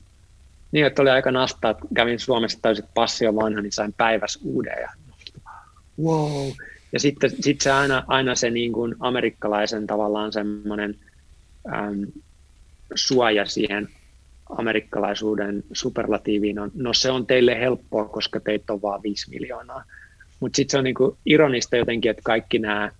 niin, 0.72 0.86
että 0.86 1.02
oli 1.02 1.10
aika 1.10 1.30
nastaa, 1.30 1.74
kävin 1.94 2.18
Suomessa 2.18 2.58
täysin 2.62 2.84
passio 2.94 3.36
vanha, 3.36 3.60
niin 3.60 3.72
sain 3.72 3.92
päivässä 3.92 4.40
uuden 4.42 4.76
ja 4.80 4.90
wow. 6.02 6.50
Ja 6.92 7.00
sitten 7.00 7.30
sit 7.40 7.60
se 7.60 7.70
aina, 7.70 8.04
aina 8.06 8.34
se 8.34 8.50
niin 8.50 8.72
kuin 8.72 8.94
amerikkalaisen 9.00 9.86
tavallaan 9.86 10.32
semmoinen 10.32 10.94
äm, 11.74 12.06
suoja 12.94 13.46
siihen 13.46 13.88
amerikkalaisuuden 14.58 15.64
superlatiiviin 15.72 16.58
on, 16.58 16.70
no 16.74 16.92
se 16.92 17.10
on 17.10 17.26
teille 17.26 17.60
helppoa, 17.60 18.08
koska 18.08 18.40
teitä 18.40 18.72
on 18.72 18.82
vaan 18.82 19.02
5 19.02 19.30
miljoonaa. 19.30 19.84
Mutta 20.40 20.56
sitten 20.56 20.70
se 20.70 20.78
on 20.78 20.84
niinku 20.84 21.18
ironista 21.26 21.76
jotenkin, 21.76 22.10
että 22.10 22.22
kaikki 22.24 22.58
nämä 22.58 22.90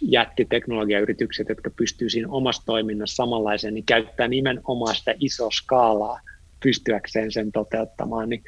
jättiteknologiayritykset, 0.00 1.48
jotka 1.48 1.70
pystyy 1.70 2.10
siinä 2.10 2.28
omassa 2.30 2.62
toiminnassa 2.66 3.16
samanlaiseen, 3.16 3.74
niin 3.74 3.84
käyttää 3.84 4.28
nimenomaan 4.28 4.96
sitä 4.96 5.14
isoa 5.20 5.50
skaalaa 5.50 6.20
pystyäkseen 6.62 7.32
sen 7.32 7.52
toteuttamaan, 7.52 8.28
niin, 8.28 8.44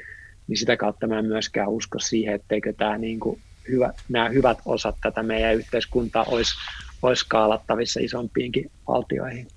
niin 0.49 0.57
sitä 0.57 0.77
kautta 0.77 1.07
mä 1.07 1.19
en 1.19 1.27
myöskään 1.27 1.69
usko 1.69 1.99
siihen, 1.99 2.35
etteikö 2.35 2.73
tämä 2.73 2.99
niin 2.99 3.21
kuin 3.21 3.41
hyvä, 3.69 3.93
nämä 4.09 4.29
hyvät 4.29 4.59
osat 4.65 4.97
tätä 5.03 5.23
meidän 5.23 5.55
yhteiskuntaa 5.55 6.25
olisi, 6.25 6.55
olisi 7.03 7.21
skaalattavissa 7.21 8.01
isompiinkin 8.01 8.71
valtioihin. 8.89 9.49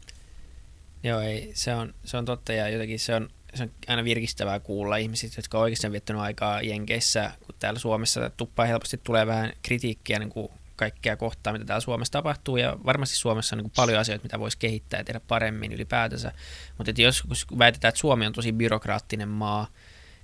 Joo, 1.03 1.19
ei, 1.19 1.51
se 1.53 1.75
on, 1.75 1.93
se 2.03 2.17
on 2.17 2.25
totta 2.25 2.53
ja 2.53 2.69
jotenkin 2.69 2.99
se 2.99 3.15
on, 3.15 3.29
se 3.53 3.63
on 3.63 3.71
aina 3.87 4.03
virkistävää 4.03 4.59
kuulla 4.59 4.97
ihmiset, 4.97 5.37
jotka 5.37 5.57
on 5.57 5.63
oikeasti 5.63 5.91
viettänyt 5.91 6.21
aikaa 6.21 6.61
Jenkeissä, 6.61 7.31
kun 7.45 7.55
täällä 7.59 7.79
Suomessa 7.79 8.29
tuppaa 8.37 8.65
helposti 8.65 8.99
tulee 9.03 9.27
vähän 9.27 9.53
kritiikkiä 9.61 10.19
niin 10.19 10.29
kuin 10.29 10.51
kaikkea 10.75 11.17
kohtaa, 11.17 11.53
mitä 11.53 11.65
täällä 11.65 11.81
Suomessa 11.81 12.11
tapahtuu, 12.11 12.57
ja 12.57 12.77
varmasti 12.85 13.15
Suomessa 13.15 13.55
on 13.55 13.63
niin 13.63 13.71
paljon 13.75 13.99
asioita, 13.99 14.23
mitä 14.23 14.39
voisi 14.39 14.57
kehittää 14.57 14.99
ja 14.99 15.03
tehdä 15.03 15.19
paremmin 15.27 15.73
ylipäätänsä, 15.73 16.31
mutta 16.77 16.89
että 16.89 17.01
jos 17.01 17.23
väitetään, 17.59 17.89
että 17.89 17.99
Suomi 17.99 18.25
on 18.25 18.33
tosi 18.33 18.51
byrokraattinen 18.51 19.29
maa, 19.29 19.67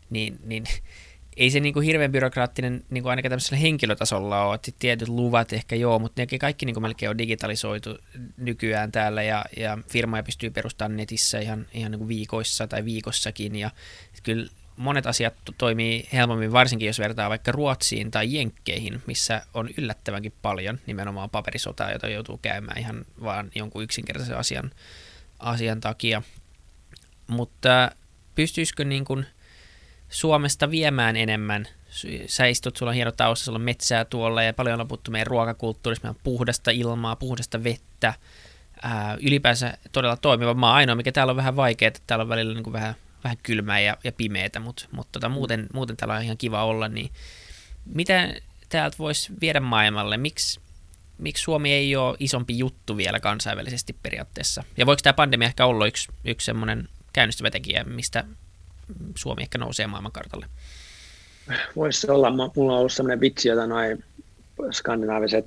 niin, 0.10 0.40
niin 0.44 0.64
ei 1.38 1.50
se 1.50 1.60
niin 1.60 1.74
kuin 1.74 1.86
hirveän 1.86 2.12
byrokraattinen 2.12 2.84
niin 2.90 3.04
kuin 3.04 3.10
ainakaan 3.10 3.30
tämmöisellä 3.30 3.58
henkilötasolla 3.58 4.46
ole, 4.46 4.56
että 4.56 4.72
tietyt 4.80 5.08
luvat 5.08 5.54
ehkä 5.54 5.76
joo, 5.76 6.00
mutta 6.00 6.22
ne 6.22 6.38
kaikki 6.40 6.66
niin 6.66 6.74
kuin 6.74 6.82
melkein 6.82 7.10
on 7.10 7.18
digitalisoitu 7.18 7.98
nykyään 8.38 8.92
täällä 8.92 9.24
ja, 9.24 9.46
ja 9.58 9.78
firmoja 9.90 10.24
pystyy 10.24 10.50
perustamaan 10.50 10.98
netissä 10.98 11.40
ihan, 11.40 11.68
ihan 11.74 11.92
niin 11.92 12.00
kuin 12.00 12.08
viikoissa 12.08 12.68
tai 12.68 12.86
viikossakin. 12.86 13.56
Ja 13.56 13.72
kyllä 14.24 14.48
monet 14.82 15.08
asiat 15.08 15.34
toimii 15.58 16.08
helpommin, 16.14 16.52
varsinkin 16.52 16.88
jos 16.88 17.00
vertaa 17.00 17.30
vaikka 17.30 17.52
Ruotsiin 17.52 18.12
tai 18.12 18.34
Jenkkeihin, 18.34 19.02
missä 19.06 19.42
on 19.54 19.70
yllättävänkin 19.78 20.34
paljon 20.42 20.80
nimenomaan 20.86 21.30
paperisotaa, 21.30 21.92
jota 21.92 22.08
joutuu 22.08 22.40
käymään 22.42 22.78
ihan 22.78 23.06
vaan 23.24 23.52
jonkun 23.56 23.84
yksinkertaisen 23.84 24.38
asian, 24.38 24.72
asian 25.40 25.80
takia. 25.80 26.22
Mutta 27.28 27.92
pystyisikö 28.36 28.86
niin 28.86 29.06
kuin 29.06 29.26
Suomesta 30.10 30.72
viemään 30.72 31.16
enemmän 31.16 31.68
sä 32.28 32.46
istut, 32.46 32.78
sulla 32.78 32.90
on 32.90 32.96
hieno 32.96 33.12
tausta, 33.12 33.46
sulla 33.46 33.58
on 33.58 33.62
metsää 33.62 34.06
tuolla 34.06 34.44
ja 34.44 34.54
paljon 34.54 34.82
on 34.82 34.88
puhuttu 34.88 35.12
meidän 35.12 35.28
ruokakulttuurissa, 35.28 36.04
meillä 36.04 36.18
on 36.18 36.22
puhdasta 36.24 36.72
ilmaa, 36.72 37.16
puhdasta 37.16 37.64
vettä, 37.64 38.14
ää, 38.82 39.18
ylipäänsä 39.22 39.78
todella 39.92 40.18
toimiva 40.18 40.54
maa. 40.54 40.74
Ainoa, 40.74 40.96
mikä 40.96 41.12
täällä 41.12 41.32
on 41.32 41.38
vähän 41.38 41.56
vaikeaa, 41.56 41.88
että 41.88 42.00
täällä 42.08 42.24
on 42.24 42.30
välillä 42.30 42.54
niin 42.54 42.64
kuin 42.64 42.74
vähän 42.74 42.96
vähän 43.24 43.38
kylmää 43.44 43.80
ja, 43.80 43.98
ja 44.04 44.12
pimeätä, 44.12 44.60
mutta, 44.60 44.86
mutta 44.92 45.12
tota, 45.12 45.30
muuten, 45.30 45.68
muuten 45.74 45.98
täällä 45.98 46.16
on 46.16 46.24
ihan 46.24 46.38
kiva 46.38 46.66
olla, 46.66 46.88
niin 46.88 47.12
mitä 47.86 48.34
täältä 48.70 48.98
voisi 49.00 49.34
viedä 49.42 49.60
maailmalle? 49.60 50.18
Miksi, 50.18 50.60
miksi 51.18 51.44
Suomi 51.44 51.74
ei 51.74 51.96
ole 51.96 52.18
isompi 52.20 52.58
juttu 52.58 52.98
vielä 52.98 53.20
kansainvälisesti 53.20 53.96
periaatteessa? 54.04 54.64
Ja 54.78 54.86
voiko 54.86 55.00
tämä 55.04 55.14
pandemia 55.14 55.48
ehkä 55.48 55.66
olla 55.66 55.86
yksi, 55.86 56.10
yksi 56.26 56.46
semmoinen 56.46 56.90
käynnistävä 57.14 57.52
tekijä, 57.52 57.84
mistä 57.84 58.24
Suomi 59.16 59.42
ehkä 59.42 59.58
nousee 59.58 59.88
maailmankartalle? 59.88 60.46
Voisi 61.76 62.12
olla. 62.12 62.30
Mulla 62.30 62.74
on 62.74 62.80
ollut 62.80 62.94
semmoinen 62.94 63.20
vitsi, 63.20 63.50
jota 63.50 63.68
noin 63.68 64.04
skandinaaviset 64.72 65.46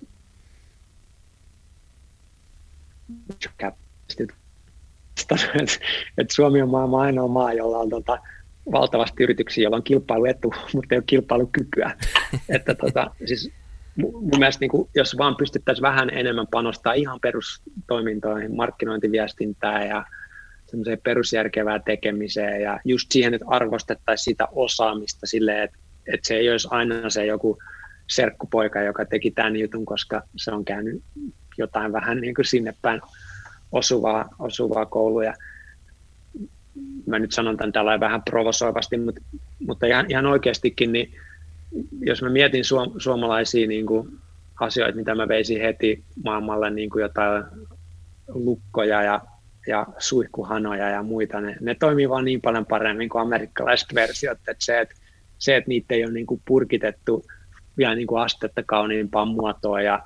että 6.19 6.35
Suomi 6.35 6.62
on 6.62 6.69
maailman 6.69 7.01
ainoa 7.01 7.29
maa, 7.29 7.53
jolla 7.53 7.79
on 7.79 7.91
tota, 7.91 8.19
valtavasti 8.73 9.23
yrityksiä, 9.23 9.62
joilla 9.62 9.77
on 9.77 9.83
kilpailuetu, 9.83 10.55
mutta 10.75 10.95
ei 10.95 10.99
ole 10.99 11.05
kilpailukykyä. 11.07 11.97
että 12.49 12.75
tota, 12.75 13.11
siis 13.27 13.53
mun 13.97 14.39
mielestä 14.39 14.61
niin 14.61 14.71
kuin, 14.71 14.89
jos 14.95 15.19
vaan 15.19 15.37
pystyttäisiin 15.37 15.83
vähän 15.83 16.11
enemmän 16.11 16.47
panostaa 16.51 16.93
ihan 16.93 17.21
perustoimintoihin, 17.21 18.57
markkinointiviestintään 18.57 19.89
ja 19.89 20.05
semmoiseen 20.67 21.01
perusjärkevään 21.05 21.83
tekemiseen 21.85 22.62
ja 22.62 22.81
just 22.85 23.12
siihen, 23.12 23.35
että 23.35 23.47
arvostettaisiin 23.49 24.25
sitä 24.25 24.49
osaamista 24.53 25.27
silleen, 25.27 25.62
että, 25.62 25.79
että 26.12 26.29
se 26.29 26.35
ei 26.35 26.51
olisi 26.51 26.69
aina 26.71 27.11
se 27.11 27.27
joku 27.27 27.59
serkkupoika, 28.11 28.83
joka 28.83 29.05
teki 29.05 29.31
tämän 29.31 29.57
jutun, 29.57 29.87
koska 29.87 30.23
se 30.37 30.51
on 30.51 30.65
käynyt 30.65 31.03
jotain 31.59 31.93
vähän 31.93 32.21
niin 32.21 32.35
kuin 32.35 32.45
sinne 32.45 32.75
päin 32.83 33.01
osuvaa, 33.75 34.29
osuvaa 34.39 34.87
kouluja. 34.87 35.35
Mä 37.07 37.18
nyt 37.18 37.33
sanon 37.33 37.57
tämän 37.57 37.72
tällä 37.72 38.01
vähän 38.01 38.22
provosoivasti, 38.22 38.97
mutta, 38.97 39.20
mutta 39.66 39.87
ihan, 39.87 40.07
ihan 40.09 40.27
oikeastikin, 40.27 40.93
niin 40.93 41.14
jos 42.01 42.22
mä 42.22 42.31
mietin 42.31 42.64
suom, 42.64 42.93
suomalaisia 42.99 43.68
niin 43.68 43.87
kuin 43.87 44.09
asioita, 44.61 44.99
mitä 44.99 45.14
mä 45.14 45.29
veisin 45.29 45.61
heti 45.61 46.05
maailmalle, 46.25 46.70
niin 46.70 46.91
kuin 46.91 47.03
jotain 47.03 47.45
lukkoja 48.29 49.03
ja, 49.03 49.20
ja 49.66 49.87
suihkuhanoja 49.99 50.91
ja 50.91 51.03
muita, 51.03 51.41
ne, 51.41 51.57
ne 51.61 51.75
toimii 51.75 52.09
vaan 52.09 52.25
niin 52.25 52.41
paljon 52.41 52.66
paremmin 52.66 53.09
kuin 53.09 53.22
amerikkalaiset 53.22 53.95
versiot, 53.95 54.39
että 54.39 54.55
se, 54.59 54.81
että, 54.81 54.95
se, 55.39 55.57
että 55.57 55.68
niitä 55.68 55.95
ei 55.95 56.05
ole 56.05 56.12
niin 56.12 56.27
kuin 56.27 56.43
purkitettu 56.45 57.25
vielä 57.79 57.95
niin 57.95 58.07
kuin 58.07 58.22
astetta 58.22 58.62
kauniimpaan 58.66 59.29
muotoon 59.29 59.85
ja 59.85 60.03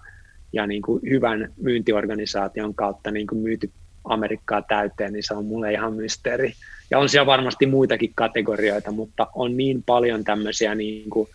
ja 0.52 0.66
niin 0.66 0.82
kuin 0.82 1.00
hyvän 1.10 1.52
myyntiorganisaation 1.56 2.74
kautta 2.74 3.10
niin 3.10 3.26
kuin 3.26 3.38
myyty 3.38 3.70
Amerikkaa 4.04 4.62
täyteen, 4.62 5.12
niin 5.12 5.22
se 5.22 5.34
on 5.34 5.44
mulle 5.44 5.72
ihan 5.72 5.94
mysteeri. 5.94 6.52
Ja 6.90 6.98
on 6.98 7.08
siellä 7.08 7.26
varmasti 7.26 7.66
muitakin 7.66 8.12
kategorioita, 8.14 8.92
mutta 8.92 9.26
on 9.34 9.56
niin 9.56 9.82
paljon 9.82 10.24
tämmöisiä 10.24 10.74
niin 10.74 11.10
kuin, 11.10 11.28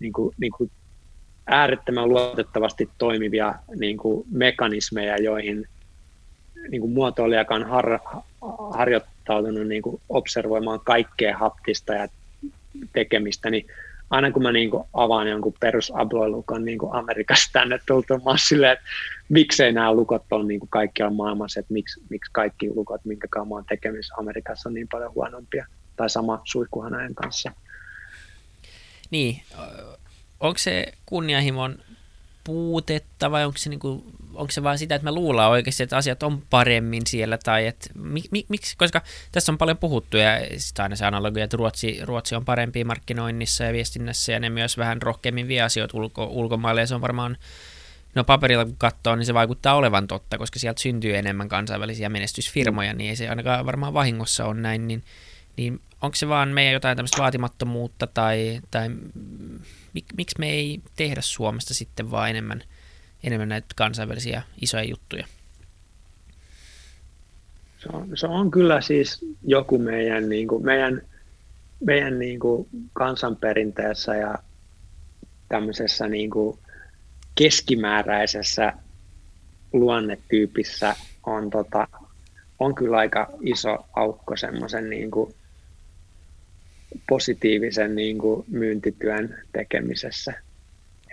niin 0.00 0.12
kuin, 0.12 0.34
niin 0.40 0.52
kuin 0.52 0.70
äärettömän 1.46 2.08
luotettavasti 2.08 2.88
toimivia 2.98 3.54
niin 3.76 3.96
kuin 3.96 4.26
mekanismeja, 4.30 5.22
joihin 5.22 5.68
niin 6.68 6.80
kuin 6.80 6.92
muotoilijakaan 6.92 7.64
har, 7.64 7.98
harjoittautunut 8.70 9.66
niin 9.66 9.82
kuin 9.82 10.00
observoimaan 10.08 10.80
kaikkea 10.84 11.38
haptista 11.38 11.94
ja 11.94 12.08
tekemistä, 12.92 13.50
niin 13.50 13.66
aina 14.12 14.30
kun 14.30 14.42
mä 14.42 14.52
niin 14.52 14.70
kuin 14.70 14.84
avaan 14.92 15.28
jonkun 15.28 15.54
perus 15.60 15.92
lukon 16.28 16.64
niin 16.64 16.78
Amerikasta 16.92 17.52
tänne 17.52 17.78
tultu, 17.86 18.18
mä 18.18 18.36
silleen, 18.36 18.72
että 18.72 18.84
miksei 19.28 19.72
nämä 19.72 19.94
lukot 19.94 20.22
on 20.30 20.48
niin 20.48 20.60
kuin 20.60 20.70
kaikkialla 20.70 21.14
maailmassa, 21.14 21.60
että 21.60 21.72
miksi, 21.72 22.00
miksi 22.10 22.30
kaikki 22.32 22.70
lukot, 22.74 23.04
minkä 23.04 23.28
mä 23.38 23.54
oon 23.54 23.64
tekemisissä 23.68 24.14
Amerikassa 24.18 24.68
on 24.68 24.74
niin 24.74 24.88
paljon 24.88 25.14
huonompia, 25.14 25.66
tai 25.96 26.10
sama 26.10 26.40
suihkuhanajan 26.44 27.14
kanssa. 27.14 27.52
Niin, 29.10 29.42
onko 30.40 30.58
se 30.58 30.92
kunnianhimon 31.06 31.78
puutetta 32.44 33.30
vai 33.30 33.44
onko 33.44 33.58
se, 33.58 33.70
niinku, 33.70 34.04
onko 34.34 34.50
se 34.50 34.62
vaan 34.62 34.78
sitä, 34.78 34.94
että 34.94 35.04
me 35.04 35.12
luullaan 35.12 35.50
oikeasti, 35.50 35.82
että 35.82 35.96
asiat 35.96 36.22
on 36.22 36.42
paremmin 36.50 37.02
siellä 37.06 37.38
tai 37.38 37.66
että 37.66 37.90
mik, 37.94 38.24
mik, 38.30 38.46
miksi, 38.48 38.76
koska 38.76 39.02
tässä 39.32 39.52
on 39.52 39.58
paljon 39.58 39.78
puhuttu 39.78 40.16
ja 40.16 40.30
sitä 40.56 40.82
aina 40.82 40.96
se 40.96 41.06
analogia, 41.06 41.44
että 41.44 41.56
Ruotsi, 41.56 42.00
Ruotsi 42.02 42.34
on 42.34 42.44
parempi 42.44 42.84
markkinoinnissa 42.84 43.64
ja 43.64 43.72
viestinnässä 43.72 44.32
ja 44.32 44.40
ne 44.40 44.50
myös 44.50 44.78
vähän 44.78 45.02
rohkeammin 45.02 45.48
vie 45.48 45.62
asioita 45.62 45.98
ulko, 45.98 46.24
ulkomaille 46.24 46.80
ja 46.80 46.86
se 46.86 46.94
on 46.94 47.00
varmaan 47.00 47.36
No 48.14 48.24
paperilla 48.24 48.64
kun 48.64 48.76
katsoo, 48.78 49.16
niin 49.16 49.26
se 49.26 49.34
vaikuttaa 49.34 49.74
olevan 49.74 50.06
totta, 50.06 50.38
koska 50.38 50.58
sieltä 50.58 50.82
syntyy 50.82 51.16
enemmän 51.16 51.48
kansainvälisiä 51.48 52.08
menestysfirmoja, 52.08 52.94
niin 52.94 53.10
ei 53.10 53.16
se 53.16 53.28
ainakaan 53.28 53.66
varmaan 53.66 53.94
vahingossa 53.94 54.44
ole 54.44 54.54
näin, 54.54 54.88
niin, 54.88 55.04
niin 55.56 55.80
onko 56.02 56.14
se 56.14 56.28
vaan 56.28 56.48
meidän 56.48 56.72
jotain 56.72 56.96
tämmöistä 56.96 57.22
vaatimattomuutta 57.22 58.06
tai, 58.06 58.60
tai 58.70 58.90
mik, 59.92 60.04
miksi 60.16 60.36
me 60.38 60.50
ei 60.50 60.80
tehdä 60.96 61.20
Suomesta 61.20 61.74
sitten 61.74 62.10
vaan 62.10 62.30
enemmän, 62.30 62.62
enemmän 63.24 63.48
näitä 63.48 63.66
kansainvälisiä 63.76 64.42
isoja 64.60 64.84
juttuja? 64.84 65.26
Se 67.78 67.88
on, 67.92 68.08
se 68.14 68.26
on 68.26 68.50
kyllä 68.50 68.80
siis 68.80 69.26
joku 69.42 69.78
meidän, 69.78 70.28
niin 70.28 70.48
kuin, 70.48 70.64
meidän, 70.64 71.02
meidän 71.84 72.18
niin 72.18 72.40
kuin 72.40 72.68
kansanperinteessä 72.92 74.16
ja 74.16 74.34
tämmöisessä 75.48 76.08
niin 76.08 76.30
kuin 76.30 76.58
keskimääräisessä 77.34 78.72
luonnetyypissä 79.72 80.96
on 81.26 81.50
tota, 81.50 81.88
on 82.58 82.74
kyllä 82.74 82.96
aika 82.96 83.30
iso 83.40 83.86
aukko 83.96 84.36
semmoisen 84.36 84.90
niin 84.90 85.10
kuin 85.10 85.34
positiivisen 87.08 87.94
niin 87.94 88.18
kuin 88.18 88.44
myyntityön 88.48 89.38
tekemisessä. 89.52 90.32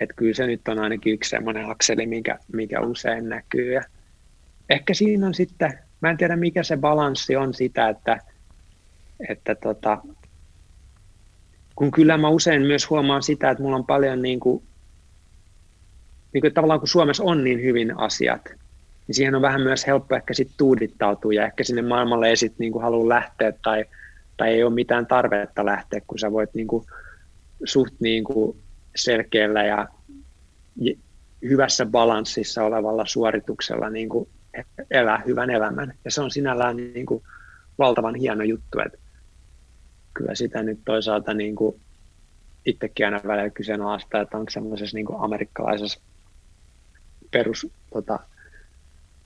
Että 0.00 0.14
kyllä 0.14 0.34
se 0.34 0.46
nyt 0.46 0.68
on 0.68 0.78
ainakin 0.78 1.12
yksi 1.12 1.30
semmoinen 1.30 1.70
akseli, 1.70 2.06
mikä, 2.06 2.38
mikä 2.52 2.80
usein 2.80 3.28
näkyy. 3.28 3.72
Ja 3.72 3.82
ehkä 4.70 4.94
siinä 4.94 5.26
on 5.26 5.34
sitten, 5.34 5.78
mä 6.00 6.10
en 6.10 6.16
tiedä 6.16 6.36
mikä 6.36 6.62
se 6.62 6.76
balanssi 6.76 7.36
on 7.36 7.54
sitä, 7.54 7.88
että, 7.88 8.18
että 9.28 9.54
tota, 9.54 9.98
kun 11.74 11.90
kyllä 11.90 12.16
mä 12.16 12.28
usein 12.28 12.62
myös 12.62 12.90
huomaan 12.90 13.22
sitä, 13.22 13.50
että 13.50 13.62
mulla 13.62 13.76
on 13.76 13.86
paljon 13.86 14.22
niin 14.22 14.40
kuin, 14.40 14.62
niin 16.32 16.40
kuin 16.40 16.54
tavallaan 16.54 16.80
kun 16.80 16.88
Suomessa 16.88 17.24
on 17.24 17.44
niin 17.44 17.62
hyvin 17.62 17.98
asiat, 17.98 18.44
niin 19.06 19.14
siihen 19.14 19.34
on 19.34 19.42
vähän 19.42 19.60
myös 19.60 19.86
helppo 19.86 20.16
ehkä 20.16 20.34
sitten 20.34 20.56
tuudittautua 20.58 21.32
ja 21.32 21.46
ehkä 21.46 21.64
sinne 21.64 21.82
maailmalle 21.82 22.28
ei 22.28 22.36
sitten 22.36 22.56
niin 22.58 22.82
halua 22.82 23.08
lähteä 23.08 23.52
tai, 23.62 23.84
tai 24.40 24.48
ei 24.48 24.64
ole 24.64 24.74
mitään 24.74 25.06
tarvetta 25.06 25.64
lähteä, 25.64 26.00
kun 26.06 26.18
sä 26.18 26.32
voit 26.32 26.54
niin 26.54 26.66
kuin, 26.66 26.86
suht 27.64 27.94
niin 28.00 28.24
kuin 28.24 28.56
selkeällä 28.96 29.64
ja 29.64 29.88
hyvässä 31.42 31.86
balanssissa 31.86 32.64
olevalla 32.64 33.06
suorituksella 33.06 33.90
niin 33.90 34.08
kuin 34.08 34.28
elää 34.90 35.22
hyvän 35.26 35.50
elämän. 35.50 35.94
Ja 36.04 36.10
se 36.10 36.20
on 36.20 36.30
sinällään 36.30 36.76
niin 36.76 37.06
kuin 37.06 37.22
valtavan 37.78 38.14
hieno 38.14 38.44
juttu, 38.44 38.78
että 38.86 38.98
kyllä 40.14 40.34
sitä 40.34 40.62
nyt 40.62 40.78
toisaalta 40.84 41.34
niin 41.34 41.56
kuin 41.56 41.80
itsekin 42.66 43.06
aina 43.06 43.20
välillä 43.26 43.50
kyseenalaista, 43.50 44.20
että 44.20 44.36
onko 44.38 44.50
semmoisessa 44.50 44.96
niin 44.96 45.06
amerikkalaisessa 45.18 46.00
perus 47.30 47.66
tota, 47.92 48.18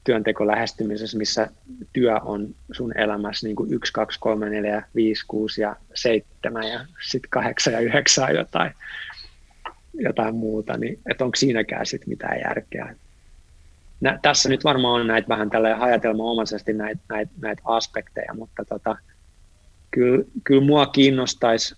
työntekolähestymisessä, 0.05 1.19
missä 1.19 1.49
työ 1.93 2.17
on 2.21 2.55
sun 2.73 2.99
elämässä 2.99 3.47
niin 3.47 3.57
kuin 3.57 3.73
1, 3.73 3.93
2, 3.93 4.21
3, 4.21 4.51
4, 4.51 4.83
5, 4.95 5.25
6 5.29 5.61
ja 5.61 5.77
7 5.95 6.69
ja 6.69 6.87
sitten 7.11 7.31
8 7.31 7.73
ja 7.73 7.81
9 7.81 8.35
jotain, 8.35 8.73
jotain 9.95 10.35
muuta, 10.35 10.77
niin 10.77 10.99
että 11.11 11.25
onko 11.25 11.37
siinäkään 11.37 11.87
sitten 11.87 12.09
mitään 12.09 12.41
järkeä. 12.41 12.97
Nä, 14.01 14.19
tässä 14.23 14.49
nyt 14.49 14.65
varmaan 14.65 15.01
on 15.01 15.07
näitä 15.07 15.29
vähän 15.29 15.51
tällä 15.51 15.77
hajatelmaomaisesti 15.77 16.73
näitä, 16.73 17.01
näitä, 17.09 17.33
näitä 17.41 17.63
aspekteja, 17.65 18.35
mutta 18.35 18.65
tota, 18.65 18.97
kyllä, 19.91 20.25
kyllä 20.45 20.67
mua 20.67 20.87
kiinnostaisi, 20.87 21.75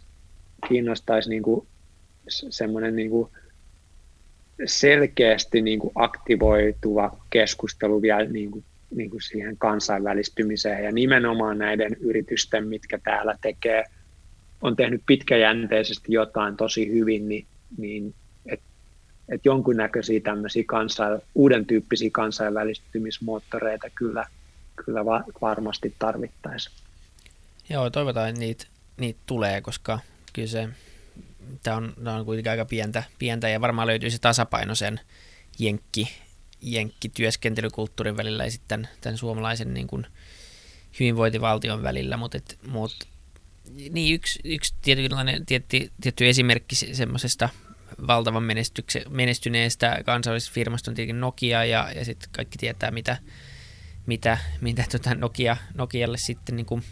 kiinnostaisi 0.68 1.28
niin 1.28 1.42
kuin 1.42 1.66
semmoinen 2.28 2.96
niin 2.96 3.10
kuin 3.10 3.30
selkeästi 4.64 5.62
niin 5.62 5.78
kuin 5.78 5.92
aktivoituva 5.94 7.16
keskustelu 7.30 8.02
vielä 8.02 8.24
niin 8.24 8.50
kuin, 8.50 8.64
niin 8.90 9.10
kuin 9.10 9.22
siihen 9.22 9.56
kansainvälistymiseen 9.56 10.84
ja 10.84 10.92
nimenomaan 10.92 11.58
näiden 11.58 11.96
yritysten, 12.00 12.68
mitkä 12.68 12.98
täällä 12.98 13.38
tekee, 13.40 13.84
on 14.62 14.76
tehnyt 14.76 15.02
pitkäjänteisesti 15.06 16.12
jotain 16.12 16.56
tosi 16.56 16.92
hyvin, 16.92 17.28
niin, 17.28 17.46
niin 17.78 18.14
että 18.46 18.66
et 19.28 19.44
jonkunnäköisiä 19.44 20.20
tämmöisiä 20.20 20.64
kansain, 20.66 21.20
uuden 21.34 21.66
tyyppisiä 21.66 22.10
kansainvälistymismoottoreita 22.12 23.90
kyllä, 23.90 24.26
kyllä 24.84 25.04
va, 25.04 25.24
varmasti 25.40 25.94
tarvittaisiin. 25.98 26.76
Joo, 27.70 27.90
toivotaan, 27.90 28.28
että 28.28 28.40
niitä, 28.40 28.64
niitä 28.96 29.20
tulee, 29.26 29.60
koska 29.60 29.98
kyllä 30.32 30.48
se, 30.48 30.68
tämä 31.62 31.76
on, 31.76 31.94
on 32.06 32.24
kuitenkin 32.24 32.50
aika 32.50 32.64
pientä, 32.64 33.02
pientä 33.18 33.48
ja 33.48 33.60
varmaan 33.60 33.88
löytyy 33.88 34.10
se 34.10 34.18
tasapaino 34.18 34.74
sen 34.74 35.00
jenkki, 35.58 36.08
jenkkityöskentelykulttuurin 36.60 38.16
välillä 38.16 38.44
ja 38.44 38.50
sitten 38.50 38.88
tämän, 39.00 39.18
suomalaisen 39.18 39.74
niin 39.74 39.86
kuin 39.86 40.06
hyvinvointivaltion 41.00 41.82
välillä, 41.82 42.16
mutta, 42.16 42.36
et, 42.36 42.58
mutta 42.66 43.06
niin 43.90 44.14
yksi, 44.14 44.40
yksi 44.44 44.74
tietynlainen, 44.82 45.46
tietty, 45.46 45.90
tietty 46.00 46.28
esimerkki 46.28 46.74
semmoisesta 46.74 47.48
valtavan 48.06 48.42
menestyneestä 49.08 50.02
kansallisesta 50.04 50.54
firmasta 50.54 50.90
on 50.90 50.94
tietenkin 50.94 51.20
Nokia 51.20 51.64
ja, 51.64 51.92
ja 51.94 52.04
sitten 52.04 52.28
kaikki 52.32 52.58
tietää, 52.58 52.90
mitä, 52.90 53.18
mitä, 54.06 54.38
mitä 54.60 54.84
tota 54.92 55.14
Nokia, 55.14 55.56
Nokialle 55.74 56.18
sitten 56.18 56.56
niin 56.56 56.66
kuin 56.66 56.82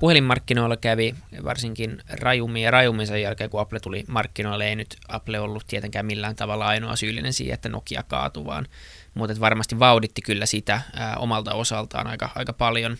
puhelinmarkkinoilla 0.00 0.76
kävi 0.76 1.14
varsinkin 1.44 2.02
rajummin 2.10 2.62
ja 2.62 2.70
rajummin 2.70 3.06
sen 3.06 3.22
jälkeen, 3.22 3.50
kun 3.50 3.60
Apple 3.60 3.80
tuli 3.80 4.04
markkinoille. 4.08 4.68
Ei 4.68 4.76
nyt 4.76 4.96
Apple 5.08 5.40
ollut 5.40 5.66
tietenkään 5.66 6.06
millään 6.06 6.36
tavalla 6.36 6.66
ainoa 6.66 6.96
syyllinen 6.96 7.32
siihen, 7.32 7.54
että 7.54 7.68
Nokia 7.68 8.02
kaatui, 8.02 8.44
vaan 8.44 8.66
mutta 9.14 9.40
varmasti 9.40 9.78
vauditti 9.78 10.22
kyllä 10.22 10.46
sitä 10.46 10.80
ää, 10.94 11.16
omalta 11.16 11.54
osaltaan 11.54 12.06
aika, 12.06 12.30
aika 12.34 12.52
paljon 12.52 12.96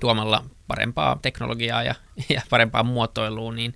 tuomalla 0.00 0.44
parempaa 0.66 1.18
teknologiaa 1.22 1.82
ja, 1.82 1.94
ja 2.28 2.42
parempaa 2.50 2.82
muotoilua, 2.82 3.52
niin 3.52 3.74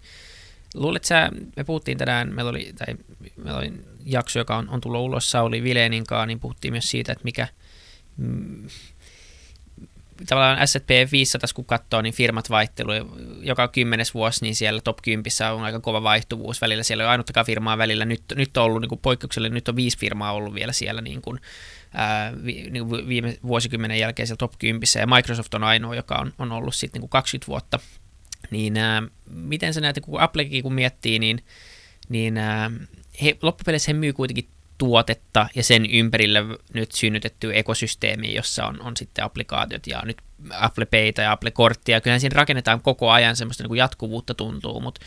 luulet 0.75 1.05
sä, 1.05 1.31
me 1.57 1.65
puhuttiin 1.65 1.99
tänään, 1.99 2.35
meillä 2.35 2.51
oli, 2.51 2.73
tai 2.79 2.95
meillä 3.37 3.59
oli 3.59 3.73
jakso, 4.05 4.39
joka 4.39 4.57
on, 4.57 4.69
on 4.69 4.81
tullut 4.81 5.01
ulos 5.01 5.31
Sauli 5.31 5.63
Vileenin 5.63 6.07
kanssa, 6.07 6.27
niin 6.27 6.41
puhuttiin 6.41 6.75
myös 6.75 6.91
siitä, 6.91 7.13
että 7.13 7.25
mikä, 7.25 7.49
mm, 8.17 8.69
tavallaan 10.29 10.69
S&P 10.69 11.13
500, 11.13 11.49
kun 11.55 11.65
katsoo, 11.65 12.03
niin 12.03 12.15
firmat 12.15 12.51
vaihtelu 12.51 12.93
joka 13.41 13.69
kymmenes 13.69 14.15
vuosi, 14.15 14.45
niin 14.45 14.55
siellä 14.55 14.81
top 14.81 14.99
10 15.03 15.25
on 15.53 15.63
aika 15.63 15.81
kova 15.81 16.03
vaihtuvuus 16.03 16.61
välillä. 16.61 16.83
Siellä 16.83 17.03
ei 17.03 17.07
ole 17.07 17.11
ainuttakaan 17.11 17.47
firmaa 17.47 17.79
välillä. 17.79 18.05
Nyt, 18.05 18.23
nyt 18.35 18.57
on 18.57 18.65
ollut 18.65 18.81
niin 18.81 18.99
poikkeuksellinen, 18.99 19.55
nyt 19.55 19.69
on 19.69 19.77
viisi 19.77 19.99
firmaa 19.99 20.33
ollut 20.33 20.55
vielä 20.55 20.73
siellä 20.73 21.01
niin 21.01 21.23
kuin, 21.23 21.41
ää, 21.95 22.33
vi, 22.45 22.71
niin 22.71 22.89
kuin 22.89 23.09
viime 23.09 23.39
vuosikymmenen 23.47 23.99
jälkeen 23.99 24.27
siellä 24.27 24.39
top 24.39 24.53
10, 24.59 24.83
ja 25.01 25.07
Microsoft 25.07 25.55
on 25.55 25.65
ainoa, 25.65 25.95
joka 25.95 26.15
on, 26.15 26.33
on 26.39 26.53
ollut 26.53 26.75
sitten 26.75 27.01
niin 27.01 27.09
20 27.09 27.47
vuotta. 27.47 27.79
Niin 28.51 28.77
ää, 28.77 29.03
miten 29.31 29.75
sä 29.75 29.81
näet, 29.81 30.01
kun 30.03 30.21
Applekin 30.21 30.63
kun 30.63 30.75
miettii, 30.75 31.19
niin, 31.19 31.45
niin 32.09 32.39
ää, 32.39 32.71
he, 33.23 33.37
loppupeleissä 33.43 33.93
he 33.93 33.99
myy 33.99 34.13
kuitenkin 34.13 34.49
tuotetta 34.79 35.49
ja 35.55 35.63
sen 35.63 35.87
ympärille 35.91 36.45
nyt 36.73 36.93
synnytetty 36.93 37.57
ekosysteemi, 37.57 38.35
jossa 38.35 38.67
on, 38.67 38.83
on 38.83 38.97
sitten 38.97 39.25
applikaatiot 39.25 39.87
ja 39.87 40.03
nyt 40.05 40.17
Apple 40.51 40.87
Payta 40.87 41.23
ja 41.23 41.33
Apple 41.33 41.51
Korttia. 41.51 42.01
Kyllähän 42.01 42.21
siinä 42.21 42.37
rakennetaan 42.37 42.81
koko 42.81 43.11
ajan 43.11 43.37
semmoista 43.37 43.63
niin 43.63 43.69
kuin 43.69 43.79
jatkuvuutta 43.79 44.35
tuntuu, 44.35 44.81
mutta 44.81 45.01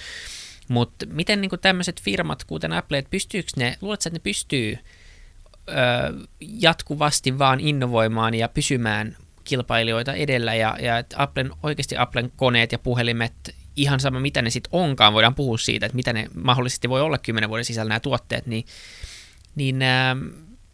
mut 0.67 0.93
miten 1.05 1.41
niin 1.41 1.49
kuin 1.49 1.59
tämmöiset 1.59 2.01
firmat, 2.01 2.43
kuten 2.43 2.73
Apple, 2.73 2.97
että 2.97 3.11
pystyykö 3.11 3.49
ne, 3.55 3.77
luuletko, 3.81 4.01
että 4.01 4.15
ne 4.15 4.19
pystyy 4.19 4.77
ö, 5.69 5.73
jatkuvasti 6.39 7.39
vaan 7.39 7.59
innovoimaan 7.59 8.33
ja 8.33 8.47
pysymään 8.47 9.17
kilpailijoita 9.43 10.13
edellä 10.13 10.55
ja, 10.55 10.77
ja 10.81 10.97
että 10.97 11.15
Applen, 11.19 11.51
oikeasti 11.63 11.97
Applen 11.97 12.31
koneet 12.35 12.71
ja 12.71 12.79
puhelimet, 12.79 13.33
ihan 13.75 13.99
sama 13.99 14.19
mitä 14.19 14.41
ne 14.41 14.49
sitten 14.49 14.69
onkaan, 14.73 15.13
voidaan 15.13 15.35
puhua 15.35 15.57
siitä, 15.57 15.85
että 15.85 15.95
mitä 15.95 16.13
ne 16.13 16.27
mahdollisesti 16.35 16.89
voi 16.89 17.01
olla 17.01 17.17
kymmenen 17.17 17.49
vuoden 17.49 17.65
sisällä 17.65 17.89
nämä 17.89 17.99
tuotteet, 17.99 18.45
niin 18.45 18.65
niin 19.59 19.81
äh, 19.81 20.17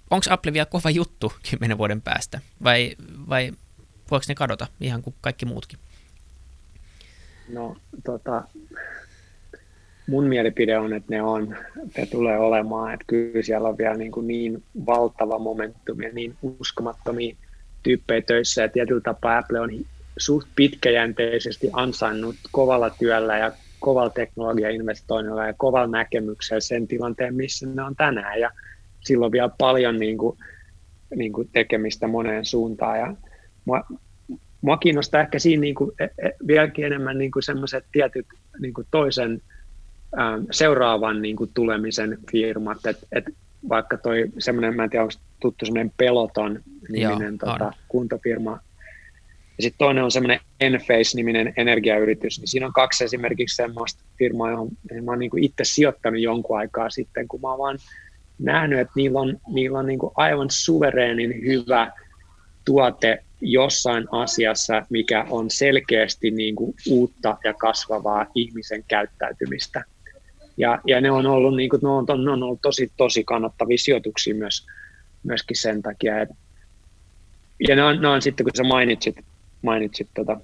onko 0.10 0.26
Apple 0.30 0.54
vielä 0.54 0.66
kova 0.66 0.90
juttu 0.90 1.34
kymmenen 1.50 1.78
vuoden 1.78 2.02
päästä, 2.02 2.40
vai, 2.64 2.96
vai 3.30 3.52
voiko 4.12 4.26
ne 4.28 4.36
kadota 4.36 4.68
ihan 4.82 5.02
kuin 5.02 5.16
kaikki 5.22 5.46
muutkin? 5.46 5.80
No, 7.50 7.78
tota, 8.04 8.44
mun 10.08 10.24
mielipide 10.24 10.78
on, 10.78 10.94
että 10.94 11.16
ne 11.16 11.22
on, 11.22 11.56
ne 11.98 12.06
tulee 12.06 12.38
olemaan, 12.38 12.94
että 12.94 13.06
kyllä 13.08 13.42
siellä 13.42 13.70
on 13.70 13.78
vielä 13.78 13.98
niin, 13.98 14.12
kuin 14.12 14.28
niin 14.28 14.64
valtava 14.86 15.40
momentum 15.40 16.02
ja 16.02 16.10
niin 16.14 16.38
uskomattomia 16.42 17.36
tyyppejä 17.84 18.22
töissä 18.22 18.62
ja 18.62 18.70
tietyllä 18.70 19.02
tapaa 19.02 19.38
Apple 19.38 19.60
on 19.60 19.70
suht 20.18 20.48
pitkäjänteisesti 20.56 21.70
ansainnut 21.74 22.36
kovalla 22.52 22.90
työllä 22.90 23.38
ja 23.38 23.52
kovalla 23.80 24.10
teknologiainvestoinnilla 24.10 25.48
ja 25.48 25.54
kovalla 25.54 25.88
näkemyksellä 25.88 26.60
sen 26.60 26.88
tilanteen, 26.88 27.36
missä 27.36 27.68
ne 27.68 27.82
on 27.82 27.96
tänään. 27.96 28.40
Ja 28.40 28.52
silloin 29.06 29.32
vielä 29.32 29.50
paljon 29.58 30.00
niin 30.00 30.18
kuin, 30.18 30.38
niin 31.16 31.34
kuin 31.34 31.50
tekemistä 31.54 32.08
moneen 32.08 32.46
suuntaan. 32.46 33.00
Ja 33.00 33.16
mua, 33.66 33.84
mua 34.62 34.78
kiinnostaa 34.78 35.22
ehkä 35.22 35.40
siinä 35.40 35.62
niin 35.62 35.76
kuin, 35.76 35.92
e, 36.00 36.04
e, 36.04 36.32
vieläkin 36.48 36.86
enemmän 36.86 37.18
niin 37.18 37.32
kuin 37.32 37.44
sellaiset 37.44 37.86
tietyt 37.92 38.26
niin 38.60 38.74
kuin 38.74 38.88
toisen 38.92 39.42
ää, 40.16 40.40
seuraavan 40.52 41.22
niin 41.22 41.36
kuin 41.36 41.52
tulemisen 41.54 42.18
firmat, 42.32 42.86
että 42.86 43.08
et 43.12 43.26
vaikka 43.70 43.98
toi 43.98 44.26
semmoinen, 44.40 44.76
mä 44.76 44.84
en 44.84 44.90
tiedä, 44.90 45.04
onko 45.04 45.16
tuttu 45.40 45.66
semmoinen 45.66 45.92
Peloton 45.98 46.60
niminen 46.90 47.38
Joo, 47.42 47.54
tota, 47.54 47.72
kuntofirma, 47.88 48.60
ja 49.58 49.62
sitten 49.62 49.78
toinen 49.78 50.04
on 50.04 50.12
semmoinen 50.12 50.40
Enphase-niminen 50.60 51.54
energiayritys, 51.58 52.40
niin 52.40 52.48
siinä 52.48 52.66
on 52.66 52.74
kaksi 52.74 53.04
esimerkiksi 53.04 53.56
semmoista 53.56 54.04
firmaa, 54.18 54.52
johon 54.52 54.70
mä 55.04 55.12
oon 55.12 55.20
niin 55.20 55.44
itse 55.44 55.64
sijoittanut 55.64 56.22
jonkun 56.22 56.58
aikaa 56.58 56.90
sitten, 56.90 57.28
kun 57.28 57.42
mä 57.42 57.50
oon 57.50 57.60
vaan 57.60 57.78
nähnyt, 58.40 58.80
että 58.80 58.94
niillä 58.96 59.20
on, 59.20 59.38
niillä 59.54 59.80
on 59.80 59.86
niin 59.86 60.00
kuin 60.00 60.12
aivan 60.16 60.50
suvereenin 60.50 61.34
hyvä 61.46 61.92
tuote 62.66 63.24
jossain 63.42 64.08
asiassa, 64.12 64.86
mikä 64.90 65.26
on 65.30 65.52
selkeästi 65.52 66.32
niin 66.32 66.56
kuin 66.56 66.76
uutta 66.90 67.38
ja 67.44 67.54
kasvavaa 67.54 68.26
ihmisen 68.36 68.84
käyttäytymistä. 68.88 69.84
Ja, 70.58 70.80
ja 70.88 71.02
ne 71.02 71.12
on 71.12 71.26
ollut, 71.26 71.56
niin 71.56 71.70
kuin, 71.70 71.80
ne 71.84 71.90
on, 71.90 72.06
ne 72.26 72.32
on 72.32 72.44
ollut 72.44 72.62
tosi, 72.62 72.92
tosi 72.98 73.24
kannattavia 73.24 73.78
sijoituksia 73.78 74.36
myös, 74.36 74.66
myöskin 75.24 75.58
sen 75.58 75.82
takia. 75.82 76.22
Että, 76.22 76.36
ja 77.68 77.76
ne 77.76 77.84
on, 77.84 78.02
ne 78.02 78.08
on 78.08 78.22
sitten, 78.22 78.44
kun 78.44 78.52
sä 78.58 78.64
mainitsit, 78.64 79.16
mainitsit 79.62 80.08
tuota, 80.16 80.40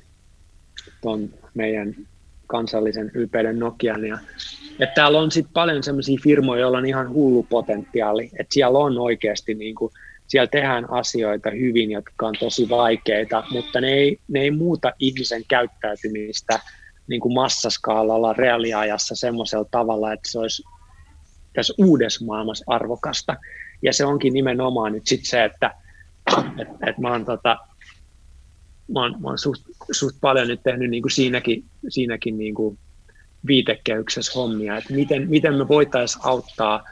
tuon 1.02 1.30
meidän 1.54 1.96
kansallisen 2.52 3.12
ylpeyden 3.14 3.60
Nokian. 3.60 4.06
Ja, 4.06 4.18
että 4.80 4.95
täällä 4.95 5.20
on 5.20 5.32
sitten 5.32 5.54
paljon 5.54 5.84
sellaisia 5.84 6.20
firmoja, 6.24 6.62
joilla 6.62 6.78
on 6.78 6.86
ihan 6.86 7.14
hullu 7.14 7.43
potentiaali, 7.43 8.30
että 8.39 8.54
siellä 8.54 8.80
on 8.80 8.97
oikeasti 8.97 9.54
niin 9.54 9.76
kuin, 9.76 9.93
siellä 10.28 10.47
tehdään 10.47 10.89
asioita 10.89 11.49
hyvin, 11.49 11.91
jotka 11.91 12.28
on 12.28 12.36
tosi 12.39 12.70
vaikeita, 12.70 13.43
mutta 13.52 13.82
ne 13.82 13.88
ei, 13.88 14.18
ne 14.28 14.39
ei 14.39 14.52
muuta 14.52 14.91
ihmisen 14.99 15.43
käyttäytymistä 15.47 16.60
niin 17.08 17.22
kuin 17.22 17.34
massaskaalalla 17.34 18.34
reaaliajassa 18.34 19.16
semmoisella 19.16 19.66
tavalla, 19.72 20.14
että 20.14 20.32
se 20.32 20.39
olisi 20.39 20.64
tässä 21.54 21.74
uudessa 21.78 22.26
maailmassa 22.26 22.66
arvokasta. 22.68 23.36
Ja 23.82 23.93
se 23.93 24.06
onkin 24.06 24.34
nimenomaan 24.34 24.91
nyt 24.91 25.08
sitten 25.08 25.30
se, 25.30 25.43
että 25.43 25.72
et, 26.62 26.68
et 26.88 26.97
mä 26.97 27.12
oon, 27.12 27.26
tota, 27.26 27.58
mä 28.94 29.02
oon, 29.02 29.22
mä 29.22 29.28
oon 29.28 29.38
suht, 29.38 29.62
suht, 29.92 30.16
paljon 30.22 30.48
nyt 30.48 30.64
tehnyt 30.64 30.89
niin 30.89 31.04
kuin 31.04 31.12
siinäkin, 31.12 31.66
siinäkin 31.89 32.38
niin 32.38 32.56
kuin 32.56 32.80
viitekehyksessä 33.48 34.32
hommia, 34.36 34.78
että 34.78 34.94
miten, 34.94 35.30
miten 35.30 35.54
me 35.54 35.68
voitaisiin 35.68 36.26
auttaa 36.26 36.84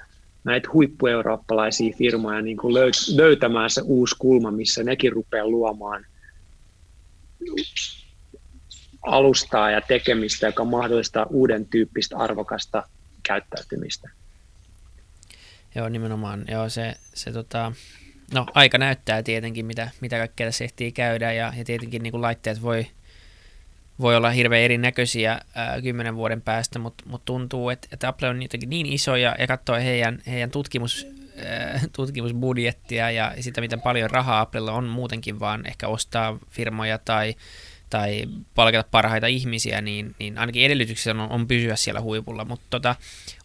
näitä 0.43 0.70
huippueurooppalaisia 0.74 1.95
firmoja 1.97 2.41
niin 2.41 2.58
kuin 2.58 2.74
löytämään 3.16 3.70
se 3.70 3.82
uusi 3.82 4.16
kulma, 4.20 4.52
missä 4.52 4.84
nekin 4.84 5.14
rupeaa 5.14 5.47
luomaan 5.47 6.06
alustaa 9.02 9.72
ja 9.72 9.82
tekemistä, 9.82 10.45
joka 10.45 10.66
mahdollistaa 10.66 11.26
uuden 11.30 11.66
tyyppistä 11.66 12.18
arvokasta 12.18 12.84
käyttäytymistä. 13.24 14.10
Joo, 15.76 15.89
nimenomaan. 15.89 16.45
Joo, 16.52 16.70
se, 16.70 16.95
se 17.14 17.32
tota, 17.32 17.72
no, 18.34 18.46
aika 18.54 18.78
näyttää 18.78 19.24
tietenkin, 19.24 19.66
mitä, 19.66 19.90
mitä 20.02 20.18
kaikkea 20.18 20.48
tässä 20.48 20.64
ehtii 20.64 20.92
käydä, 20.92 21.34
ja, 21.34 21.54
ja 21.58 21.66
tietenkin 21.66 22.04
niin 22.04 22.12
kuin 22.12 22.22
laitteet 22.22 22.62
voi, 22.62 22.88
voi 24.00 24.16
olla 24.16 24.30
hirveän 24.30 24.64
erinäköisiä 24.64 25.40
kymmenen 25.84 26.16
vuoden 26.16 26.42
päästä, 26.42 26.80
mutta 26.80 27.04
mut 27.08 27.26
tuntuu, 27.26 27.70
että, 27.70 27.88
että 27.92 28.08
Apple 28.08 28.30
on 28.30 28.42
jotenkin 28.42 28.70
niin 28.70 28.86
iso, 28.86 29.16
ja, 29.16 29.36
ja 29.40 29.48
katsoo 29.48 29.76
heidän, 29.76 30.22
heidän 30.28 30.52
tutkimus, 30.52 31.08
ää, 31.46 31.82
tutkimusbudjettia 31.96 33.12
ja 33.12 33.34
sitä, 33.40 33.62
miten 33.62 33.82
paljon 33.82 34.10
rahaa 34.10 34.42
Applella 34.42 34.72
on 34.72 34.86
muutenkin 34.86 35.40
vaan 35.40 35.66
ehkä 35.66 35.88
ostaa 35.88 36.40
firmoja 36.50 36.98
tai 36.98 37.36
tai 37.90 38.24
palkata 38.56 38.90
parhaita 38.92 39.28
ihmisiä, 39.28 39.82
niin, 39.82 40.16
niin 40.20 40.38
ainakin 40.38 40.66
edellytyksissä 40.66 41.12
on, 41.12 41.20
on 41.20 41.48
pysyä 41.48 41.76
siellä 41.76 42.02
huipulla. 42.02 42.46
Mutta 42.46 42.66
tota, 42.70 42.96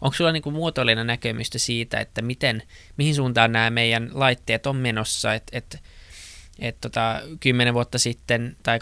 onko 0.01 0.13
sulla 0.13 0.31
niinku 0.31 0.51
muotoilina 0.51 1.03
näkemystä 1.03 1.59
siitä, 1.59 1.99
että 1.99 2.21
miten, 2.21 2.63
mihin 2.97 3.15
suuntaan 3.15 3.51
nämä 3.51 3.69
meidän 3.69 4.09
laitteet 4.13 4.65
on 4.65 4.75
menossa, 4.75 5.33
että 5.33 5.57
et, 5.57 5.79
et 6.59 6.81
tota, 6.81 7.21
10 7.39 7.73
vuotta 7.73 7.99
sitten 7.99 8.55
tai 8.63 8.77
2008-2007 8.77 8.79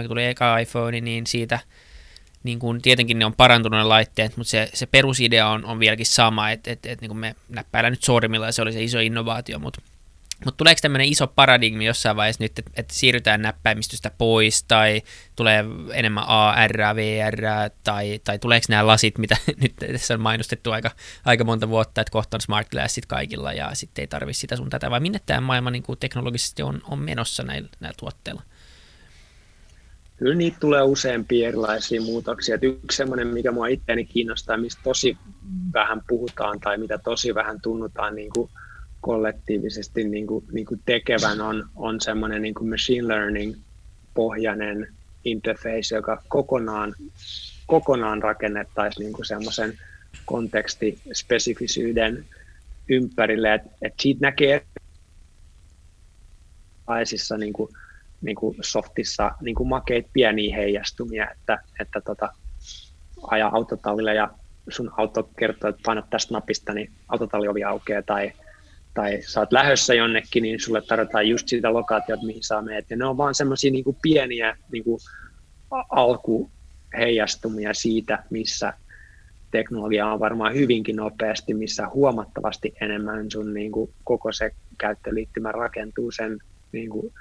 kun 0.00 0.08
tuli 0.08 0.24
eka 0.24 0.58
iPhone, 0.58 1.00
niin 1.00 1.26
siitä 1.26 1.58
niin 2.42 2.58
kun, 2.58 2.82
tietenkin 2.82 3.18
ne 3.18 3.24
on 3.24 3.34
parantunut 3.34 3.78
ne 3.78 3.84
laitteet, 3.84 4.36
mutta 4.36 4.50
se, 4.50 4.70
se 4.74 4.86
perusidea 4.86 5.48
on, 5.48 5.64
on 5.64 5.78
vieläkin 5.78 6.06
sama, 6.06 6.50
että 6.50 6.70
et, 6.70 6.86
et, 6.86 7.00
niin 7.00 7.16
me 7.16 7.34
näppäillä 7.48 7.90
nyt 7.90 8.02
sormilla 8.02 8.46
ja 8.46 8.52
se 8.52 8.62
oli 8.62 8.72
se 8.72 8.82
iso 8.82 8.98
innovaatio, 8.98 9.58
mutta 9.58 9.82
mutta 10.44 10.56
tuleeko 10.56 10.78
tämmöinen 10.82 11.08
iso 11.08 11.26
paradigmi 11.26 11.84
jossain 11.84 12.16
vaiheessa 12.16 12.44
nyt, 12.44 12.58
että, 12.58 12.70
että 12.76 12.94
siirrytään 12.94 13.42
näppäimistöstä 13.42 14.10
pois, 14.18 14.64
tai 14.64 15.02
tulee 15.36 15.64
enemmän 15.92 16.24
AR, 16.26 16.72
VR, 16.96 17.70
tai, 17.84 18.20
tai 18.24 18.38
tuleeko 18.38 18.66
nämä 18.68 18.86
lasit, 18.86 19.18
mitä 19.18 19.36
nyt 19.62 19.74
tässä 19.92 20.14
on 20.14 20.20
mainostettu 20.20 20.70
aika, 20.70 20.90
aika 21.24 21.44
monta 21.44 21.68
vuotta, 21.68 22.00
että 22.00 22.12
kohta 22.12 22.36
on 22.36 22.40
smart 22.40 22.68
glassit 22.70 23.06
kaikilla, 23.06 23.52
ja 23.52 23.70
sitten 23.74 24.02
ei 24.02 24.06
tarvitse 24.06 24.40
sitä 24.40 24.56
sun 24.56 24.70
tätä, 24.70 24.90
vai 24.90 25.00
minne 25.00 25.20
tämä 25.26 25.40
maailma 25.40 25.70
niin 25.70 25.82
kuin 25.82 25.98
teknologisesti 25.98 26.62
on, 26.62 26.80
on 26.84 26.98
menossa 26.98 27.42
näillä, 27.42 27.68
näillä 27.80 27.96
tuotteilla? 27.98 28.42
Kyllä 30.16 30.34
niitä 30.34 30.56
tulee 30.60 30.82
useampia 30.82 31.48
erilaisia 31.48 32.00
muutoksia. 32.00 32.54
Et 32.54 32.62
yksi 32.62 32.96
sellainen, 32.96 33.26
mikä 33.26 33.52
mua 33.52 33.66
itseäni 33.66 34.04
kiinnostaa, 34.04 34.56
mistä 34.56 34.80
tosi 34.84 35.16
vähän 35.74 36.02
puhutaan 36.08 36.60
tai 36.60 36.78
mitä 36.78 36.98
tosi 36.98 37.34
vähän 37.34 37.60
tunnutaan 37.60 38.14
niin 38.14 38.30
kuin 38.34 38.50
kollektiivisesti 39.02 40.04
niin 40.04 40.26
kuin, 40.26 40.44
niin 40.52 40.66
kuin 40.66 40.80
tekevän 40.86 41.40
on, 41.40 41.64
on 41.76 42.00
semmoinen 42.00 42.42
niin 42.42 42.68
machine 42.70 43.08
learning 43.08 43.54
pohjainen 44.14 44.88
interface, 45.24 45.94
joka 45.94 46.22
kokonaan, 46.28 46.94
kokonaan 47.66 48.22
rakennettaisiin 48.22 49.04
niin 49.04 49.12
kuin 49.12 49.26
semmoisen 49.26 49.78
kontekstispesifisyyden 50.24 52.24
ympärille, 52.88 53.54
että 53.54 53.70
et 53.82 53.94
siitä 54.00 54.20
näkee 54.20 54.66
erilaisissa 56.86 57.36
niin 57.36 57.52
kuin, 57.52 57.72
niin 58.20 58.36
kuin 58.36 58.56
softissa 58.60 59.30
niin 59.40 59.54
kuin 59.54 59.68
makeit 59.68 60.06
pieniä 60.12 60.56
heijastumia, 60.56 61.30
että, 61.30 61.58
että 61.80 62.00
tota, 62.00 62.28
aja 63.22 63.50
autotallille 63.52 64.14
ja 64.14 64.30
sun 64.68 64.90
auto 64.96 65.30
kertoo, 65.38 65.70
että 65.70 65.82
painat 65.84 66.10
tästä 66.10 66.34
napista, 66.34 66.74
niin 66.74 66.92
autotalliovi 67.08 67.64
aukeaa 67.64 68.02
tai 68.02 68.32
tai 68.94 69.22
sä 69.22 69.40
oot 69.40 69.52
lähössä 69.52 69.94
jonnekin, 69.94 70.42
niin 70.42 70.60
sulle 70.60 70.82
tarvitaan 70.82 71.28
just 71.28 71.48
sitä 71.48 71.72
lokaatiota, 71.72 72.26
mihin 72.26 72.42
sä 72.42 72.62
meet. 72.62 72.90
Ja 72.90 72.96
ne 72.96 73.04
on 73.04 73.16
vaan 73.16 73.34
semmoisia 73.34 73.70
niin 73.70 73.84
pieniä 74.02 74.56
niin 74.72 74.84
kuin 74.84 75.00
alkuheijastumia 75.90 77.74
siitä, 77.74 78.24
missä 78.30 78.72
teknologia 79.50 80.06
on 80.06 80.20
varmaan 80.20 80.54
hyvinkin 80.54 80.96
nopeasti, 80.96 81.54
missä 81.54 81.88
huomattavasti 81.88 82.74
enemmän 82.80 83.30
sun 83.30 83.54
niin 83.54 83.72
kuin, 83.72 83.90
koko 84.04 84.32
se 84.32 84.50
käyttöliittymä 84.78 85.52
rakentuu 85.52 86.10
sen 86.10 86.38
niin 86.72 86.90
kuin, 86.90 87.12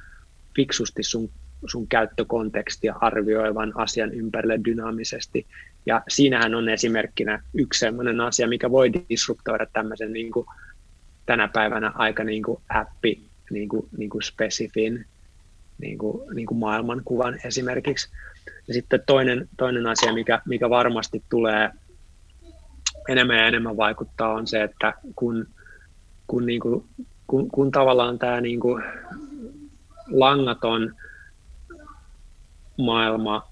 fiksusti 0.56 1.04
sun, 1.04 1.30
sun 1.66 1.88
käyttökontekstia 1.88 2.96
arvioivan 3.02 3.72
asian 3.76 4.14
ympärille 4.14 4.60
dynaamisesti. 4.66 5.46
Ja 5.86 6.02
siinähän 6.08 6.56
on 6.56 6.70
esimerkkinä 6.70 7.44
yksi 7.54 7.80
sellainen 7.80 8.22
asia, 8.22 8.48
mikä 8.48 8.72
voi 8.72 8.94
disruptoida 8.94 9.66
tämmöisen 9.74 10.14
niin 10.14 10.32
kuin, 10.32 10.46
tänä 11.26 11.48
päivänä 11.48 11.92
aika 11.96 12.24
niin 12.24 12.44
kuin 12.44 12.62
appi 12.70 13.22
niin 13.50 13.70
kuin, 13.70 13.88
niin 13.98 14.10
kuin 14.10 14.24
spesifin 14.24 15.06
niin 15.78 15.98
kuin, 15.98 16.36
niin 16.36 16.48
kuin 16.48 16.58
maailmankuvan 16.58 17.40
esimerkiksi. 17.46 18.10
Ja 18.68 18.74
sitten 18.74 19.04
toinen, 19.06 19.50
toinen 19.58 19.88
asia, 19.88 20.14
mikä, 20.14 20.42
mikä 20.46 20.70
varmasti 20.70 21.24
tulee 21.30 21.70
enemmän 23.10 23.38
ja 23.38 23.48
enemmän 23.48 23.78
vaikuttaa, 23.78 24.34
on 24.34 24.48
se, 24.48 24.64
että 24.64 24.94
kun, 25.16 25.48
kun, 26.28 26.46
niin 26.46 26.62
kuin, 26.62 26.86
kun, 27.28 27.50
kun 27.52 27.72
tavallaan 27.72 28.20
tämä 28.20 28.42
niin 28.42 28.60
kuin 28.60 28.84
langaton 30.12 30.96
maailma 32.78 33.48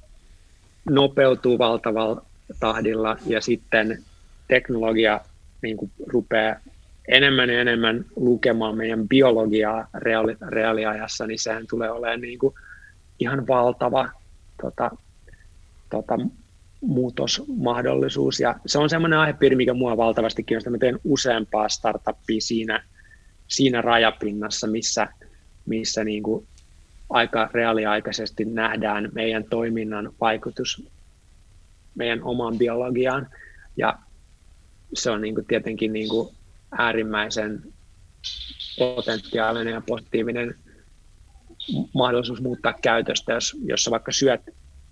nopeutuu 0.89 1.57
valtavalla 1.57 2.26
tahdilla 2.59 3.17
ja 3.26 3.41
sitten 3.41 4.03
teknologia 4.47 5.22
niin 5.61 5.78
kuin 5.78 5.91
rupeaa 6.07 6.55
enemmän 7.10 7.49
ja 7.49 7.62
enemmän 7.62 8.05
lukemaan 8.16 8.78
meidän 8.78 9.07
biologiaa 9.07 9.88
reaali, 9.93 10.38
reaaliajassa, 10.47 11.28
niin 11.28 11.39
sehän 11.39 11.66
tulee 11.70 11.91
olemaan 11.91 12.22
niin 12.22 12.39
kuin 12.39 12.53
ihan 13.20 13.47
valtava 13.47 14.10
tota, 14.62 14.91
tota, 15.89 16.18
muutosmahdollisuus. 16.82 18.39
Ja 18.39 18.55
se 18.66 18.80
on 18.80 18.89
semmoinen 18.89 19.20
aihepiiri, 19.20 19.55
mikä 19.55 19.74
mua 19.74 19.97
valtavasti 19.97 20.43
kiinnostaa. 20.43 20.72
Mä 20.72 20.78
teen 20.78 20.99
useampaa 21.03 21.70
startuppia 21.70 22.41
siinä, 22.41 22.84
siinä 23.47 23.82
rajapinnassa, 23.82 24.68
missä, 24.68 25.07
missä 25.66 26.03
niin 26.03 26.24
kuin 26.24 26.47
aika 27.10 27.49
reaaliaikaisesti 27.53 28.45
nähdään 28.45 29.10
meidän 29.14 29.43
toiminnan 29.49 30.12
vaikutus 30.22 30.88
meidän 31.95 32.24
omaan 32.24 32.57
biologiaan. 32.57 33.28
Ja 33.78 33.99
se 34.93 35.12
on 35.12 35.22
niin 35.22 35.36
kuin 35.36 35.47
tietenkin 35.47 35.93
niin 35.93 36.10
kuin 36.10 36.30
äärimmäisen 36.72 37.63
potentiaalinen 38.78 39.74
ja 39.74 39.82
positiivinen 39.88 40.55
mahdollisuus 41.93 42.41
muuttaa 42.41 42.74
käytöstä, 42.82 43.34
jos, 43.34 43.57
jos 43.65 43.84
sä 43.84 43.91
vaikka 43.91 44.11
syöt 44.11 44.41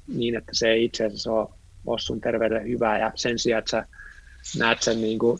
niin, 0.07 0.35
että 0.35 0.51
se 0.53 0.69
ei 0.69 0.85
itse 0.85 1.05
asiassa 1.05 1.31
ole, 1.31 1.47
ole 1.85 1.99
sun 1.99 2.21
terveydelle 2.21 2.69
hyvää 2.69 2.99
ja 2.99 3.11
sen 3.15 3.39
sijaan, 3.39 3.59
että 3.59 3.71
sä 3.71 3.85
näet 4.59 4.81
sen 4.81 5.01
niin 5.01 5.19
kuin 5.19 5.39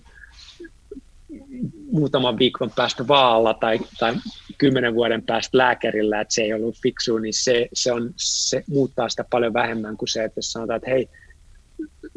muutaman 1.91 2.39
viikon 2.39 2.71
päästä 2.75 3.07
vaalla 3.07 3.53
tai, 3.53 3.79
tai 3.99 4.15
kymmenen 4.57 4.95
vuoden 4.95 5.23
päästä 5.23 5.57
lääkärillä, 5.57 6.21
että 6.21 6.33
se 6.33 6.41
ei 6.41 6.53
ollut 6.53 6.81
fiksu, 6.81 7.17
niin 7.17 7.33
se, 7.33 7.67
se, 7.73 7.91
on, 7.91 8.13
se 8.15 8.63
muuttaa 8.69 9.09
sitä 9.09 9.25
paljon 9.29 9.53
vähemmän 9.53 9.97
kuin 9.97 10.09
se, 10.09 10.23
että 10.23 10.38
jos 10.38 10.51
sanotaan, 10.51 10.77
että 10.77 10.89
hei, 10.89 11.09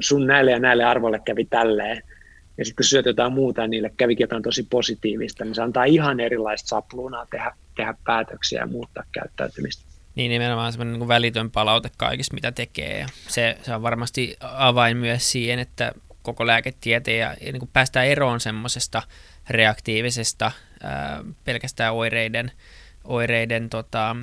sun 0.01 0.27
näille 0.27 0.51
ja 0.51 0.59
näille 0.59 0.85
arvoille 0.85 1.21
kävi 1.25 1.45
tälleen, 1.45 2.03
ja 2.59 2.65
sitten 2.65 2.77
kun 2.77 2.85
syöt 2.85 3.07
jotain 3.07 3.33
muuta, 3.33 3.63
niin 3.63 3.71
niille 3.71 3.93
kävikin 3.97 4.25
jotain 4.25 4.43
tosi 4.43 4.63
positiivista, 4.63 5.45
niin 5.45 5.55
se 5.55 5.63
antaa 5.63 5.85
ihan 5.85 6.21
erilaista 6.21 6.69
sapluunaa 6.69 7.27
tehdä, 7.27 7.53
tehdä 7.77 7.95
päätöksiä 8.05 8.61
ja 8.61 8.67
muuttaa 8.67 9.05
käyttäytymistä. 9.13 9.85
Niin 10.15 10.31
nimenomaan 10.31 10.73
semmoinen 10.73 10.99
niin 10.99 11.09
välitön 11.09 11.51
palaute 11.51 11.91
kaikista, 11.97 12.35
mitä 12.35 12.53
tekee. 12.53 13.07
Se, 13.29 13.59
se 13.63 13.75
on 13.75 13.83
varmasti 13.83 14.37
avain 14.41 14.97
myös 14.97 15.33
siihen, 15.33 15.59
että 15.59 15.93
koko 16.23 16.47
lääketieteen 16.47 17.19
ja, 17.19 17.37
ja 17.41 17.53
niin 17.53 17.61
kuin 17.61 17.71
päästään 17.73 18.07
eroon 18.07 18.41
semmoisesta 18.41 19.03
reaktiivisesta 19.51 20.53
ää, 20.83 21.25
pelkästään 21.45 21.95
oireiden 21.95 22.53
oireiden 23.11 23.71
tota, 23.71 24.17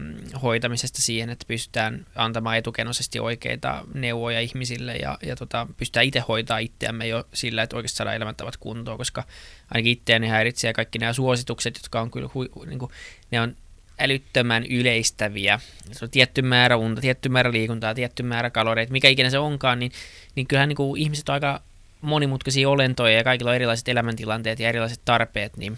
hoitamisesta 0.43 1.01
siihen, 1.01 1.29
että 1.29 1.45
pystytään 1.47 2.05
antamaan 2.15 2.57
etukenoisesti 2.57 3.19
oikeita 3.19 3.83
neuvoja 3.93 4.39
ihmisille 4.39 4.95
ja, 4.95 5.17
ja 5.21 5.35
tota, 5.35 5.67
pystytään 5.77 6.05
itse 6.05 6.19
hoitaa 6.19 6.57
itseämme 6.57 7.07
jo 7.07 7.27
sillä, 7.33 7.63
että 7.63 7.75
oikeasti 7.75 7.97
saadaan 7.97 8.15
elämäntavat 8.15 8.57
kuntoon, 8.57 8.97
koska 8.97 9.23
ainakin 9.71 9.91
itseäni 9.91 10.27
häiritsee 10.27 10.73
kaikki 10.73 10.99
nämä 10.99 11.13
suositukset, 11.13 11.75
jotka 11.75 12.01
on 12.01 12.11
kyllä, 12.11 12.29
hu, 12.33 12.45
niin 12.65 12.79
kuin, 12.79 12.91
ne 13.31 13.41
on 13.41 13.55
älyttömän 13.99 14.65
yleistäviä. 14.65 15.59
Se 15.91 16.05
on 16.05 16.11
tietty 16.11 16.41
määrä 16.41 16.77
unta, 16.77 17.01
tietty 17.01 17.29
määrä 17.29 17.51
liikuntaa, 17.51 17.95
tietty 17.95 18.23
määrä 18.23 18.49
kaloreita, 18.49 18.91
mikä 18.91 19.07
ikinä 19.07 19.29
se 19.29 19.39
onkaan, 19.39 19.79
niin, 19.79 19.91
niin 20.35 20.47
kyllähän 20.47 20.69
niin 20.69 20.77
kuin 20.77 21.01
ihmiset 21.01 21.29
on 21.29 21.33
aika 21.33 21.61
monimutkaisia 22.01 22.69
olentoja 22.69 23.17
ja 23.17 23.23
kaikilla 23.23 23.51
on 23.51 23.55
erilaiset 23.55 23.87
elämäntilanteet 23.87 24.59
ja 24.59 24.69
erilaiset 24.69 25.01
tarpeet, 25.05 25.57
niin 25.57 25.77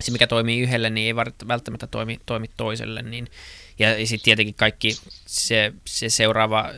se, 0.00 0.12
mikä 0.12 0.26
toimii 0.26 0.60
yhdelle, 0.60 0.90
niin 0.90 1.06
ei 1.06 1.16
välttämättä 1.48 1.86
toimi, 1.86 2.20
toimi 2.26 2.50
toiselle. 2.56 3.02
Niin, 3.02 3.30
ja, 3.78 4.06
sitten 4.06 4.24
tietenkin 4.24 4.54
kaikki 4.54 4.96
se, 5.26 5.72
se 5.84 6.08
seuraava 6.08 6.70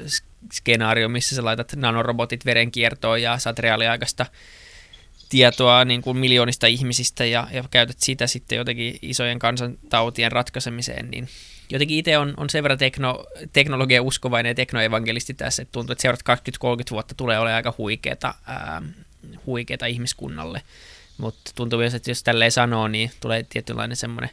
skenaario, 0.52 1.08
missä 1.08 1.36
sä 1.36 1.44
laitat 1.44 1.76
nanorobotit 1.76 2.44
verenkiertoon 2.44 3.22
ja 3.22 3.38
saat 3.38 3.58
reaaliaikaista 3.58 4.26
tietoa 5.28 5.84
niin 5.84 6.02
kuin 6.02 6.16
miljoonista 6.16 6.66
ihmisistä 6.66 7.24
ja, 7.24 7.48
ja 7.52 7.64
käytät 7.70 7.96
sitä 7.98 8.26
sitten 8.26 8.56
jotenkin 8.56 8.98
isojen 9.02 9.38
kansantautien 9.38 10.32
ratkaisemiseen, 10.32 11.10
niin 11.10 11.28
jotenkin 11.70 11.98
itse 11.98 12.18
on, 12.18 12.34
on 12.36 12.50
sen 12.50 12.62
verran 12.62 12.78
tekno, 12.78 13.24
teknologia 13.52 14.02
uskovainen 14.02 14.50
ja 14.50 14.54
teknoevangelisti 14.54 15.34
tässä, 15.34 15.62
että 15.62 15.72
tuntuu, 15.72 15.92
että 15.92 16.02
seuraavat 16.02 16.40
20-30 16.88 16.90
vuotta 16.90 17.14
tulee 17.14 17.38
olemaan 17.38 17.56
aika 17.56 17.74
huikeeta, 17.76 18.34
ää, 18.46 18.82
ihmiskunnalle. 19.88 20.62
Mutta 21.20 21.50
tuntuu 21.54 21.78
myös, 21.78 21.94
että 21.94 22.10
jos 22.10 22.22
tälleen 22.22 22.52
sanoo, 22.52 22.88
niin 22.88 23.10
tulee 23.20 23.46
tietynlainen 23.48 23.96
semmoinen, 23.96 24.30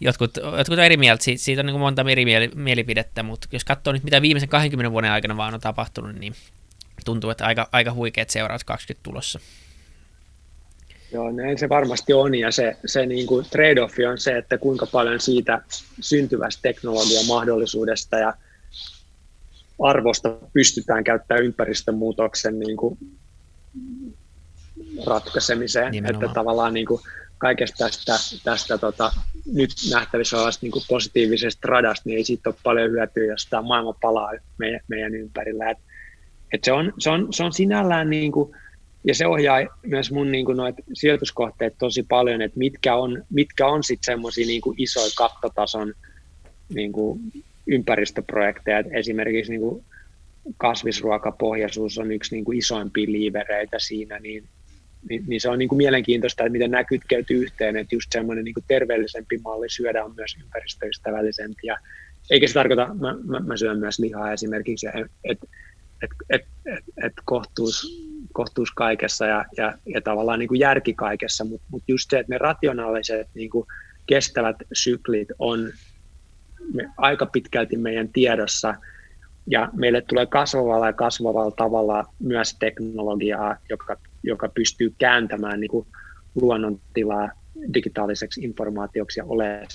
jotkut, 0.00 0.36
jotkut 0.36 0.78
on 0.78 0.84
eri 0.84 0.96
mieltä, 0.96 1.24
siitä, 1.24 1.42
siitä 1.42 1.60
on 1.60 1.66
niin 1.66 1.78
monta 1.78 2.04
eri 2.10 2.24
mielipidettä, 2.54 3.22
mutta 3.22 3.48
jos 3.52 3.64
katsoo 3.64 3.92
nyt, 3.92 4.04
mitä 4.04 4.22
viimeisen 4.22 4.48
20 4.48 4.92
vuoden 4.92 5.10
aikana 5.10 5.36
vaan 5.36 5.54
on 5.54 5.60
tapahtunut, 5.60 6.16
niin 6.16 6.34
tuntuu, 7.04 7.30
että 7.30 7.46
aika, 7.46 7.68
aika 7.72 7.92
huikeat 7.92 8.30
seuraat 8.30 8.64
20 8.64 9.02
tulossa. 9.02 9.40
Joo, 11.12 11.30
näin 11.32 11.58
se 11.58 11.68
varmasti 11.68 12.12
on, 12.12 12.34
ja 12.34 12.52
se, 12.52 12.76
se 12.86 13.06
niin 13.06 13.26
kuin 13.26 13.46
trade-off 13.50 13.94
on 14.10 14.18
se, 14.18 14.38
että 14.38 14.58
kuinka 14.58 14.86
paljon 14.86 15.20
siitä 15.20 15.62
syntyvästä 16.00 16.62
teknologian 16.62 17.26
mahdollisuudesta 17.26 18.18
ja 18.18 18.34
arvosta 19.82 20.36
pystytään 20.52 21.04
käyttämään 21.04 21.44
ympäristönmuutoksen 21.44 22.58
niin 22.58 22.76
kuin 22.76 22.98
ratkaisemiseen. 25.06 25.92
Nimenomaan. 25.92 26.24
Että 26.24 26.34
tavallaan 26.34 26.74
niin 26.74 26.86
kuin 26.86 27.00
kaikesta 27.38 27.84
tästä, 27.84 28.12
tästä 28.44 28.78
tota, 28.78 29.12
nyt 29.52 29.70
nähtävissä 29.90 30.36
olevasta 30.36 30.64
niin 30.64 30.72
kuin 30.72 30.84
positiivisesta 30.88 31.68
radasta, 31.68 32.02
niin 32.08 32.16
ei 32.16 32.24
siitä 32.24 32.50
ole 32.50 32.56
paljon 32.62 32.90
hyötyä, 32.90 33.24
jos 33.24 33.46
tämä 33.50 33.62
maailma 33.62 33.92
palaa 34.00 34.32
meidän, 34.58 34.80
meidän 34.88 35.14
ympärillä. 35.14 35.70
Et, 35.70 35.78
et 36.52 36.64
se, 36.64 36.72
on, 36.72 36.92
se, 36.98 37.10
on, 37.10 37.28
se 37.32 37.44
on 37.44 37.52
sinällään, 37.52 38.10
niin 38.10 38.32
kuin, 38.32 38.56
ja 39.04 39.14
se 39.14 39.26
ohjaa 39.26 39.58
myös 39.82 40.12
mun 40.12 40.32
niin 40.32 40.44
kuin 40.44 40.56
noit 40.56 40.76
sijoituskohteet 40.92 41.74
tosi 41.78 42.02
paljon, 42.02 42.42
että 42.42 42.58
mitkä 42.58 42.94
on, 42.94 43.24
mitkä 43.30 43.66
on 43.66 43.84
sitten 43.84 44.06
semmoisia 44.06 44.46
niin 44.46 44.62
isoja 44.76 45.10
kattotason 45.16 45.94
niin 46.74 46.92
kuin 46.92 47.20
ympäristöprojekteja. 47.66 48.78
Et 48.78 48.86
esimerkiksi 48.90 49.50
niin 49.50 49.60
kuin 49.60 49.84
kasvisruokapohjaisuus 50.56 51.98
on 51.98 52.12
yksi 52.12 52.34
niin 52.34 52.44
kuin 52.44 52.58
isoimpia 52.58 53.12
liivereitä 53.12 53.76
siinä, 53.78 54.18
niin 54.18 54.44
niin, 55.08 55.24
niin 55.26 55.40
se 55.40 55.48
on 55.48 55.58
niin 55.58 55.68
kuin 55.68 55.76
mielenkiintoista, 55.76 56.42
että 56.42 56.52
miten 56.52 56.70
nämä 56.70 56.84
kytkeytyy 56.84 57.42
yhteen, 57.42 57.76
että 57.76 57.94
just 57.94 58.12
semmoinen 58.12 58.44
niin 58.44 58.54
terveellisempi 58.66 59.38
malli 59.38 59.70
syödä 59.70 60.04
on 60.04 60.14
myös 60.16 60.36
ympäristöystävällisempi. 60.42 61.66
Ja, 61.66 61.76
eikä 62.30 62.46
se 62.46 62.54
tarkoita, 62.54 62.94
mä, 62.94 63.16
mä, 63.24 63.40
mä 63.40 63.56
syön 63.56 63.78
myös 63.78 63.98
lihaa 63.98 64.32
esimerkiksi, 64.32 64.86
että 64.86 65.00
et, 65.24 65.38
et, 66.02 66.10
et, 66.30 66.42
et, 66.66 66.84
et 67.04 67.12
kohtuus, 67.24 68.04
kohtuus 68.32 68.70
kaikessa 68.70 69.26
ja, 69.26 69.44
ja, 69.56 69.78
ja 69.86 70.00
tavallaan 70.00 70.38
niin 70.38 70.48
kuin 70.48 70.60
järki 70.60 70.94
kaikessa, 70.94 71.44
mutta 71.44 71.66
mut 71.70 71.82
just 71.88 72.10
se, 72.10 72.18
että 72.18 72.32
ne 72.32 72.38
rationaaliset 72.38 73.28
niin 73.34 73.50
kuin 73.50 73.66
kestävät 74.06 74.56
syklit 74.72 75.28
on 75.38 75.70
me, 76.74 76.90
aika 76.96 77.26
pitkälti 77.26 77.76
meidän 77.76 78.08
tiedossa, 78.08 78.74
ja 79.46 79.68
meille 79.72 80.00
tulee 80.00 80.26
kasvavalla 80.26 80.86
ja 80.86 80.92
kasvavalla 80.92 81.50
tavalla 81.50 82.04
myös 82.18 82.56
teknologiaa, 82.58 83.56
joka 83.70 83.96
joka 84.24 84.48
pystyy 84.48 84.94
kääntämään 84.98 85.60
niin 85.60 85.70
kuin 85.70 85.86
luonnontilaa 86.34 87.30
digitaaliseksi 87.74 88.40
informaatioksi 88.40 89.20
ja 89.20 89.24
ole 89.24 89.66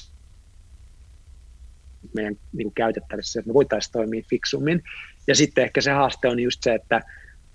meidän 2.15 2.35
niin 2.53 2.65
kuin 2.65 2.73
käytettävissä, 2.73 3.39
että 3.39 3.49
me 3.49 3.53
voitaisiin 3.53 3.91
toimia 3.91 4.23
fiksummin. 4.29 4.83
Ja 5.27 5.35
sitten 5.35 5.63
ehkä 5.63 5.81
se 5.81 5.91
haaste 5.91 6.27
on 6.27 6.39
just 6.39 6.63
se, 6.63 6.73
että 6.73 7.01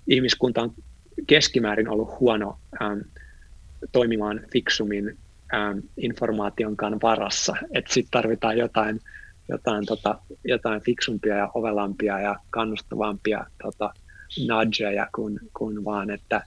ihmiskunta 0.07 0.61
on 0.61 0.73
keskimäärin 1.27 1.89
ollut 1.89 2.19
huono 2.19 2.59
ähm, 2.81 2.99
toimimaan 3.91 4.41
fiksummin 4.51 5.17
ähm, 5.53 5.79
informaation 5.97 6.75
varassa, 7.01 7.55
että 7.73 7.93
sitten 7.93 8.11
tarvitaan 8.11 8.57
jotain, 8.57 8.99
jotain, 9.49 9.85
tota, 9.85 10.19
jotain 10.43 10.81
fiksumpia 10.81 11.35
ja 11.35 11.51
ovelampia 11.53 12.19
ja 12.19 12.35
kannustavampia 12.49 13.45
tota, 13.63 13.93
nudgeja 14.47 15.07
kuin, 15.15 15.39
kuin 15.57 15.85
vaan, 15.85 16.09
että 16.09 16.41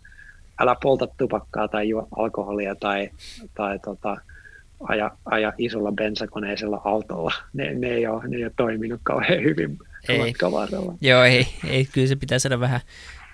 älä 0.58 0.76
polta 0.82 1.06
tupakkaa 1.06 1.68
tai 1.68 1.88
juo 1.88 2.08
alkoholia 2.16 2.74
tai, 2.74 3.10
tai 3.54 3.78
tota, 3.78 4.16
aja, 4.80 5.10
aja 5.24 5.52
isolla 5.58 5.92
bensakoneisella 5.92 6.80
autolla. 6.84 7.34
Ne, 7.52 7.74
ne, 7.74 7.88
ei 7.88 8.06
ole, 8.06 8.28
ne 8.28 8.36
ei 8.36 8.44
ole 8.44 8.52
toiminut 8.56 9.00
kauhean 9.02 9.42
hyvin 9.42 9.78
ei. 10.08 10.34
varrella. 10.52 10.94
Joo, 11.00 11.24
ei, 11.24 11.46
ei, 11.68 11.84
kyllä 11.92 12.06
se 12.06 12.16
pitää 12.16 12.38
saada 12.38 12.60
vähän, 12.60 12.80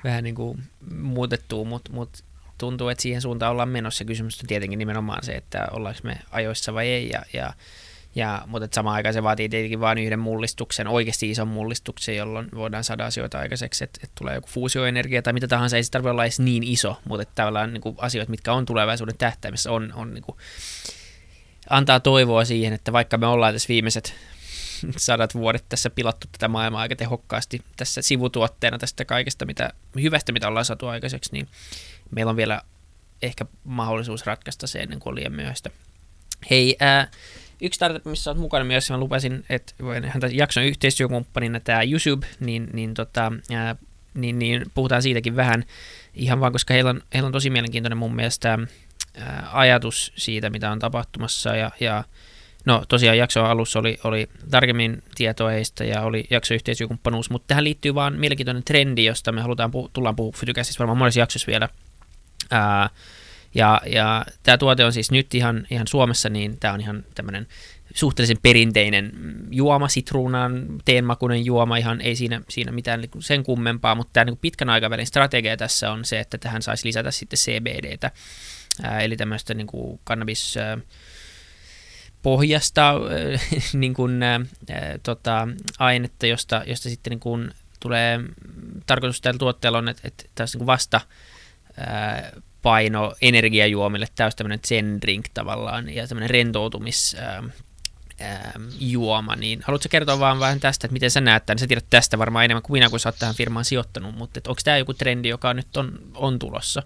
vähän 0.04 0.24
niin 0.24 0.34
kuin 0.34 0.58
muutettua, 1.00 1.64
mutta 1.64 1.92
mut 1.92 2.10
tuntuu, 2.58 2.88
että 2.88 3.02
siihen 3.02 3.20
suuntaan 3.20 3.52
ollaan 3.52 3.68
menossa. 3.68 4.04
Kysymys 4.04 4.40
on 4.40 4.46
tietenkin 4.46 4.78
nimenomaan 4.78 5.24
se, 5.24 5.32
että 5.32 5.68
ollaanko 5.70 6.00
me 6.04 6.18
ajoissa 6.30 6.74
vai 6.74 6.88
ei, 6.88 7.08
ja, 7.08 7.22
ja 7.32 7.52
ja, 8.14 8.42
mutta 8.46 8.68
samaan 8.72 8.94
aikaan 8.94 9.14
se 9.14 9.22
vaatii 9.22 9.48
tietenkin 9.48 9.80
vain 9.80 9.98
yhden 9.98 10.18
mullistuksen, 10.18 10.88
oikeasti 10.88 11.30
ison 11.30 11.48
mullistuksen, 11.48 12.16
jolloin 12.16 12.48
voidaan 12.54 12.84
saada 12.84 13.06
asioita 13.06 13.38
aikaiseksi, 13.38 13.84
että, 13.84 14.00
että 14.02 14.14
tulee 14.18 14.34
joku 14.34 14.48
fuusioenergia 14.50 15.22
tai 15.22 15.32
mitä 15.32 15.48
tahansa, 15.48 15.76
ei 15.76 15.84
se 15.84 15.90
tarvitse 15.90 16.10
olla 16.10 16.24
edes 16.24 16.40
niin 16.40 16.62
iso, 16.62 16.96
mutta 17.08 17.22
että 17.22 17.34
tavallaan 17.34 17.72
niin 17.72 17.80
kuin 17.80 17.96
asioita, 17.98 18.30
mitkä 18.30 18.52
on 18.52 18.66
tulevaisuuden 18.66 19.18
tähtäimessä, 19.18 19.72
on, 19.72 19.92
on 19.94 20.14
niin 20.14 20.24
kuin, 20.24 20.36
antaa 21.70 22.00
toivoa 22.00 22.44
siihen, 22.44 22.72
että 22.72 22.92
vaikka 22.92 23.18
me 23.18 23.26
ollaan 23.26 23.54
tässä 23.54 23.68
viimeiset 23.68 24.14
sadat 24.96 25.34
vuodet 25.34 25.64
tässä 25.68 25.90
pilattu 25.90 26.26
tätä 26.32 26.48
maailmaa 26.48 26.80
aika 26.80 26.96
tehokkaasti 26.96 27.62
tässä 27.76 28.02
sivutuotteena 28.02 28.78
tästä 28.78 29.04
kaikesta 29.04 29.46
mitä, 29.46 29.72
hyvästä, 30.02 30.32
mitä 30.32 30.48
ollaan 30.48 30.64
saatu 30.64 30.86
aikaiseksi, 30.86 31.32
niin 31.32 31.48
meillä 32.10 32.30
on 32.30 32.36
vielä 32.36 32.62
ehkä 33.22 33.44
mahdollisuus 33.64 34.26
ratkaista 34.26 34.66
se 34.66 34.78
ennen 34.78 35.00
kuin 35.00 35.10
on 35.10 35.14
liian 35.14 35.32
myöhäistä. 35.32 35.70
Hei, 36.50 36.76
ää, 36.80 37.08
yksi 37.62 37.76
startup, 37.76 38.04
missä 38.04 38.30
olet 38.30 38.40
mukana 38.40 38.64
myös, 38.64 38.90
mä 38.90 38.98
lupasin, 38.98 39.44
että 39.50 39.74
häntä 40.06 40.28
jakson 40.32 40.64
yhteistyökumppanina 40.64 41.60
tämä 41.60 41.82
YouTube, 41.82 42.26
niin, 42.40 42.68
niin, 42.72 42.94
tota, 42.94 43.32
ää, 43.52 43.76
niin, 44.14 44.38
niin 44.38 44.62
puhutaan 44.74 45.02
siitäkin 45.02 45.36
vähän 45.36 45.64
ihan 46.14 46.40
vaan, 46.40 46.52
koska 46.52 46.74
heillä 46.74 46.90
on, 46.90 47.02
heillä 47.14 47.26
on 47.26 47.32
tosi 47.32 47.50
mielenkiintoinen 47.50 47.98
mun 47.98 48.14
mielestä 48.16 48.58
ää, 49.18 49.48
ajatus 49.52 50.12
siitä, 50.16 50.50
mitä 50.50 50.70
on 50.70 50.78
tapahtumassa 50.78 51.56
ja, 51.56 51.70
ja 51.80 52.04
No 52.64 52.84
tosiaan 52.88 53.18
jakso 53.18 53.44
alussa 53.44 53.78
oli, 53.78 53.98
oli 54.04 54.28
tarkemmin 54.50 55.02
tietoa 55.14 55.50
heistä 55.50 55.84
ja 55.84 56.02
oli 56.02 56.24
jaksoyhteistyökumppanuus, 56.30 57.30
mutta 57.30 57.46
tähän 57.46 57.64
liittyy 57.64 57.94
vaan 57.94 58.18
mielenkiintoinen 58.18 58.64
trendi, 58.64 59.04
josta 59.04 59.32
me 59.32 59.40
halutaan 59.40 59.70
puh- 59.70 59.90
tullaan 59.92 60.16
puhua 60.16 60.32
Fytykäsissä 60.36 60.78
varmaan 60.78 60.98
monessa 60.98 61.20
jaksossa 61.20 61.46
vielä. 61.46 61.68
Ää, 62.50 62.90
ja, 63.54 63.80
ja 63.86 64.26
tämä 64.42 64.58
tuote 64.58 64.84
on 64.84 64.92
siis 64.92 65.10
nyt 65.10 65.34
ihan, 65.34 65.66
ihan 65.70 65.86
Suomessa, 65.86 66.28
niin 66.28 66.60
tämä 66.60 66.74
on 66.74 66.80
ihan 66.80 67.04
tämmöinen 67.14 67.46
suhteellisen 67.94 68.38
perinteinen 68.42 69.12
juoma, 69.50 69.88
sitruunan 69.88 70.66
teenmakuinen 70.84 71.44
juoma, 71.44 71.76
ihan 71.76 72.00
ei 72.00 72.16
siinä, 72.16 72.40
siinä 72.48 72.72
mitään 72.72 73.00
niinku 73.00 73.20
sen 73.20 73.42
kummempaa, 73.42 73.94
mutta 73.94 74.10
tämä 74.12 74.24
niin 74.24 74.38
pitkän 74.38 74.70
aikavälin 74.70 75.06
strategia 75.06 75.56
tässä 75.56 75.90
on 75.90 76.04
se, 76.04 76.20
että 76.20 76.38
tähän 76.38 76.62
saisi 76.62 76.88
lisätä 76.88 77.10
sitten 77.10 77.38
CBDtä, 77.38 78.10
eli 79.00 79.16
tämmöistä 79.16 79.54
niin 79.54 79.66
kuin 79.66 80.00
cannabis 80.06 80.56
ää, 80.56 80.78
pohjasta 82.22 82.94
niin 83.72 83.94
kuin, 83.94 84.22
ää, 84.22 84.40
tota, 85.02 85.48
ainetta, 85.78 86.26
josta, 86.26 86.62
josta 86.66 86.88
sitten 86.88 87.10
niin 87.10 87.20
kuin 87.20 87.50
tulee, 87.80 88.20
tarkoitus 88.86 89.20
tällä 89.20 89.38
tuotteella 89.38 89.78
on, 89.78 89.88
että, 89.88 90.08
että 90.08 90.24
tässä 90.34 90.58
niin 90.58 90.66
vasta 90.66 91.00
paino 92.62 93.14
energiajuomille, 93.22 94.06
täys 94.14 94.36
tämmöinen 94.36 94.60
zen 94.66 95.00
drink 95.02 95.26
tavallaan 95.34 95.94
ja 95.94 96.06
tämmöinen 96.06 96.30
rentoutumis 96.30 97.16
ähm, 97.18 97.46
ähm, 98.20 98.68
juoma, 98.80 99.36
niin 99.36 99.60
haluatko 99.64 99.88
kertoa 99.90 100.18
vaan 100.18 100.40
vähän 100.40 100.60
tästä, 100.60 100.86
että 100.86 100.92
miten 100.92 101.10
sä 101.10 101.20
näet 101.20 101.46
tämän? 101.46 101.58
Sä 101.58 101.66
tiedät 101.66 101.86
tästä 101.90 102.18
varmaan 102.18 102.44
enemmän 102.44 102.62
kuin 102.62 102.72
minä, 102.72 102.90
kun 102.90 103.00
sä 103.00 103.08
oot 103.08 103.16
tähän 103.18 103.34
firmaan 103.34 103.64
sijoittanut, 103.64 104.14
mutta 104.14 104.40
onko 104.48 104.60
tämä 104.64 104.78
joku 104.78 104.94
trendi, 104.94 105.28
joka 105.28 105.54
nyt 105.54 105.76
on, 105.76 105.98
on 106.14 106.38
tulossa? 106.38 106.82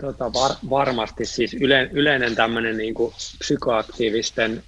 Tota, 0.00 0.32
var, 0.32 0.50
varmasti 0.70 1.26
siis 1.26 1.54
yle, 1.54 1.88
yleinen 1.92 2.34
tämmöinen 2.34 2.76
niin 2.76 2.94
kuin 2.94 3.14
psykoaktiivisten 3.38 4.62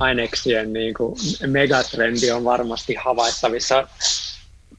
aineksien 0.00 0.72
niin 0.72 0.94
kuin 0.94 1.16
megatrendi 1.46 2.30
on 2.30 2.44
varmasti 2.44 2.94
havaittavissa 2.94 3.88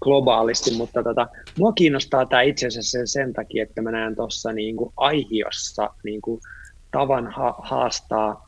globaalisti, 0.05 0.71
mutta 0.77 1.03
tota, 1.03 1.27
mua 1.59 1.73
kiinnostaa 1.73 2.25
tämä 2.25 2.41
itse 2.41 2.67
asiassa 2.67 2.97
sen, 2.97 3.07
sen 3.07 3.33
takia, 3.33 3.63
että 3.63 3.81
mä 3.81 3.91
näen 3.91 4.15
tuossa 4.15 4.53
niin 4.53 4.75
aihiossa 4.97 5.89
niin 6.03 6.21
kuin 6.21 6.41
tavan 6.91 7.27
ha- 7.27 7.59
haastaa 7.59 8.47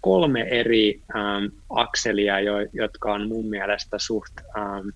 kolme 0.00 0.40
eri 0.40 1.02
ähm, 1.16 1.44
akselia, 1.70 2.40
jo, 2.40 2.54
jotka 2.72 3.12
on 3.12 3.28
mun 3.28 3.46
mielestä 3.46 3.96
suht, 3.98 4.32
ähm, 4.58 4.88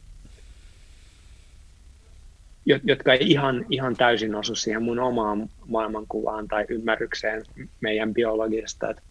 jotka 2.85 3.13
ei 3.13 3.31
ihan, 3.31 3.67
ihan 3.71 3.97
täysin 3.97 4.35
osu 4.35 4.55
siihen 4.55 4.83
mun 4.83 4.99
omaan 4.99 5.49
maailmankuvaan 5.67 6.49
tai 6.49 6.65
ymmärrykseen 6.69 7.45
meidän 7.81 8.15
biologisesta. 8.15 8.91
Et 8.91 9.03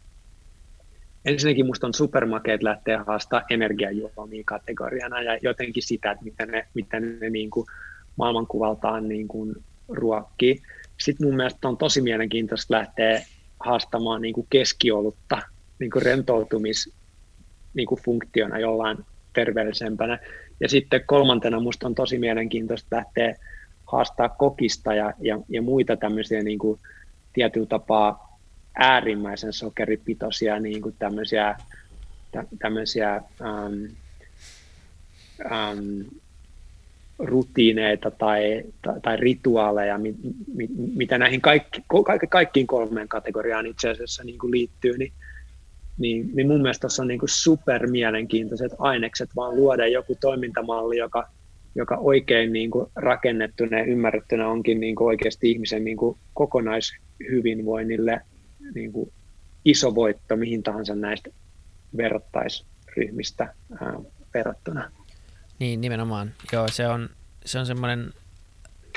ensinnäkin 1.28 1.66
musta 1.66 1.88
on 1.88 1.94
supermakeet 1.94 2.64
lähteä 2.64 3.04
haastaa 3.04 3.42
energiajuomia 3.50 4.44
kategoriana 4.46 5.22
ja 5.22 5.38
jotenkin 5.42 5.84
sitä, 5.84 6.12
että 6.12 6.24
miten 6.24 6.48
ne, 6.48 6.68
miten 6.74 7.20
ne 7.20 7.30
niin 7.30 7.50
kuin 7.50 7.66
maailmankuvaltaan 8.16 9.08
niin 9.08 9.28
kuin 9.28 9.56
ruokkii. 9.90 10.62
Sitten 10.98 11.28
mun 11.28 11.36
mielestä 11.36 11.68
on 11.68 11.78
tosi 11.78 12.02
mielenkiintoista 12.02 12.74
lähteä 12.74 13.22
haastamaan 13.60 14.22
niin 14.22 14.34
kuin 14.34 14.48
keskiolutta 14.50 15.42
niin 15.80 15.92
kuin 15.92 16.04
rentoutumis 16.04 16.94
niin 17.74 17.88
kuin 17.88 18.02
funktiona 18.02 18.60
jollain 18.60 18.98
terveellisempänä. 19.34 20.20
Ja 20.60 20.70
sitten 20.70 21.02
kolmantena 21.06 21.60
musta 21.60 21.88
on 21.88 21.96
tosi 21.96 22.20
mielenkiintoista 22.20 22.96
lähteä 22.96 23.36
haastaa 23.86 24.30
kokista 24.30 24.94
ja, 24.94 25.14
ja, 25.20 25.40
ja 25.50 25.62
muita 25.62 25.98
tämmöisiä 25.98 26.44
niin 26.44 26.60
kuin 26.60 26.80
tietyllä 27.34 27.68
tapaa 27.68 28.27
äärimmäisen 28.78 29.54
sokeripitoisia 29.54 30.60
niin 30.60 30.82
kuin 30.82 30.96
tämmöisiä, 31.00 31.56
tä, 32.32 32.44
tämmöisiä 32.60 33.16
ähm, 33.16 33.84
ähm, 35.52 36.02
rutiineita 37.20 38.12
tai, 38.12 38.64
tai, 38.82 39.02
tai 39.02 39.18
rituaaleja, 39.18 39.98
mi, 39.98 40.16
mi, 40.54 40.68
mitä 40.96 41.18
näihin 41.18 41.42
kaikki, 41.42 41.84
kaikki, 42.06 42.28
kaikkiin 42.28 42.68
kolmeen 42.68 43.08
kategoriaan 43.08 43.66
itse 43.66 43.90
asiassa 43.90 44.24
niin 44.24 44.40
kuin 44.40 44.52
liittyy, 44.52 44.98
niin, 44.98 45.14
niin, 45.98 46.32
niin 46.36 46.48
mun 46.48 46.62
mielestä 46.62 46.82
tuossa 46.82 47.02
on 47.02 47.08
niin 47.08 47.20
kuin 47.20 47.30
super 47.30 47.88
mielenkiintoiset 47.88 48.72
ainekset, 48.80 49.30
vaan 49.36 49.56
luoda 49.56 49.88
joku 49.88 50.18
toimintamalli, 50.22 50.98
joka, 50.98 51.30
joka 51.76 51.98
oikein 51.98 52.54
niin 52.54 52.72
kuin 52.72 52.92
rakennettuna 52.96 53.78
ja 53.78 53.86
ymmärrettynä 53.86 54.48
onkin 54.48 54.80
niin 54.80 54.96
kuin 54.96 55.08
oikeasti 55.08 55.52
ihmisen 55.52 55.84
niin 55.84 55.98
kuin 55.98 56.18
kokonaishyvinvoinnille 56.34 58.22
niin 58.76 58.92
kuin 58.92 59.14
iso 59.66 59.96
voitto 59.96 60.36
mihin 60.36 60.64
tahansa 60.64 60.96
näistä 60.96 61.30
verrattaisryhmistä 61.98 63.54
ää, 63.82 63.94
verrattuna. 64.34 64.92
Niin, 65.60 65.82
nimenomaan. 65.82 66.34
Joo, 66.52 66.68
se 66.68 66.88
on, 66.88 67.10
se 67.46 67.60
on 67.60 67.66
semmoinen 67.66 68.14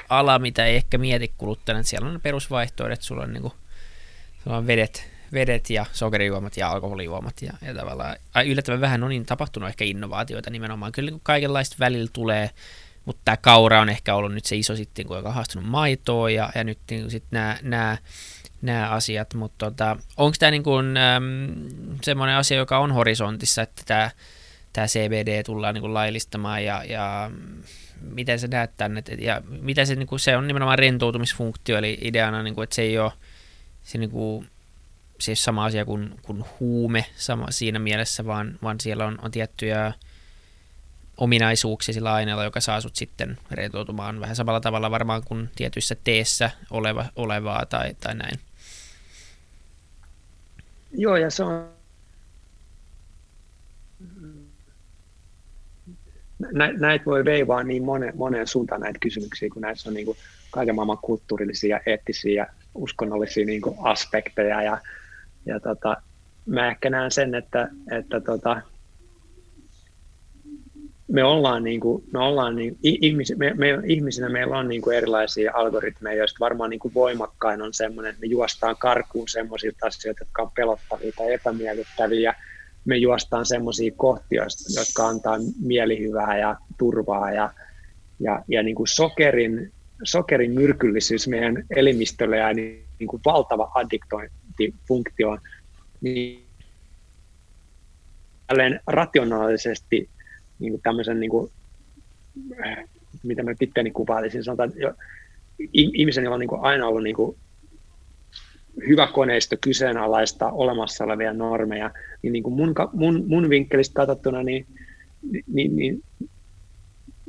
ala, 0.09 0.39
mitä 0.39 0.67
ei 0.67 0.77
ehkä 0.77 0.99
mieti 0.99 1.35
kuluttajana. 1.39 1.83
Siellä 1.83 2.09
on 2.09 2.21
perusvaihtoehdot, 2.21 3.03
sulla 3.03 3.23
on, 3.23 3.33
niin 3.33 3.43
kuin, 3.43 3.55
sulla 4.45 4.57
on 4.57 4.67
vedet, 4.67 5.11
vedet 5.33 5.71
ja 5.71 5.87
sokerijuomat 5.93 6.57
ja 6.57 6.71
alkoholijuomat 6.71 7.43
ja, 7.43 7.53
ja 7.63 7.75
tavallaan 7.75 8.17
yllättävän 8.47 8.81
vähän 8.81 9.03
on 9.03 9.09
niin 9.09 9.27
tapahtunut 9.27 9.69
ehkä 9.69 9.85
innovaatioita 9.85 10.51
nimenomaan. 10.51 10.93
Kyllä 10.93 11.11
niin 11.11 11.21
kaikenlaista 11.23 11.77
välillä 11.79 12.11
tulee, 12.13 12.51
mutta 13.05 13.23
tämä 13.25 13.37
kaura 13.37 13.81
on 13.81 13.89
ehkä 13.89 14.15
ollut 14.15 14.35
nyt 14.35 14.45
se 14.45 14.57
iso 14.57 14.77
sitten, 14.77 15.07
kun 15.07 15.17
on 15.17 15.35
haastunut 15.35 15.69
maitoa 15.69 16.31
ja, 16.31 16.51
ja 16.55 16.65
nyt 16.65 16.79
niin 16.91 17.11
sitten 17.11 17.29
nämä, 17.31 17.59
nämä, 17.63 17.99
nämä 18.63 18.91
asiat, 18.91 19.35
mutta 19.35 19.71
tota, 19.71 19.97
onko 20.17 20.37
tämä 20.39 20.51
niin 20.51 20.63
kuin, 20.63 20.97
äm, 20.97 21.55
semmoinen 22.03 22.37
asia, 22.37 22.57
joka 22.57 22.79
on 22.79 22.93
horisontissa, 22.93 23.63
että 23.63 24.11
tämä, 24.73 24.87
CBD 24.87 25.43
tullaan 25.43 25.75
niin 25.75 25.83
kuin 25.83 25.95
laillistamaan 25.95 26.65
ja, 26.65 26.85
ja 26.85 27.31
miten 28.01 28.39
sä 28.39 28.49
näet 28.49 28.71
tänne, 28.77 29.03
ja 29.19 29.43
mitä 29.61 29.85
se, 29.85 29.95
niin 29.95 30.07
kuin, 30.07 30.21
se 30.21 30.37
on 30.37 30.47
nimenomaan 30.47 30.79
rentoutumisfunktio, 30.79 31.79
eli 31.79 31.99
ideana, 32.01 32.43
niin 32.43 32.55
kuin, 32.55 32.65
että 32.65 32.77
se 32.77 32.83
ei 32.83 32.99
ole 32.99 33.13
se 33.83 33.99
niin 33.99 34.11
kuin, 34.11 34.51
siis 35.19 35.45
sama 35.45 35.65
asia 35.65 35.85
kuin, 35.85 36.15
kuin 36.23 36.45
huume 36.61 37.07
sama 37.17 37.47
siinä 37.51 37.79
mielessä, 37.79 38.27
vaan, 38.27 38.59
vaan 38.63 38.81
siellä 38.81 39.07
on, 39.07 39.19
on 39.23 39.31
tiettyjä 39.31 39.93
ominaisuuksia 41.17 41.95
sillä 41.95 42.13
aineella, 42.13 42.45
joka 42.45 42.61
saa 42.61 42.81
sut 42.81 42.97
sitten 42.97 43.39
rentoutumaan 43.51 44.21
vähän 44.21 44.37
samalla 44.37 44.61
tavalla 44.61 44.91
varmaan 44.91 45.23
kuin 45.25 45.51
tietyissä 45.57 45.97
teessä 46.05 46.51
oleva, 46.71 47.05
olevaa 47.17 47.67
tai, 47.67 47.95
tai 48.01 48.15
näin. 48.15 48.41
Joo, 50.93 51.17
ja 51.17 51.31
se 51.31 51.45
on 51.45 51.69
näitä 56.79 57.05
voi 57.05 57.25
veivaa 57.25 57.63
niin 57.63 57.85
monen, 57.85 58.17
moneen 58.17 58.47
suuntaan 58.47 58.81
näitä 58.81 58.99
kysymyksiä, 58.99 59.49
kun 59.53 59.63
näissä 59.63 59.89
on 59.91 59.95
niin 59.95 60.07
kuin 60.07 60.19
kaiken 60.51 60.75
maailman 60.75 60.99
kulttuurillisia, 60.99 61.81
eettisiä 61.87 62.47
uskonnollisia 62.75 63.47
niin 63.47 63.63
kuin 63.63 63.77
aspekteja 63.83 64.63
ja 64.63 64.79
ja 65.47 65.61
tota, 65.61 66.03
mä 66.47 66.69
ehkä 66.69 66.91
näen 66.91 67.11
sen, 67.11 67.35
että, 67.35 67.69
että 67.91 68.21
tota, 68.21 68.63
me 71.11 71.25
ollaan, 71.25 71.65
niin 71.65 71.81
kuin, 71.81 72.05
me 72.13 72.19
ollaan 72.19 72.57
niin, 72.57 72.77
ihmis, 72.83 73.33
me, 73.37 73.55
me, 73.55 73.67
ihmisinä 73.87 74.29
meillä 74.29 74.59
on 74.59 74.69
niin 74.69 74.83
kuin 74.83 74.97
erilaisia 74.97 75.53
algoritmeja, 75.55 76.17
joista 76.17 76.37
varmaan 76.41 76.71
niin 76.71 76.81
kuin 76.81 76.95
voimakkain 76.95 77.63
on 77.63 77.75
semmoinen, 77.75 78.11
että 78.11 78.21
me 78.21 78.27
juostaan 78.27 78.77
karkuun 78.79 79.29
semmoisilta 79.29 79.87
asioita, 79.87 80.23
jotka 80.23 80.43
on 80.43 80.51
pelottavia 80.51 81.13
tai 81.17 81.33
epämiellyttäviä. 81.33 82.35
Me 82.85 82.97
juostaan 82.97 83.47
semmoisia 83.47 83.93
kohtia, 83.97 84.47
jotka 84.79 85.09
antaa 85.09 85.39
mielihyvää 85.63 86.39
ja 86.39 86.57
turvaa 86.79 87.33
ja, 87.33 87.53
ja, 88.21 88.43
ja 88.49 88.63
niin 88.63 88.77
kuin 88.77 88.89
sokerin, 88.89 89.73
sokerin 90.05 90.53
myrkyllisyys 90.53 91.29
meidän 91.29 91.65
elimistölle 91.77 92.37
ja 92.37 92.53
niin, 92.55 92.85
niin 92.99 93.09
kuin 93.09 93.23
valtava 93.25 93.71
addiktointi 93.75 94.75
funktioon, 94.89 95.39
niin 96.01 96.47
rationaalisesti 98.87 100.09
niin 100.61 100.73
kuin 100.73 100.83
tämmöisen, 100.83 101.21
niin 101.21 101.31
kuin, 101.31 101.51
mitä 103.23 103.43
mä 103.43 103.55
pitkäni 103.59 103.91
kuvailisin, 103.91 104.45
sanotaan, 104.45 104.73
jo, 104.77 104.95
ihmisen, 105.73 106.25
jolla 106.25 106.35
on 106.35 106.41
niin 106.41 106.49
kuin 106.49 106.61
aina 106.61 106.87
ollut 106.87 107.03
niin 107.03 107.17
kuin 107.17 107.37
hyvä 108.89 109.07
koneisto 109.07 109.57
kyseenalaista 109.61 110.51
olemassa 110.51 111.05
olevia 111.05 111.33
normeja, 111.33 111.91
niin, 112.23 112.33
niin 112.33 112.43
kuin 112.43 112.55
mun, 112.55 112.75
mun, 112.93 113.25
mun 113.27 113.51
vinkkelistä 113.51 113.95
katsottuna, 113.95 114.43
niin, 114.43 114.67
niin, 115.47 115.77
niin 115.77 116.03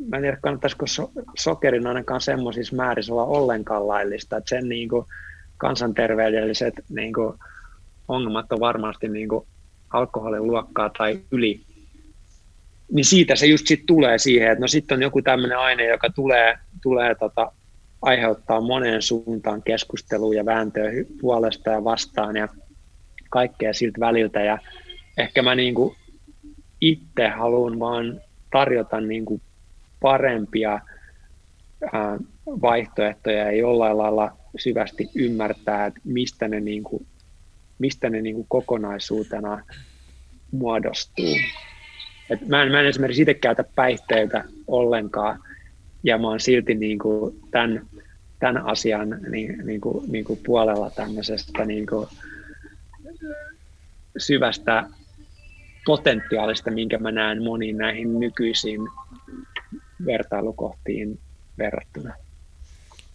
mä 0.09 0.17
en 0.17 0.21
tiedä, 0.21 0.37
kannattaisiko 0.41 0.87
so, 0.87 1.11
sokerin 1.37 1.87
ainakaan 1.87 2.21
semmoisissa 2.21 2.75
määrissä 2.75 3.13
olla 3.13 3.25
ollenkaan 3.25 3.87
laillista, 3.87 4.37
että 4.37 4.49
sen 4.49 4.69
niin 4.69 4.89
kuin, 4.89 5.05
kansanterveydelliset 5.57 6.73
niin 6.89 7.13
kuin, 7.13 7.37
ongelmat 8.07 8.51
on 8.51 8.59
varmasti 8.59 9.07
niin 9.07 9.29
kuin, 9.29 9.45
alkoholin 9.89 10.47
luokkaa 10.47 10.91
tai 10.97 11.19
yli. 11.31 11.61
Niin 12.91 13.05
siitä 13.05 13.35
se 13.35 13.45
just 13.45 13.67
sit 13.67 13.85
tulee 13.85 14.17
siihen, 14.17 14.51
että 14.51 14.61
no 14.61 14.67
sitten 14.67 14.95
on 14.95 15.01
joku 15.01 15.21
tämmöinen 15.21 15.57
aine, 15.57 15.87
joka 15.87 16.09
tulee, 16.09 16.57
tulee 16.81 17.15
tota, 17.15 17.51
aiheuttaa 18.01 18.61
moneen 18.61 19.01
suuntaan 19.01 19.63
keskustelua 19.63 20.33
ja 20.33 20.45
vääntöä 20.45 20.91
puolesta 21.21 21.69
ja 21.69 21.83
vastaan 21.83 22.35
ja 22.35 22.47
kaikkea 23.29 23.73
siltä 23.73 23.99
väliltä. 23.99 24.41
Ja 24.41 24.57
ehkä 25.17 25.41
mä 25.41 25.55
niin 25.55 25.75
itse 26.81 27.27
haluan 27.27 27.79
vaan 27.79 28.21
tarjota 28.51 29.01
niin 29.01 29.25
parempia 29.99 30.79
ää, 31.93 32.17
vaihtoehtoja 32.45 33.37
ja 33.37 33.51
jollain 33.51 33.97
lailla 33.97 34.37
syvästi 34.57 35.09
ymmärtää, 35.15 35.85
että 35.85 35.99
mistä 36.03 36.47
ne, 36.47 36.59
niin 36.59 36.83
mistä 37.79 38.09
ne 38.09 38.21
niin 38.21 38.45
kokonaisuutena 38.47 39.63
muodostuu. 40.51 41.35
Et 42.31 42.47
mä, 42.47 42.63
en, 42.63 42.71
mä 42.71 42.79
en 42.79 42.85
esimerkiksi 42.85 43.21
itse 43.21 43.33
käytä 43.33 43.63
päihteitä 43.75 44.43
ollenkaan, 44.67 45.39
ja 46.03 46.17
mä 46.17 46.27
oon 46.27 46.39
silti 46.39 46.75
niin 46.75 46.99
kuin 46.99 47.39
tämän, 47.51 47.85
tämän 48.39 48.65
asian 48.65 49.19
niin, 49.29 49.65
niin 49.65 49.81
kuin, 49.81 50.11
niin 50.11 50.25
kuin 50.25 50.39
puolella 50.45 50.89
tämmöisestä 50.89 51.65
niin 51.65 51.85
kuin 51.85 52.07
syvästä 54.17 54.83
potentiaalista, 55.85 56.71
minkä 56.71 56.97
mä 56.97 57.11
näen 57.11 57.43
moniin 57.43 57.77
näihin 57.77 58.19
nykyisiin 58.19 58.81
vertailukohtiin 60.05 61.19
verrattuna. 61.57 62.13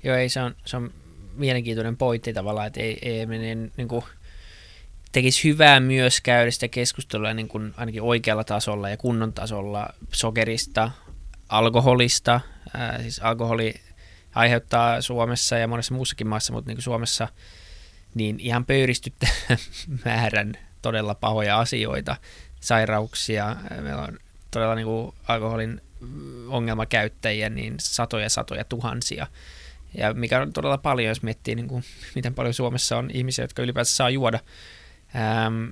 Joo, 0.03 0.17
ei, 0.17 0.29
se 0.29 0.41
on, 0.41 0.55
se 0.65 0.77
on 0.77 0.91
mielenkiintoinen 1.35 1.97
pointti 1.97 2.33
tavallaan, 2.33 2.67
että 2.67 2.81
ei, 2.81 2.99
ei 3.03 3.27
mene 3.27 3.55
niin 3.77 3.89
kuin, 3.89 4.05
tekisi 5.13 5.49
hyvää 5.49 5.81
myös 5.81 6.21
käydä 6.21 6.51
sitä 6.51 6.69
keskustelua 6.69 7.35
niin 7.35 7.49
kuin 7.49 7.75
ainakin 7.77 8.03
oikealla 8.03 8.45
tasolla 8.45 8.91
ja 8.91 8.97
kunnon 8.97 9.33
tasolla 9.33 9.89
sokerista, 10.13 10.91
alkoholista, 11.49 12.41
ää, 12.75 13.03
siis 13.03 13.19
alkoholi, 13.19 13.75
aiheuttaa 14.35 15.01
Suomessa 15.01 15.59
ja 15.59 15.69
monessa 15.69 15.95
muussakin 15.95 16.27
maassa, 16.27 16.53
mutta 16.53 16.69
niin 16.69 16.77
kuin 16.77 16.83
Suomessa 16.83 17.29
niin 18.15 18.41
ihan 18.41 18.65
pöyristyttä 18.65 19.29
määrän 20.05 20.55
todella 20.83 21.15
pahoja 21.15 21.59
asioita, 21.59 22.17
sairauksia. 22.61 23.57
Meillä 23.81 24.03
on 24.03 24.19
todella 24.51 24.75
niin 24.75 24.87
kuin 24.87 25.15
alkoholin 25.29 25.81
ongelmakäyttäjiä 26.49 27.49
niin 27.49 27.75
satoja 27.79 28.31
satoja 28.31 28.65
tuhansia. 28.65 29.27
Ja 29.99 30.15
mikä 30.15 30.41
on 30.41 30.53
todella 30.53 30.79
paljon, 30.79 31.09
jos 31.09 31.23
miettii, 31.23 31.55
niin 31.55 31.69
kuin, 31.69 31.85
miten 32.15 32.35
paljon 32.35 32.55
Suomessa 32.55 32.99
on 32.99 33.11
ihmisiä, 33.15 33.45
jotka 33.45 33.63
ylipäätään 33.63 33.87
saa 33.87 34.11
juoda. 34.11 34.41
Ähm, 35.17 35.67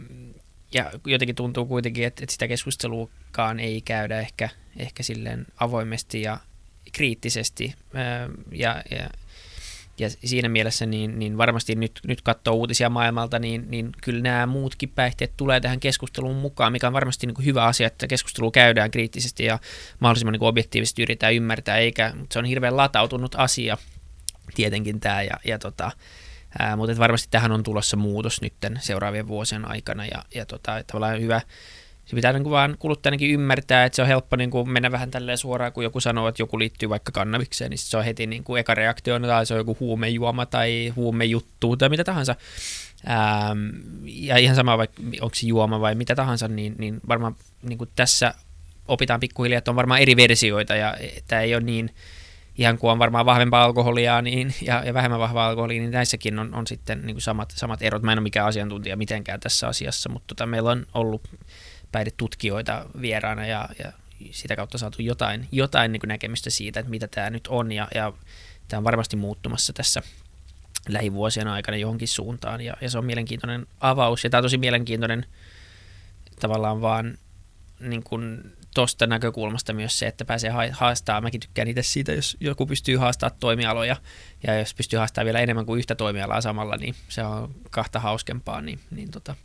ja 0.75 0.91
jotenkin 1.07 1.37
tuntuu 1.37 1.67
kuitenkin, 1.67 2.07
että, 2.07 2.25
että 2.25 2.33
sitä 2.33 2.49
keskusteluakaan 2.49 3.61
ei 3.61 3.81
käydä 3.81 4.21
ehkä, 4.21 4.49
ehkä 4.77 5.03
silleen 5.03 5.47
avoimesti 5.61 6.23
ja 6.23 6.39
kriittisesti. 6.93 7.75
Ähm, 7.97 8.33
ja, 8.53 8.83
ja, 8.91 9.09
ja 9.99 10.11
siinä 10.11 10.49
mielessä 10.49 10.87
niin, 10.87 11.19
niin 11.19 11.39
varmasti 11.39 11.75
nyt, 11.75 12.01
nyt 12.07 12.23
katsoo 12.23 12.55
uutisia 12.55 12.91
maailmalta, 12.91 13.39
niin, 13.39 13.65
niin 13.69 13.93
kyllä 14.03 14.23
nämä 14.23 14.47
muutkin 14.47 14.89
päihteet 14.89 15.33
tulee 15.37 15.61
tähän 15.61 15.81
keskusteluun 15.81 16.37
mukaan, 16.37 16.73
mikä 16.73 16.87
on 16.87 16.93
varmasti 16.93 17.27
niin 17.27 17.35
kuin 17.35 17.47
hyvä 17.47 17.65
asia, 17.65 17.87
että 17.87 18.07
keskustelu 18.07 18.51
käydään 18.51 18.91
kriittisesti 18.91 19.45
ja 19.45 19.59
mahdollisimman 20.01 20.33
niin 20.33 20.39
kuin 20.39 20.49
objektiivisesti 20.49 21.03
yritetään 21.03 21.35
ymmärtää, 21.35 21.77
eikä, 21.77 22.13
mutta 22.17 22.33
se 22.33 22.39
on 22.39 22.45
hirveän 22.45 22.77
latautunut 22.77 23.35
asia 23.35 23.79
tietenkin 24.55 25.01
tämä 25.01 25.23
ja, 25.23 25.37
ja 25.45 25.59
tota, 25.59 25.91
Ää, 26.59 26.77
mutta 26.77 26.99
varmasti 26.99 27.29
tähän 27.31 27.53
on 27.53 27.63
tulossa 27.63 27.97
muutos 27.97 28.41
nyt 28.41 28.55
seuraavien 28.81 29.29
vuosien 29.29 29.71
aikana 29.71 30.07
ja, 30.07 30.25
ja 30.35 30.47
tota, 30.47 30.85
tavallaan 30.87 31.21
hyvä, 31.21 31.41
se 32.05 32.17
pitää 32.17 32.33
niin 32.33 32.51
vaan 32.51 32.77
kuluttajankin 32.79 33.31
ymmärtää, 33.31 33.85
että 33.85 33.97
se 33.97 34.03
on 34.03 34.09
helppo 34.09 34.37
niin 34.37 34.51
kuin 34.51 34.71
mennä 34.71 34.93
vähän 34.93 35.11
tälleen 35.11 35.39
suoraan, 35.39 35.73
kun 35.73 35.85
joku 35.85 36.01
sanoo, 36.01 36.29
että 36.29 36.43
joku 36.43 36.59
liittyy 36.59 36.89
vaikka 36.89 37.13
kannabikseen, 37.13 37.71
niin 37.71 37.79
se 37.79 37.97
on 37.97 38.05
heti 38.05 38.27
niin 38.27 38.45
kuin 38.45 38.61
eka 38.61 38.75
reaktio, 38.75 39.21
tai 39.21 39.47
se 39.47 39.55
on 39.55 39.59
joku 39.59 39.77
huumejuoma 39.81 40.47
tai 40.47 40.93
huumejuttu 40.97 41.77
tai 41.77 41.89
mitä 41.89 42.05
tahansa. 42.05 42.37
Ähm, 43.09 43.69
ja 44.05 44.37
ihan 44.37 44.57
sama, 44.57 44.79
vaikka 44.79 45.03
onko 45.21 45.35
se 45.35 45.47
juoma 45.47 45.81
vai 45.81 45.95
mitä 45.95 46.15
tahansa, 46.15 46.49
niin, 46.49 46.75
niin 46.79 47.01
varmaan 47.09 47.37
niin 47.63 47.79
kuin 47.79 47.91
tässä 47.97 48.35
opitaan 48.89 49.21
pikkuhiljaa, 49.21 49.59
että 49.59 49.71
on 49.71 49.77
varmaan 49.77 50.01
eri 50.01 50.17
versioita 50.17 50.75
ja 50.75 50.97
tämä 51.29 51.43
ei 51.43 51.55
ole 51.55 51.63
niin 51.63 51.91
ihan 52.59 52.79
kuin 52.79 52.91
on 52.91 52.99
varmaan 52.99 53.27
vahvempaa 53.27 53.65
alkoholia 53.65 54.23
niin, 54.23 54.55
ja, 54.63 54.85
ja 54.85 54.95
vähemmän 54.95 55.21
vahvaa 55.21 55.49
alkoholia, 55.49 55.81
niin 55.81 55.91
näissäkin 55.91 56.39
on, 56.39 56.55
on 56.55 56.67
sitten 56.67 57.03
niin 57.07 57.15
kuin 57.15 57.23
samat, 57.23 57.53
samat 57.57 57.83
erot. 57.83 58.03
Mä 58.03 58.13
en 58.13 58.19
ole 58.19 58.23
mikään 58.23 58.47
asiantuntija 58.47 58.97
mitenkään 58.97 59.41
tässä 59.41 59.69
asiassa, 59.69 60.09
mutta 60.09 60.27
tota, 60.27 60.47
meillä 60.47 60.71
on 60.71 60.87
ollut 60.95 61.29
päihdetutkijoita 61.93 62.87
vieraana 63.01 63.47
ja, 63.47 63.69
ja 63.85 63.93
sitä 64.31 64.57
kautta 64.57 64.79
saatu 64.79 65.03
jotain, 65.03 65.49
jotain 65.53 65.93
niin 65.93 66.01
kuin 66.01 66.09
näkemystä 66.09 66.51
siitä, 66.51 66.81
että 66.81 66.91
mitä 66.91 67.09
tämä 67.09 67.31
nyt 67.31 67.47
on 67.47 67.73
ja, 67.73 67.89
ja 67.95 68.13
tämä 68.69 68.79
on 68.79 68.85
varmasti 68.85 69.17
muuttumassa 69.17 69.73
tässä 69.73 70.03
lähivuosien 70.89 71.49
aikana 71.49 71.77
johonkin 71.77 72.09
suuntaan 72.09 72.61
ja, 72.61 72.77
ja 72.81 72.91
se 72.91 72.99
on 72.99 73.05
mielenkiintoinen 73.05 73.67
avaus 73.81 74.25
ja 74.25 74.31
tämä 74.31 74.39
on 74.39 74.45
tosi 74.45 74.59
mielenkiintoinen 74.59 75.27
tavallaan 76.41 76.81
vaan 76.81 77.19
niin 77.81 78.03
kuin 78.03 78.53
tuosta 78.75 79.07
näkökulmasta 79.07 79.73
myös 79.73 79.99
se, 79.99 80.07
että 80.07 80.25
pääsee 80.25 80.51
haastamaan. 80.73 81.23
Mäkin 81.23 81.41
tykkään 81.41 81.69
itse 81.69 81.83
siitä, 81.83 82.13
jos 82.13 82.37
joku 82.41 82.67
pystyy 82.67 82.97
haastamaan 82.97 83.39
toimialoja 83.41 83.97
ja 84.47 84.59
jos 84.59 84.75
pystyy 84.75 84.99
haastamaan 84.99 85.25
vielä 85.25 85.41
enemmän 85.41 85.67
kuin 85.67 85.79
yhtä 85.79 85.95
toimialaa 85.95 86.41
samalla, 86.41 86.77
niin 86.77 86.95
se 87.09 87.23
on 87.23 87.55
kahta 87.71 88.01
hauskempaa. 88.01 88.61
Niin, 88.61 88.81
niin 88.91 89.11
tota, 89.11 89.37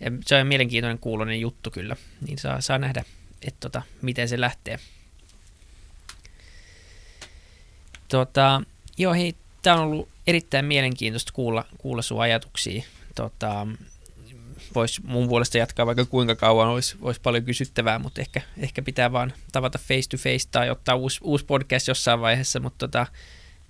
ja 0.00 0.10
se 0.26 0.40
on 0.40 0.46
mielenkiintoinen 0.46 0.98
kuulonen 0.98 1.40
juttu 1.40 1.70
kyllä, 1.70 1.96
niin 2.26 2.38
saa, 2.38 2.60
saa 2.60 2.78
nähdä, 2.78 3.04
että 3.42 3.60
tota, 3.60 3.82
miten 4.02 4.28
se 4.28 4.40
lähtee. 4.40 4.78
Tota, 8.08 8.62
joo, 8.98 9.14
hei, 9.14 9.34
tämä 9.62 9.76
on 9.76 9.82
ollut 9.82 10.08
erittäin 10.26 10.64
mielenkiintoista 10.64 11.32
kuulla, 11.32 11.64
kuulla 11.78 12.02
sun 12.02 12.22
ajatuksia. 12.22 12.82
Tota, 13.14 13.66
voisi 14.76 15.02
mun 15.04 15.28
puolesta 15.28 15.58
jatkaa 15.58 15.86
vaikka 15.86 16.04
kuinka 16.04 16.34
kauan, 16.34 16.68
olisi, 16.68 16.96
olisi 17.02 17.20
paljon 17.20 17.44
kysyttävää, 17.44 17.98
mutta 17.98 18.20
ehkä, 18.20 18.42
ehkä 18.58 18.82
pitää 18.82 19.12
vaan 19.12 19.32
tavata 19.52 19.78
face 19.78 20.08
to 20.10 20.16
face 20.16 20.48
tai 20.50 20.70
ottaa 20.70 20.94
uusi, 20.94 21.20
uusi 21.22 21.44
podcast 21.44 21.88
jossain 21.88 22.20
vaiheessa, 22.20 22.60
mutta 22.60 22.78
tota, 22.78 23.06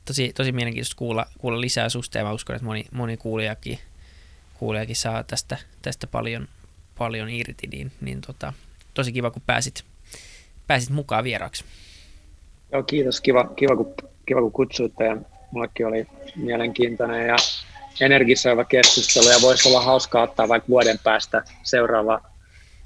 tosi, 0.05 0.33
tosi 0.33 0.53
mielenkiintoista 0.53 0.97
kuulla, 0.97 1.27
kuulla 1.39 1.61
lisää 1.61 1.89
susta 1.89 2.19
ja 2.19 2.25
mä 2.25 2.33
uskon, 2.33 2.57
että 2.57 2.67
moni, 2.67 2.85
moni 2.93 3.17
kuulijakin, 3.17 3.79
kuulijakin 4.59 4.97
saa 4.97 5.23
tästä, 5.23 5.57
tästä 5.83 6.07
paljon, 6.07 6.49
paljon 6.99 7.29
irti, 7.29 7.67
niin, 7.67 7.93
niin 8.01 8.21
tota, 8.21 8.53
tosi 8.95 9.13
kiva, 9.13 9.31
kun 9.31 9.43
pääsit, 9.47 9.85
pääsit 10.67 10.91
mukaan 10.91 11.25
vieraaksi. 11.25 11.65
Joo, 12.73 12.83
kiitos. 12.83 13.21
Kiva, 13.21 13.45
kiva, 13.45 13.77
kun, 13.77 13.95
kiva 14.27 14.41
kun 14.41 14.53
kutsuitte 14.53 15.05
ja 15.05 15.17
mullekin 15.51 15.87
oli 15.87 16.07
mielenkiintoinen 16.37 17.27
ja 17.27 17.37
energisoiva 18.01 18.65
keskustelu 18.65 19.29
ja 19.29 19.39
voisi 19.43 19.69
olla 19.69 19.81
hauskaa 19.81 20.23
ottaa 20.23 20.49
vaikka 20.49 20.69
vuoden 20.69 20.99
päästä 21.05 21.43
seuraava 21.63 22.21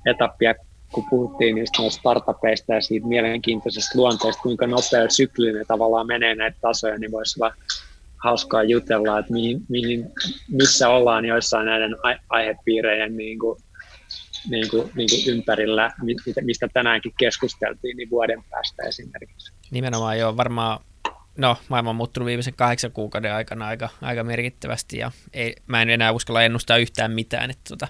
etappia, 0.06 0.54
kun 0.92 1.04
puhuttiin 1.10 1.54
niistä 1.54 1.90
startupeista 1.90 2.74
ja 2.74 2.80
siitä 2.80 3.06
mielenkiintoisesta 3.06 3.98
luonteesta, 3.98 4.42
kuinka 4.42 4.66
nopea 4.66 5.08
syklinen 5.10 5.66
tavallaan 5.66 6.06
menee 6.06 6.34
näitä 6.34 6.58
tasoja, 6.60 6.98
niin 6.98 7.12
voisi 7.12 7.42
olla 7.42 7.54
hauskaa 8.16 8.62
jutella, 8.62 9.18
että 9.18 9.32
mihin, 9.32 9.60
mihin, 9.68 10.12
missä 10.48 10.88
ollaan 10.88 11.24
joissain 11.24 11.66
näiden 11.66 11.96
aihepiireiden 12.28 13.16
niin 13.16 13.38
kuin, 13.38 13.62
niin 14.50 14.70
kuin, 14.70 14.90
niin 14.94 15.08
kuin 15.10 15.36
ympärillä, 15.36 15.90
mistä 16.40 16.68
tänäänkin 16.72 17.12
keskusteltiin, 17.18 17.96
niin 17.96 18.10
vuoden 18.10 18.44
päästä 18.50 18.82
esimerkiksi. 18.82 19.52
Nimenomaan 19.70 20.18
joo, 20.18 20.36
varmaan 20.36 20.80
no, 21.36 21.56
maailma 21.68 21.90
on 21.90 21.96
muuttunut 21.96 22.26
viimeisen 22.26 22.54
kahdeksan 22.54 22.92
kuukauden 22.92 23.34
aikana 23.34 23.66
aika, 23.66 23.88
aika 24.02 24.24
merkittävästi 24.24 24.98
ja 24.98 25.12
ei, 25.32 25.56
mä 25.66 25.82
en 25.82 25.90
enää 25.90 26.12
uskalla 26.12 26.42
ennustaa 26.42 26.76
yhtään 26.76 27.12
mitään. 27.12 27.50
Että 27.50 27.68
tota, 27.68 27.88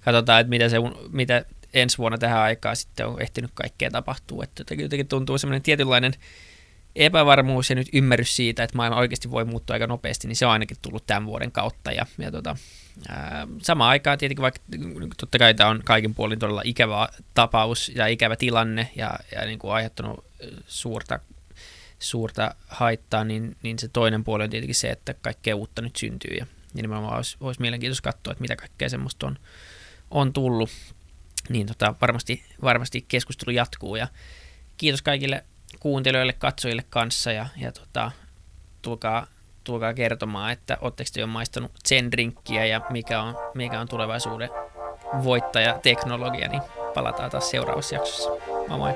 katsotaan, 0.00 0.40
että 0.40 0.50
mitä, 0.50 0.68
se, 0.68 0.76
mitä 1.10 1.44
ensi 1.74 1.98
vuonna 1.98 2.18
tähän 2.18 2.40
aikaan 2.40 2.76
sitten 2.76 3.06
on 3.06 3.22
ehtinyt 3.22 3.50
kaikkea 3.54 3.90
tapahtuu. 3.90 4.42
Että 4.42 4.60
jotenkin, 4.60 4.84
jotenkin 4.84 5.08
tuntuu 5.08 5.38
semmoinen 5.38 5.62
tietynlainen 5.62 6.12
epävarmuus 6.96 7.70
ja 7.70 7.76
nyt 7.76 7.88
ymmärrys 7.92 8.36
siitä, 8.36 8.64
että 8.64 8.76
maailma 8.76 8.98
oikeasti 8.98 9.30
voi 9.30 9.44
muuttua 9.44 9.74
aika 9.74 9.86
nopeasti, 9.86 10.28
niin 10.28 10.36
se 10.36 10.46
on 10.46 10.52
ainakin 10.52 10.76
tullut 10.82 11.06
tämän 11.06 11.26
vuoden 11.26 11.52
kautta. 11.52 11.92
Ja, 11.92 12.06
ja 12.18 12.30
tota, 12.30 12.56
samaan 13.62 13.90
aikaan 13.90 14.18
tietenkin, 14.18 14.42
vaikka 14.42 14.60
totta 15.16 15.38
kai 15.38 15.54
tämä 15.54 15.70
on 15.70 15.80
kaikin 15.84 16.14
puolin 16.14 16.38
todella 16.38 16.62
ikävä 16.64 17.08
tapaus 17.34 17.92
ja 17.94 18.06
ikävä 18.06 18.36
tilanne 18.36 18.90
ja, 18.96 19.18
ja 19.34 19.44
niin 19.44 19.58
kuin 19.58 19.72
aiheuttanut 19.72 20.24
suurta 20.66 21.20
suurta 22.02 22.54
haittaa, 22.68 23.24
niin, 23.24 23.56
niin 23.62 23.78
se 23.78 23.88
toinen 23.88 24.24
puoli 24.24 24.44
on 24.44 24.50
tietenkin 24.50 24.74
se, 24.74 24.90
että 24.90 25.14
kaikkea 25.14 25.56
uutta 25.56 25.82
nyt 25.82 25.96
syntyy 25.96 26.36
ja, 26.36 26.46
nimenomaan 26.74 27.16
olisi, 27.16 27.36
olisi 27.40 27.60
mielenkiintoista 27.60 28.12
katsoa, 28.12 28.32
että 28.32 28.42
mitä 28.42 28.56
kaikkea 28.56 28.88
semmoista 28.88 29.26
on, 29.26 29.38
on 30.10 30.32
tullut. 30.32 30.70
Niin 31.48 31.66
tota, 31.66 31.94
varmasti, 32.00 32.44
varmasti 32.62 33.04
keskustelu 33.08 33.54
jatkuu 33.54 33.96
ja 33.96 34.08
kiitos 34.76 35.02
kaikille 35.02 35.44
kuuntelijoille, 35.80 36.32
katsojille 36.32 36.84
kanssa 36.90 37.32
ja, 37.32 37.46
ja 37.56 37.72
tota, 37.72 38.10
tulkaa, 38.82 39.26
tulkaa 39.64 39.94
kertomaan, 39.94 40.52
että 40.52 40.78
oletteko 40.80 41.10
te 41.14 41.20
jo 41.20 41.26
maistanut 41.26 41.72
sen 41.84 42.12
drinkkiä 42.12 42.66
ja 42.66 42.80
mikä 42.90 43.22
on, 43.22 43.36
mikä 43.54 43.80
on 43.80 43.88
tulevaisuuden 43.88 44.50
voittajateknologia, 45.24 46.48
niin 46.48 46.62
palataan 46.94 47.30
taas 47.30 47.50
seuraavassa 47.50 47.94
jaksossa. 47.94 48.30
Moi 48.68 48.78
moi! 48.78 48.92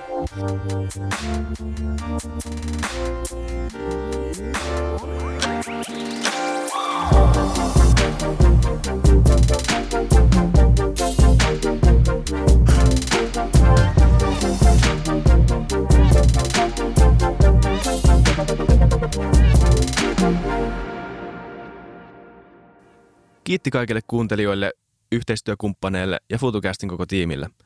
Kiitti 23.45 23.71
kaikille 23.71 24.01
kuuntelijoille, 24.07 24.73
yhteistyökumppaneille 25.13 26.19
ja 26.31 26.39
FutuCastin 26.39 26.89
koko 26.89 27.07
tiimille– 27.07 27.49